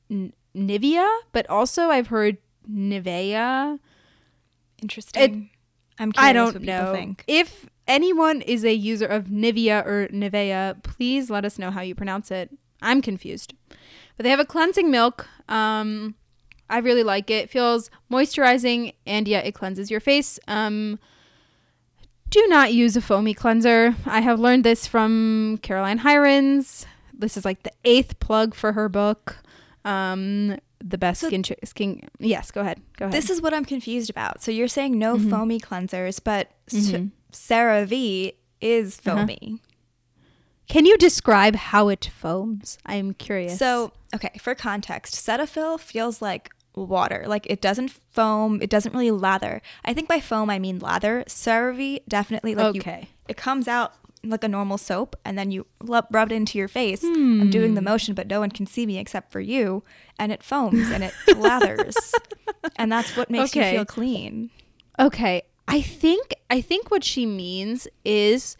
n- 0.09 0.33
Nivea, 0.55 1.07
but 1.31 1.49
also 1.49 1.89
I've 1.89 2.07
heard 2.07 2.37
Nivea. 2.69 3.79
Interesting. 4.81 5.49
I'm 5.99 6.11
curious 6.11 6.29
I 6.29 6.33
don't 6.33 6.53
what 6.53 6.61
know. 6.61 6.79
people 6.79 6.93
think. 6.93 7.23
If 7.27 7.69
anyone 7.87 8.41
is 8.41 8.63
a 8.63 8.73
user 8.73 9.05
of 9.05 9.25
Nivea 9.25 9.85
or 9.85 10.07
Nivea, 10.09 10.81
please 10.83 11.29
let 11.29 11.45
us 11.45 11.57
know 11.57 11.71
how 11.71 11.81
you 11.81 11.95
pronounce 11.95 12.31
it. 12.31 12.49
I'm 12.81 13.01
confused. 13.01 13.53
But 14.17 14.23
they 14.23 14.29
have 14.29 14.39
a 14.39 14.45
cleansing 14.45 14.91
milk. 14.91 15.27
Um, 15.49 16.15
I 16.69 16.80
really 16.80 17.04
like 17.04 17.30
it. 17.30 17.43
It 17.45 17.49
feels 17.49 17.89
moisturizing 18.12 18.93
and 19.06 19.28
yet 19.28 19.45
it 19.45 19.54
cleanses 19.54 19.91
your 19.91 19.99
face. 19.99 20.39
Um, 20.47 20.99
do 22.30 22.45
not 22.47 22.73
use 22.73 22.97
a 22.97 23.01
foamy 23.01 23.34
cleanser. 23.34 23.95
I 24.06 24.21
have 24.21 24.39
learned 24.39 24.63
this 24.63 24.88
from 24.88 25.60
Caroline 25.62 25.99
Hirons. 25.99 26.86
This 27.13 27.38
is 27.38 27.45
like 27.45 27.63
the 27.63 27.71
eighth 27.86 28.19
plug 28.19 28.56
for 28.56 28.73
her 28.73 28.89
book. 28.89 29.38
Um, 29.86 30.58
the 30.84 30.97
best 30.97 31.21
So- 31.21 31.28
skin 31.28 31.43
ch- 31.43 31.54
skin. 31.63 32.01
Yes, 32.19 32.51
go 32.51 32.62
ahead. 32.62 32.82
Go 32.97 33.06
ahead. 33.06 33.13
This 33.13 33.30
is 33.30 33.41
what 33.41 33.54
I'm 33.54 33.65
confused 33.65 34.10
about. 34.10 34.41
So 34.41 34.51
you're 34.51 34.67
saying 34.67 34.97
no 34.97 35.15
Mhm. 35.17 35.30
foamy 35.30 35.60
cleansers, 35.60 36.19
but 36.23 36.51
Mhm. 36.71 37.12
V 37.88 38.34
is 38.62 38.99
Uh-huh. 39.06 39.25
Can 40.67 40.86
you 40.86 40.97
describe 40.97 41.56
how 41.56 41.89
it 41.89 42.06
foams? 42.13 42.78
I'm 42.86 43.13
curious. 43.13 43.58
So, 43.58 43.91
okay, 44.13 44.32
for 44.39 44.56
context, 44.56 45.15
Cetaphil 45.15 45.80
feels 45.80 46.21
like 46.21 46.49
water. 46.75 47.23
Like 47.28 47.45
it 47.49 47.62
doesn't 47.62 47.91
foam, 48.12 48.62
it 48.62 48.69
doesn't 48.69 48.91
really 48.93 49.12
lather. 49.12 49.62
I 49.86 49.93
think 49.93 50.08
by 50.10 50.19
foam 50.19 50.49
I 50.49 50.60
mean 50.60 50.80
lather. 50.80 51.23
CeraVe 51.28 52.01
definitely 52.08 52.56
like 52.56 52.75
you 52.75 52.82
okay. 52.82 53.08
it 53.28 53.38
comes 53.38 53.67
out 53.67 53.93
like 54.25 54.43
a 54.43 54.47
normal 54.47 54.78
soap 54.80 55.15
and 55.23 55.38
then 55.38 55.51
you 55.51 55.67
rub, 55.82 56.08
rub 56.12 56.32
it 56.32 56.36
into 56.36 56.58
your 56.58 56.67
face. 56.67 57.04
I'm 57.04 57.49
doing 57.51 57.75
the 57.75 57.82
Hmm. 57.82 57.86
motion 57.86 58.13
but 58.15 58.28
no 58.28 58.39
one 58.39 58.49
can 58.49 58.65
see 58.65 58.86
me 58.86 58.97
except 58.97 59.32
for 59.32 59.39
you 59.39 59.84
and 60.19 60.32
it 60.32 60.43
foams 60.43 60.89
and 60.91 61.04
it 61.04 61.13
lathers. 61.38 61.95
And 62.75 62.91
that's 62.91 63.15
what 63.15 63.30
makes 63.30 63.51
Okay. 63.56 63.71
you 63.71 63.78
feel 63.78 63.86
clean. 63.86 64.49
Okay. 64.99 65.43
I 65.67 65.80
think 65.82 66.34
I 66.49 66.60
think 66.60 66.91
what 66.91 67.04
she 67.04 67.25
means 67.25 67.88
is 68.04 68.58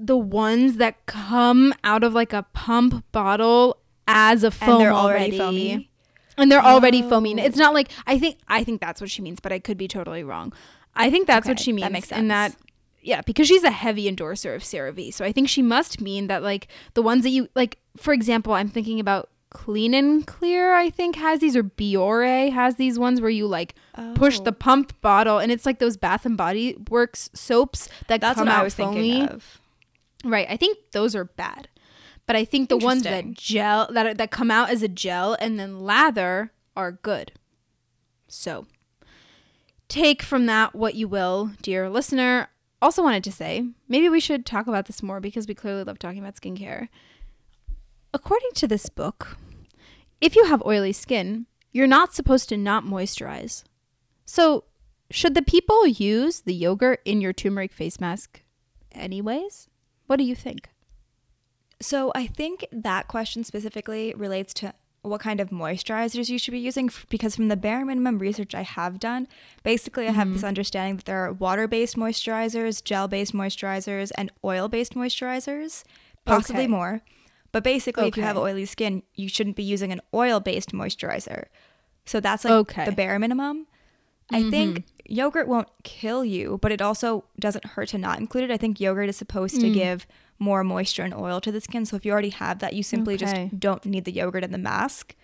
the 0.00 0.16
ones 0.16 0.76
that 0.78 1.04
come 1.06 1.74
out 1.84 2.02
of 2.02 2.14
like 2.14 2.32
a 2.32 2.44
pump 2.54 3.04
bottle 3.12 3.76
as 4.08 4.42
a 4.44 4.50
foam 4.50 4.70
and 4.70 4.80
they're 4.80 4.92
already, 4.92 5.38
already 5.38 5.38
foamy. 5.38 5.90
And 6.38 6.50
they're 6.50 6.62
already 6.64 7.02
foaming. 7.02 7.38
Oh. 7.38 7.44
It's 7.44 7.56
not 7.58 7.74
like 7.74 7.90
I 8.06 8.18
think 8.18 8.38
I 8.48 8.64
think 8.64 8.80
that's 8.80 9.00
what 9.00 9.10
she 9.10 9.20
means, 9.22 9.40
but 9.40 9.52
I 9.52 9.58
could 9.58 9.76
be 9.76 9.86
totally 9.88 10.24
wrong. 10.24 10.52
I 10.94 11.10
think 11.10 11.26
that's 11.26 11.46
what 11.46 11.60
she 11.60 11.72
means. 11.72 11.82
that 11.84 11.92
makes 11.92 12.10
And 12.10 12.30
that 12.30 12.56
yeah, 13.02 13.20
because 13.22 13.46
she's 13.48 13.62
a 13.62 13.70
heavy 13.70 14.08
endorser 14.08 14.54
of 14.54 14.62
CeraVe. 14.62 15.12
So 15.14 15.24
I 15.24 15.32
think 15.32 15.48
she 15.48 15.62
must 15.62 16.00
mean 16.00 16.26
that 16.28 16.42
like 16.42 16.68
the 16.94 17.02
ones 17.02 17.22
that 17.24 17.30
you 17.30 17.48
like 17.54 17.78
for 17.96 18.12
example, 18.14 18.54
I'm 18.54 18.68
thinking 18.68 18.98
about 19.00 19.28
Clean 19.50 19.92
and 19.94 20.26
Clear, 20.26 20.74
I 20.74 20.90
think 20.90 21.16
has 21.16 21.40
these 21.40 21.56
or 21.56 21.64
Biore 21.64 22.50
has 22.52 22.76
these 22.76 22.98
ones 22.98 23.20
where 23.20 23.30
you 23.30 23.46
like 23.46 23.74
push 24.14 24.38
Oh. 24.38 24.44
the 24.44 24.52
pump 24.52 24.98
bottle 25.02 25.38
and 25.38 25.50
it's 25.52 25.66
like 25.66 25.78
those 25.78 25.96
Bath 25.96 26.24
and 26.24 26.36
Body 26.36 26.76
Works 26.88 27.28
soaps 27.34 27.88
that 28.06 28.20
That's 28.20 28.38
come 28.38 28.46
what 28.46 28.54
out 28.54 28.60
I 28.60 28.64
was 28.64 28.74
foamy. 28.74 28.94
thinking 29.12 29.28
of. 29.28 29.60
Right. 30.24 30.46
I 30.48 30.56
think 30.56 30.78
those 30.92 31.14
are 31.14 31.24
bad. 31.24 31.68
But 32.26 32.36
I 32.36 32.44
think 32.44 32.68
the 32.68 32.76
ones 32.76 33.02
that 33.02 33.32
gel 33.32 33.88
that 33.92 34.06
are, 34.06 34.14
that 34.14 34.30
come 34.30 34.50
out 34.50 34.70
as 34.70 34.82
a 34.82 34.88
gel 34.88 35.36
and 35.40 35.58
then 35.58 35.80
lather 35.80 36.52
are 36.76 36.92
good. 36.92 37.32
So, 38.28 38.66
take 39.88 40.22
from 40.22 40.46
that 40.46 40.74
what 40.74 40.94
you 40.94 41.08
will, 41.08 41.50
dear 41.62 41.90
listener. 41.90 42.48
Also 42.80 43.02
wanted 43.02 43.24
to 43.24 43.32
say, 43.32 43.66
maybe 43.88 44.08
we 44.08 44.20
should 44.20 44.46
talk 44.46 44.66
about 44.66 44.86
this 44.86 45.02
more 45.02 45.20
because 45.20 45.48
we 45.48 45.54
clearly 45.54 45.82
love 45.82 45.98
talking 45.98 46.20
about 46.20 46.36
skincare. 46.36 46.88
According 48.14 48.50
to 48.54 48.68
this 48.68 48.88
book, 48.88 49.36
if 50.20 50.36
you 50.36 50.44
have 50.44 50.62
oily 50.64 50.92
skin, 50.92 51.46
you're 51.72 51.86
not 51.86 52.14
supposed 52.14 52.48
to 52.50 52.56
not 52.56 52.84
moisturize. 52.84 53.64
So, 54.24 54.64
should 55.10 55.34
the 55.34 55.42
people 55.42 55.86
use 55.86 56.42
the 56.42 56.54
yogurt 56.54 57.00
in 57.04 57.20
your 57.20 57.32
turmeric 57.32 57.72
face 57.72 57.98
mask 57.98 58.42
anyways? 58.92 59.69
What 60.10 60.18
do 60.18 60.24
you 60.24 60.34
think? 60.34 60.70
So 61.80 62.10
I 62.16 62.26
think 62.26 62.66
that 62.72 63.06
question 63.06 63.44
specifically 63.44 64.12
relates 64.16 64.52
to 64.54 64.74
what 65.02 65.20
kind 65.20 65.38
of 65.38 65.50
moisturizers 65.50 66.28
you 66.28 66.36
should 66.36 66.50
be 66.50 66.58
using 66.58 66.90
because 67.08 67.36
from 67.36 67.46
the 67.46 67.56
bare 67.56 67.84
minimum 67.84 68.18
research 68.18 68.52
I 68.52 68.62
have 68.62 68.98
done, 68.98 69.28
basically 69.62 70.08
I 70.08 70.10
have 70.10 70.26
this 70.26 70.38
mm-hmm. 70.38 70.48
understanding 70.48 70.96
that 70.96 71.04
there 71.04 71.24
are 71.24 71.32
water-based 71.32 71.94
moisturizers, 71.94 72.82
gel-based 72.82 73.32
moisturizers, 73.32 74.10
and 74.18 74.32
oil-based 74.44 74.94
moisturizers, 74.94 75.84
possibly 76.24 76.64
Okay. 76.64 76.66
more. 76.66 77.02
But 77.52 77.62
basically, 77.62 78.08
if 78.08 78.16
you 78.16 78.24
have 78.24 78.36
oily 78.36 78.64
skin, 78.64 79.04
you 79.14 79.28
shouldn't 79.28 79.54
be 79.54 79.62
using 79.62 79.92
an 79.92 80.00
oil-based 80.12 80.72
moisturizer. 80.72 81.44
So 82.04 82.18
that's 82.18 82.44
like 82.44 82.54
Okay. 82.54 82.84
the 82.84 82.90
bare 82.90 83.20
minimum. 83.20 83.68
I 84.32 84.50
think 84.50 84.78
mm-hmm. 84.78 85.12
yogurt 85.12 85.48
won't 85.48 85.68
kill 85.82 86.24
you, 86.24 86.58
but 86.62 86.72
it 86.72 86.80
also 86.80 87.24
doesn't 87.38 87.64
hurt 87.64 87.88
to 87.88 87.98
not 87.98 88.18
include 88.18 88.44
it. 88.44 88.50
I 88.50 88.56
think 88.56 88.80
yogurt 88.80 89.08
is 89.08 89.16
supposed 89.16 89.60
to 89.60 89.66
mm. 89.66 89.74
give 89.74 90.06
more 90.38 90.64
moisture 90.64 91.02
and 91.02 91.14
oil 91.14 91.40
to 91.40 91.52
the 91.52 91.60
skin. 91.60 91.84
So 91.84 91.96
if 91.96 92.04
you 92.04 92.12
already 92.12 92.30
have 92.30 92.60
that, 92.60 92.72
you 92.72 92.82
simply 92.82 93.14
Okay. 93.14 93.48
just 93.48 93.60
don't 93.60 93.84
need 93.84 94.04
the 94.04 94.12
yogurt 94.12 94.42
in 94.42 94.52
the 94.52 94.58
mask. 94.58 95.14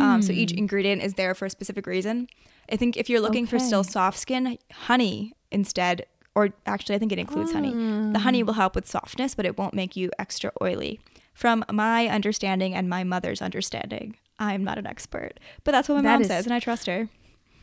Um, 0.00 0.22
so 0.22 0.32
each 0.32 0.52
hmm. 0.52 0.58
ingredient 0.58 1.02
is 1.02 1.14
there 1.14 1.34
for 1.34 1.44
a 1.44 1.50
specific 1.50 1.86
reason. 1.86 2.28
I 2.70 2.76
think 2.76 2.96
if 2.96 3.10
you're 3.10 3.20
looking 3.20 3.46
for 3.46 3.58
still 3.58 3.84
soft 3.84 4.18
skin, 4.18 4.56
honey 4.72 5.34
instead, 5.50 6.06
or 6.34 6.50
actually, 6.64 6.94
I 6.94 6.98
think 6.98 7.12
it 7.12 7.18
includes 7.18 7.52
honey. 7.52 7.72
The 8.12 8.20
honey 8.20 8.42
ah. 8.42 8.46
will 8.46 8.54
help 8.54 8.74
with 8.74 8.88
softness, 8.88 9.34
but 9.34 9.44
it 9.44 9.58
won't 9.58 9.74
make 9.74 9.94
you 9.94 10.10
extra 10.18 10.50
oily. 10.62 10.98
From 11.34 11.64
my 11.70 12.08
understanding 12.08 12.74
and 12.74 12.88
my 12.88 13.04
mother's 13.04 13.42
understanding, 13.42 14.16
I'm 14.38 14.64
not 14.64 14.78
an 14.78 14.86
expert, 14.86 15.38
but 15.64 15.72
that's 15.72 15.88
what 15.88 15.96
my 15.96 16.02
That 16.02 16.12
mom 16.12 16.22
is- 16.22 16.28
says, 16.28 16.46
and 16.46 16.54
I 16.54 16.60
trust 16.60 16.86
her. 16.86 17.08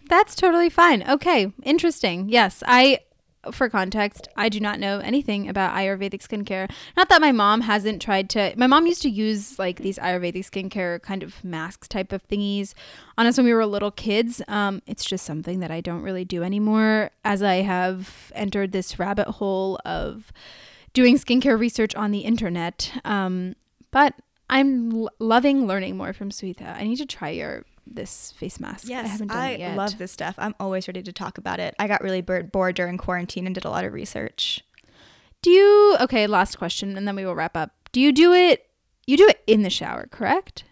That's 0.09 0.35
totally 0.35 0.69
fine. 0.69 1.07
Okay, 1.07 1.53
interesting. 1.63 2.29
Yes, 2.29 2.63
I 2.65 2.99
for 3.53 3.69
context, 3.69 4.27
I 4.35 4.49
do 4.49 4.59
not 4.59 4.79
know 4.79 4.99
anything 4.99 5.47
about 5.47 5.73
Ayurvedic 5.73 6.21
skincare. 6.21 6.69
Not 6.97 7.07
that 7.07 7.21
my 7.21 7.31
mom 7.31 7.61
hasn't 7.61 8.01
tried 8.01 8.29
to. 8.31 8.53
My 8.57 8.67
mom 8.67 8.85
used 8.85 9.01
to 9.03 9.09
use 9.09 9.57
like 9.57 9.79
these 9.79 9.97
Ayurvedic 9.97 10.43
skincare 10.49 11.01
kind 11.01 11.23
of 11.23 11.41
masks 11.43 11.87
type 11.87 12.11
of 12.11 12.27
thingies 12.27 12.73
on 13.17 13.25
us 13.25 13.37
when 13.37 13.45
we 13.45 13.53
were 13.53 13.65
little 13.65 13.91
kids. 13.91 14.41
Um, 14.49 14.81
it's 14.87 15.05
just 15.05 15.25
something 15.25 15.61
that 15.61 15.71
I 15.71 15.79
don't 15.79 16.01
really 16.01 16.25
do 16.25 16.43
anymore 16.43 17.11
as 17.23 17.41
I 17.41 17.55
have 17.61 18.31
entered 18.35 18.73
this 18.73 18.99
rabbit 18.99 19.27
hole 19.27 19.79
of 19.85 20.33
doing 20.91 21.17
skincare 21.17 21.57
research 21.57 21.95
on 21.95 22.11
the 22.11 22.19
internet. 22.19 22.91
Um, 23.05 23.55
but 23.91 24.15
I'm 24.49 25.03
l- 25.03 25.09
loving 25.19 25.65
learning 25.65 25.95
more 25.95 26.11
from 26.11 26.29
Sudha. 26.29 26.75
I 26.77 26.83
need 26.83 26.97
to 26.97 27.05
try 27.05 27.29
your 27.29 27.63
this 27.95 28.31
face 28.33 28.59
mask. 28.59 28.85
I 28.87 28.89
Yes, 28.89 29.09
haven't 29.11 29.27
done 29.27 29.37
I, 29.37 29.49
it 29.51 29.59
yet. 29.59 29.77
love 29.77 29.97
this 29.97 30.11
stuff. 30.11 30.35
I'm 30.37 30.55
always 30.59 30.87
ready 30.87 31.01
to 31.03 31.11
talk 31.13 31.37
about 31.37 31.59
it. 31.59 31.75
I 31.79 31.87
got 31.87 32.01
really 32.03 32.21
bored 32.21 32.51
bored 32.51 32.75
during 32.75 32.97
quarantine 32.97 33.45
and 33.45 33.53
did 33.55 33.65
a 33.65 33.69
lot 33.69 33.85
of 33.85 33.93
research. 33.93 34.61
Do 35.41 35.49
you 35.51 35.97
okay, 36.01 36.27
last 36.27 36.57
question 36.57 36.97
and 36.97 37.07
then 37.07 37.15
we 37.15 37.25
will 37.25 37.35
wrap 37.35 37.55
up. 37.57 37.71
Do 37.91 37.99
you 38.01 38.11
do 38.11 38.33
it 38.33 38.65
you 39.07 39.17
do 39.17 39.27
it 39.27 39.41
in 39.47 39.63
the 39.63 39.69
shower, 39.69 40.07
correct? 40.11 40.63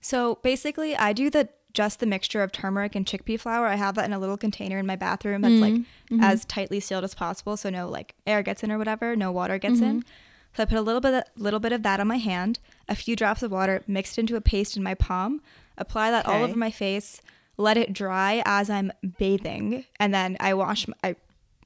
So 0.00 0.36
basically, 0.42 0.96
I 0.96 1.12
do 1.12 1.30
the 1.30 1.48
just 1.72 2.00
the 2.00 2.06
mixture 2.06 2.42
of 2.42 2.50
turmeric 2.50 2.94
and 2.96 3.06
chickpea 3.06 3.38
flour. 3.38 3.66
I 3.66 3.76
have 3.76 3.94
that 3.94 4.04
in 4.04 4.12
a 4.12 4.18
little 4.18 4.36
container 4.36 4.78
in 4.78 4.86
my 4.86 4.96
bathroom 4.96 5.42
that's 5.42 5.60
like 5.60 5.74
Mm-hmm. 5.74 6.24
as 6.24 6.44
tightly 6.44 6.80
sealed 6.80 7.04
as 7.04 7.14
possible, 7.14 7.56
so 7.56 7.70
no 7.70 7.88
like 7.88 8.16
air 8.26 8.42
gets 8.42 8.64
in 8.64 8.72
or 8.72 8.78
whatever, 8.78 9.14
no 9.14 9.30
water 9.30 9.58
gets 9.58 9.80
in. 9.80 10.00
Mm-hmm. 10.00 10.08
So 10.56 10.62
I 10.64 10.66
put 10.66 10.78
a 10.78 10.82
little 10.82 11.00
bit, 11.00 11.22
little 11.36 11.60
bit 11.60 11.70
of 11.70 11.84
that 11.84 12.00
on 12.00 12.08
my 12.08 12.16
hand, 12.16 12.58
a 12.88 12.96
few 12.96 13.14
drops 13.14 13.44
of 13.44 13.52
water 13.52 13.84
mixed 13.86 14.18
into 14.18 14.34
a 14.34 14.40
paste 14.40 14.76
in 14.76 14.82
my 14.82 14.94
palm. 14.94 15.40
Apply 15.80 16.10
that 16.12 16.26
all 16.26 16.44
over 16.44 16.56
my 16.56 16.70
face. 16.70 17.20
Let 17.56 17.76
it 17.76 17.92
dry 17.92 18.42
as 18.46 18.70
I'm 18.70 18.92
bathing, 19.18 19.84
and 19.98 20.14
then 20.14 20.36
I 20.40 20.54
wash. 20.54 20.86
I 21.02 21.16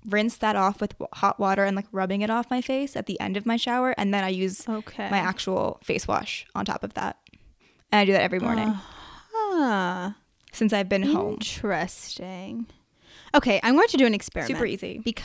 rinse 0.08 0.36
that 0.38 0.56
off 0.56 0.80
with 0.80 0.94
hot 1.14 1.38
water 1.38 1.64
and 1.64 1.76
like 1.76 1.86
rubbing 1.92 2.22
it 2.22 2.30
off 2.30 2.50
my 2.50 2.60
face 2.60 2.94
at 2.96 3.06
the 3.06 3.18
end 3.20 3.36
of 3.36 3.44
my 3.46 3.56
shower, 3.56 3.94
and 3.98 4.12
then 4.14 4.24
I 4.24 4.28
use 4.28 4.68
Okay. 4.68 5.08
my 5.10 5.18
actual 5.18 5.78
face 5.84 6.08
wash 6.08 6.46
on 6.54 6.64
top 6.64 6.82
of 6.84 6.94
that. 6.94 7.18
And 7.92 8.00
I 8.00 8.04
do 8.04 8.12
that 8.12 8.22
every 8.22 8.40
morning 8.40 8.74
Ah, 9.34 10.16
since 10.52 10.72
I've 10.72 10.88
been 10.88 11.02
home. 11.02 11.34
interesting. 11.34 12.66
Okay, 13.34 13.60
I'm 13.62 13.74
going 13.74 13.88
to 13.88 13.96
do 13.96 14.06
an 14.06 14.14
experiment. 14.14 14.54
Super 14.56 14.66
easy. 14.66 14.98
Bec- 14.98 15.22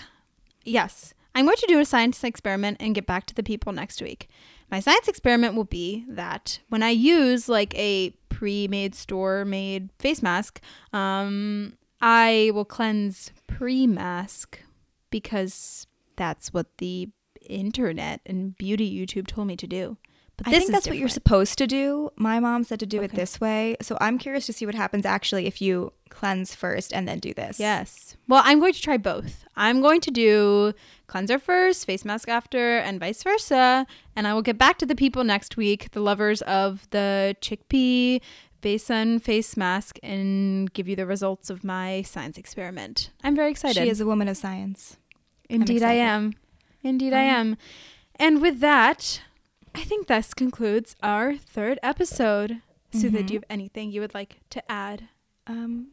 yes, 0.65 1.13
I'm 1.35 1.45
going 1.45 1.57
to 1.57 1.67
do 1.67 1.79
a 1.79 1.85
science 1.85 2.23
experiment 2.23 2.77
and 2.79 2.95
get 2.95 3.05
back 3.05 3.25
to 3.27 3.35
the 3.35 3.43
people 3.43 3.71
next 3.73 4.01
week. 4.01 4.27
My 4.71 4.79
science 4.79 5.07
experiment 5.07 5.55
will 5.55 5.63
be 5.63 6.05
that 6.09 6.59
when 6.69 6.83
I 6.83 6.89
use 6.91 7.49
like 7.49 7.75
a 7.77 8.13
pre-made 8.39 8.95
store-made 8.95 9.89
face 9.99 10.23
mask, 10.23 10.61
um, 10.93 11.73
I 11.99 12.51
will 12.53 12.63
cleanse 12.63 13.33
pre-mask 13.47 14.61
because 15.09 15.85
that's 16.15 16.53
what 16.53 16.77
the 16.77 17.09
internet 17.49 18.21
and 18.25 18.57
beauty 18.57 18.89
YouTube 18.97 19.27
told 19.27 19.47
me 19.47 19.57
to 19.57 19.67
do. 19.67 19.97
But 20.43 20.47
I 20.53 20.57
think 20.59 20.71
that's 20.71 20.87
what 20.87 20.97
you're 20.97 21.09
supposed 21.09 21.57
to 21.57 21.67
do. 21.67 22.09
My 22.15 22.39
mom 22.39 22.63
said 22.63 22.79
to 22.79 22.85
do 22.85 23.01
it 23.01 23.13
this 23.13 23.39
way. 23.41 23.75
So 23.81 23.97
I'm 24.01 24.17
curious 24.17 24.45
to 24.47 24.53
see 24.53 24.65
what 24.65 24.75
happens 24.75 25.05
actually 25.05 25.45
if 25.45 25.61
you 25.61 25.93
cleanse 26.09 26.55
first 26.55 26.93
and 26.93 27.07
then 27.07 27.19
do 27.19 27.33
this. 27.33 27.59
Yes. 27.59 28.15
Well, 28.27 28.41
I'm 28.45 28.59
going 28.59 28.73
to 28.73 28.81
try 28.81 28.97
both. 28.97 29.45
I'm 29.55 29.81
going 29.81 30.01
to 30.01 30.11
do 30.11 30.73
cleanser 31.07 31.39
first, 31.39 31.85
face 31.85 32.05
mask 32.05 32.29
after, 32.29 32.77
and 32.79 32.99
vice 32.99 33.21
versa. 33.23 33.85
And 34.15 34.27
I 34.27 34.33
will 34.33 34.41
get 34.41 34.57
back 34.57 34.77
to 34.79 34.85
the 34.85 34.95
people 34.95 35.23
next 35.23 35.57
week, 35.57 35.91
the 35.91 35.99
lovers 35.99 36.41
of 36.43 36.87
the 36.91 37.35
chickpea 37.41 38.21
besan 38.61 39.21
face 39.21 39.55
mask, 39.55 39.97
and 40.03 40.71
give 40.73 40.87
you 40.87 40.95
the 40.95 41.05
results 41.05 41.49
of 41.49 41.63
my 41.63 42.01
science 42.01 42.37
experiment. 42.37 43.11
I'm 43.23 43.35
very 43.35 43.51
excited. 43.51 43.81
She 43.81 43.89
is 43.89 44.01
a 44.01 44.05
woman 44.05 44.27
of 44.27 44.37
science. 44.37 44.97
Indeed, 45.49 45.83
I 45.83 45.93
am. 45.93 46.33
Indeed, 46.83 47.13
I 47.13 47.23
Um, 47.27 47.29
am. 47.35 47.57
And 48.17 48.41
with 48.41 48.59
that, 48.59 49.21
I 49.75 49.83
think 49.83 50.07
this 50.07 50.33
concludes 50.33 50.95
our 51.03 51.35
third 51.35 51.79
episode. 51.83 52.61
Sudha, 52.91 53.19
Mhm. 53.19 53.25
do 53.27 53.33
you 53.33 53.39
have 53.39 53.45
anything 53.49 53.91
you 53.91 54.01
would 54.01 54.13
like 54.13 54.37
to 54.49 54.71
add? 54.71 55.09
Um, 55.47 55.89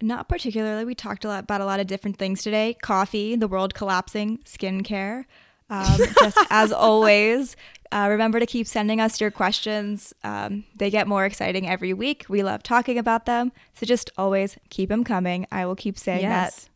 not 0.00 0.28
particularly. 0.28 0.84
We 0.84 0.94
talked 0.94 1.24
a 1.24 1.28
lot 1.28 1.42
about 1.44 1.60
a 1.60 1.64
lot 1.64 1.80
of 1.80 1.86
different 1.88 2.16
things 2.16 2.42
today: 2.42 2.76
coffee, 2.82 3.34
the 3.34 3.48
world 3.48 3.74
collapsing, 3.74 4.38
skincare. 4.44 5.24
Um, 5.70 5.98
just 6.20 6.38
as 6.50 6.72
always, 6.72 7.56
uh, 7.92 8.06
remember 8.08 8.38
to 8.40 8.46
keep 8.46 8.66
sending 8.66 9.00
us 9.00 9.20
your 9.20 9.30
questions. 9.30 10.14
Um, 10.22 10.64
they 10.78 10.88
get 10.90 11.06
more 11.08 11.26
exciting 11.26 11.68
every 11.68 11.92
week. 11.92 12.24
We 12.28 12.42
love 12.42 12.62
talking 12.62 12.96
about 12.98 13.26
them, 13.26 13.52
so 13.74 13.84
just 13.84 14.10
always 14.16 14.56
keep 14.70 14.88
them 14.88 15.04
coming. 15.04 15.46
I 15.50 15.66
will 15.66 15.76
keep 15.76 15.98
saying 15.98 16.22
that 16.28 16.68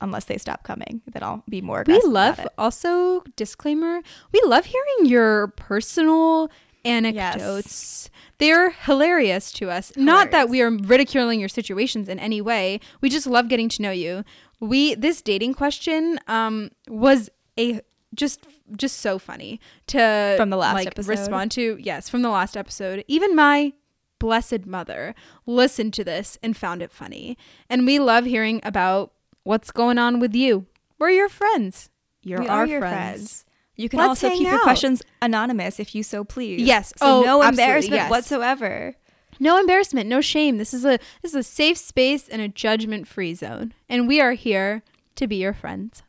unless 0.00 0.24
they 0.24 0.38
stop 0.38 0.62
coming. 0.62 1.02
Then 1.06 1.22
I'll 1.22 1.42
be 1.48 1.60
more. 1.60 1.84
We 1.86 2.00
love 2.00 2.46
also 2.58 3.22
disclaimer. 3.36 4.00
We 4.32 4.40
love 4.44 4.66
hearing 4.66 5.10
your 5.10 5.48
personal 5.48 6.50
anecdotes. 6.84 8.10
They're 8.38 8.70
hilarious 8.70 9.50
to 9.52 9.70
us. 9.70 9.92
Not 9.96 10.30
that 10.30 10.48
we 10.48 10.62
are 10.62 10.70
ridiculing 10.70 11.40
your 11.40 11.48
situations 11.48 12.08
in 12.08 12.18
any 12.18 12.40
way. 12.40 12.80
We 13.00 13.08
just 13.08 13.26
love 13.26 13.48
getting 13.48 13.68
to 13.70 13.82
know 13.82 13.90
you. 13.90 14.24
We 14.60 14.94
this 14.94 15.20
dating 15.22 15.54
question 15.54 16.18
um 16.28 16.70
was 16.88 17.28
a 17.58 17.80
just 18.14 18.46
just 18.76 18.98
so 18.98 19.18
funny 19.18 19.60
to 19.88 20.34
From 20.36 20.50
the 20.50 20.56
last 20.56 20.74
like, 20.74 20.86
episode. 20.86 21.10
respond 21.10 21.50
to. 21.52 21.76
Yes, 21.80 22.08
from 22.08 22.22
the 22.22 22.30
last 22.30 22.56
episode. 22.56 23.04
Even 23.08 23.36
my 23.36 23.72
blessed 24.18 24.66
mother 24.66 25.14
listened 25.44 25.92
to 25.94 26.04
this 26.04 26.38
and 26.42 26.56
found 26.56 26.82
it 26.82 26.90
funny. 26.90 27.36
And 27.68 27.86
we 27.86 27.98
love 27.98 28.24
hearing 28.24 28.60
about 28.64 29.12
what's 29.46 29.70
going 29.70 29.98
on 29.98 30.18
with 30.20 30.34
you. 30.34 30.66
We're 30.98 31.10
your 31.10 31.28
friends. 31.28 31.90
You're 32.22 32.40
we 32.40 32.48
our 32.48 32.62
are 32.62 32.66
your 32.66 32.80
friends. 32.80 32.94
friends. 32.96 33.44
You 33.76 33.88
can 33.88 33.98
Let's 33.98 34.08
also 34.08 34.28
hang 34.30 34.38
keep 34.38 34.48
your 34.48 34.60
questions 34.60 35.02
anonymous 35.22 35.78
if 35.78 35.94
you 35.94 36.02
so 36.02 36.24
please. 36.24 36.62
Yes. 36.62 36.92
So 36.96 37.06
Oh, 37.06 37.22
no 37.22 37.42
embarrassment 37.42 38.00
yes. 38.00 38.10
whatsoever. 38.10 38.94
No 39.38 39.58
embarrassment, 39.60 40.08
no 40.08 40.22
shame. 40.22 40.56
This 40.56 40.72
is 40.72 40.84
a 40.84 40.98
this 41.22 41.32
is 41.32 41.34
a 41.34 41.42
safe 41.42 41.76
space 41.76 42.26
and 42.26 42.40
a 42.40 42.48
judgment-free 42.48 43.34
zone. 43.34 43.74
And 43.88 44.08
we 44.08 44.18
are 44.20 44.32
here 44.32 44.82
to 45.16 45.26
be 45.26 45.36
your 45.36 45.52
friends. 45.52 46.02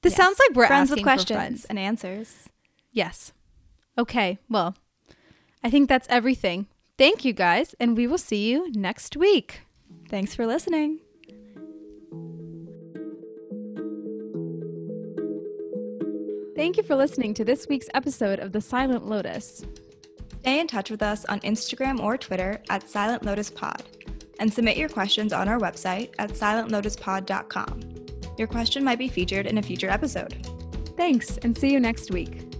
This 0.00 0.12
Yes. 0.12 0.16
sounds 0.16 0.38
like 0.38 0.56
we're 0.56 0.66
friends 0.66 0.90
asking 0.90 0.94
with 0.94 1.00
for 1.02 1.04
questions 1.04 1.36
friends. 1.36 1.64
and 1.66 1.78
answers. 1.78 2.48
Yes. 2.90 3.32
Okay. 3.98 4.38
Well, 4.48 4.74
I 5.62 5.68
think 5.70 5.88
that's 5.90 6.08
everything. 6.08 6.66
Thank 6.96 7.24
you 7.24 7.32
guys, 7.34 7.74
and 7.78 7.96
we 7.96 8.06
will 8.06 8.18
see 8.18 8.50
you 8.50 8.70
next 8.72 9.16
week. 9.16 9.60
Thanks 10.08 10.34
for 10.34 10.46
listening. 10.46 11.00
Thank 16.64 16.78
you 16.78 16.82
for 16.82 16.96
listening 16.96 17.34
to 17.34 17.44
this 17.44 17.68
week's 17.68 17.90
episode 17.92 18.38
of 18.38 18.50
The 18.50 18.60
Silent 18.62 19.06
Lotus. 19.06 19.66
Stay 20.40 20.60
in 20.60 20.66
touch 20.66 20.90
with 20.90 21.02
us 21.02 21.26
on 21.26 21.40
Instagram 21.40 22.00
or 22.00 22.16
Twitter 22.16 22.62
at 22.70 22.88
Silent 22.88 23.22
Lotus 23.22 23.50
Pod 23.50 23.82
and 24.40 24.50
submit 24.50 24.78
your 24.78 24.88
questions 24.88 25.34
on 25.34 25.46
our 25.46 25.58
website 25.58 26.14
at 26.18 26.30
silentlotuspod.com. 26.30 27.80
Your 28.38 28.48
question 28.48 28.82
might 28.82 28.98
be 28.98 29.08
featured 29.08 29.44
in 29.44 29.58
a 29.58 29.62
future 29.62 29.90
episode. 29.90 30.48
Thanks, 30.96 31.36
and 31.36 31.54
see 31.56 31.70
you 31.70 31.80
next 31.80 32.10
week. 32.10 32.53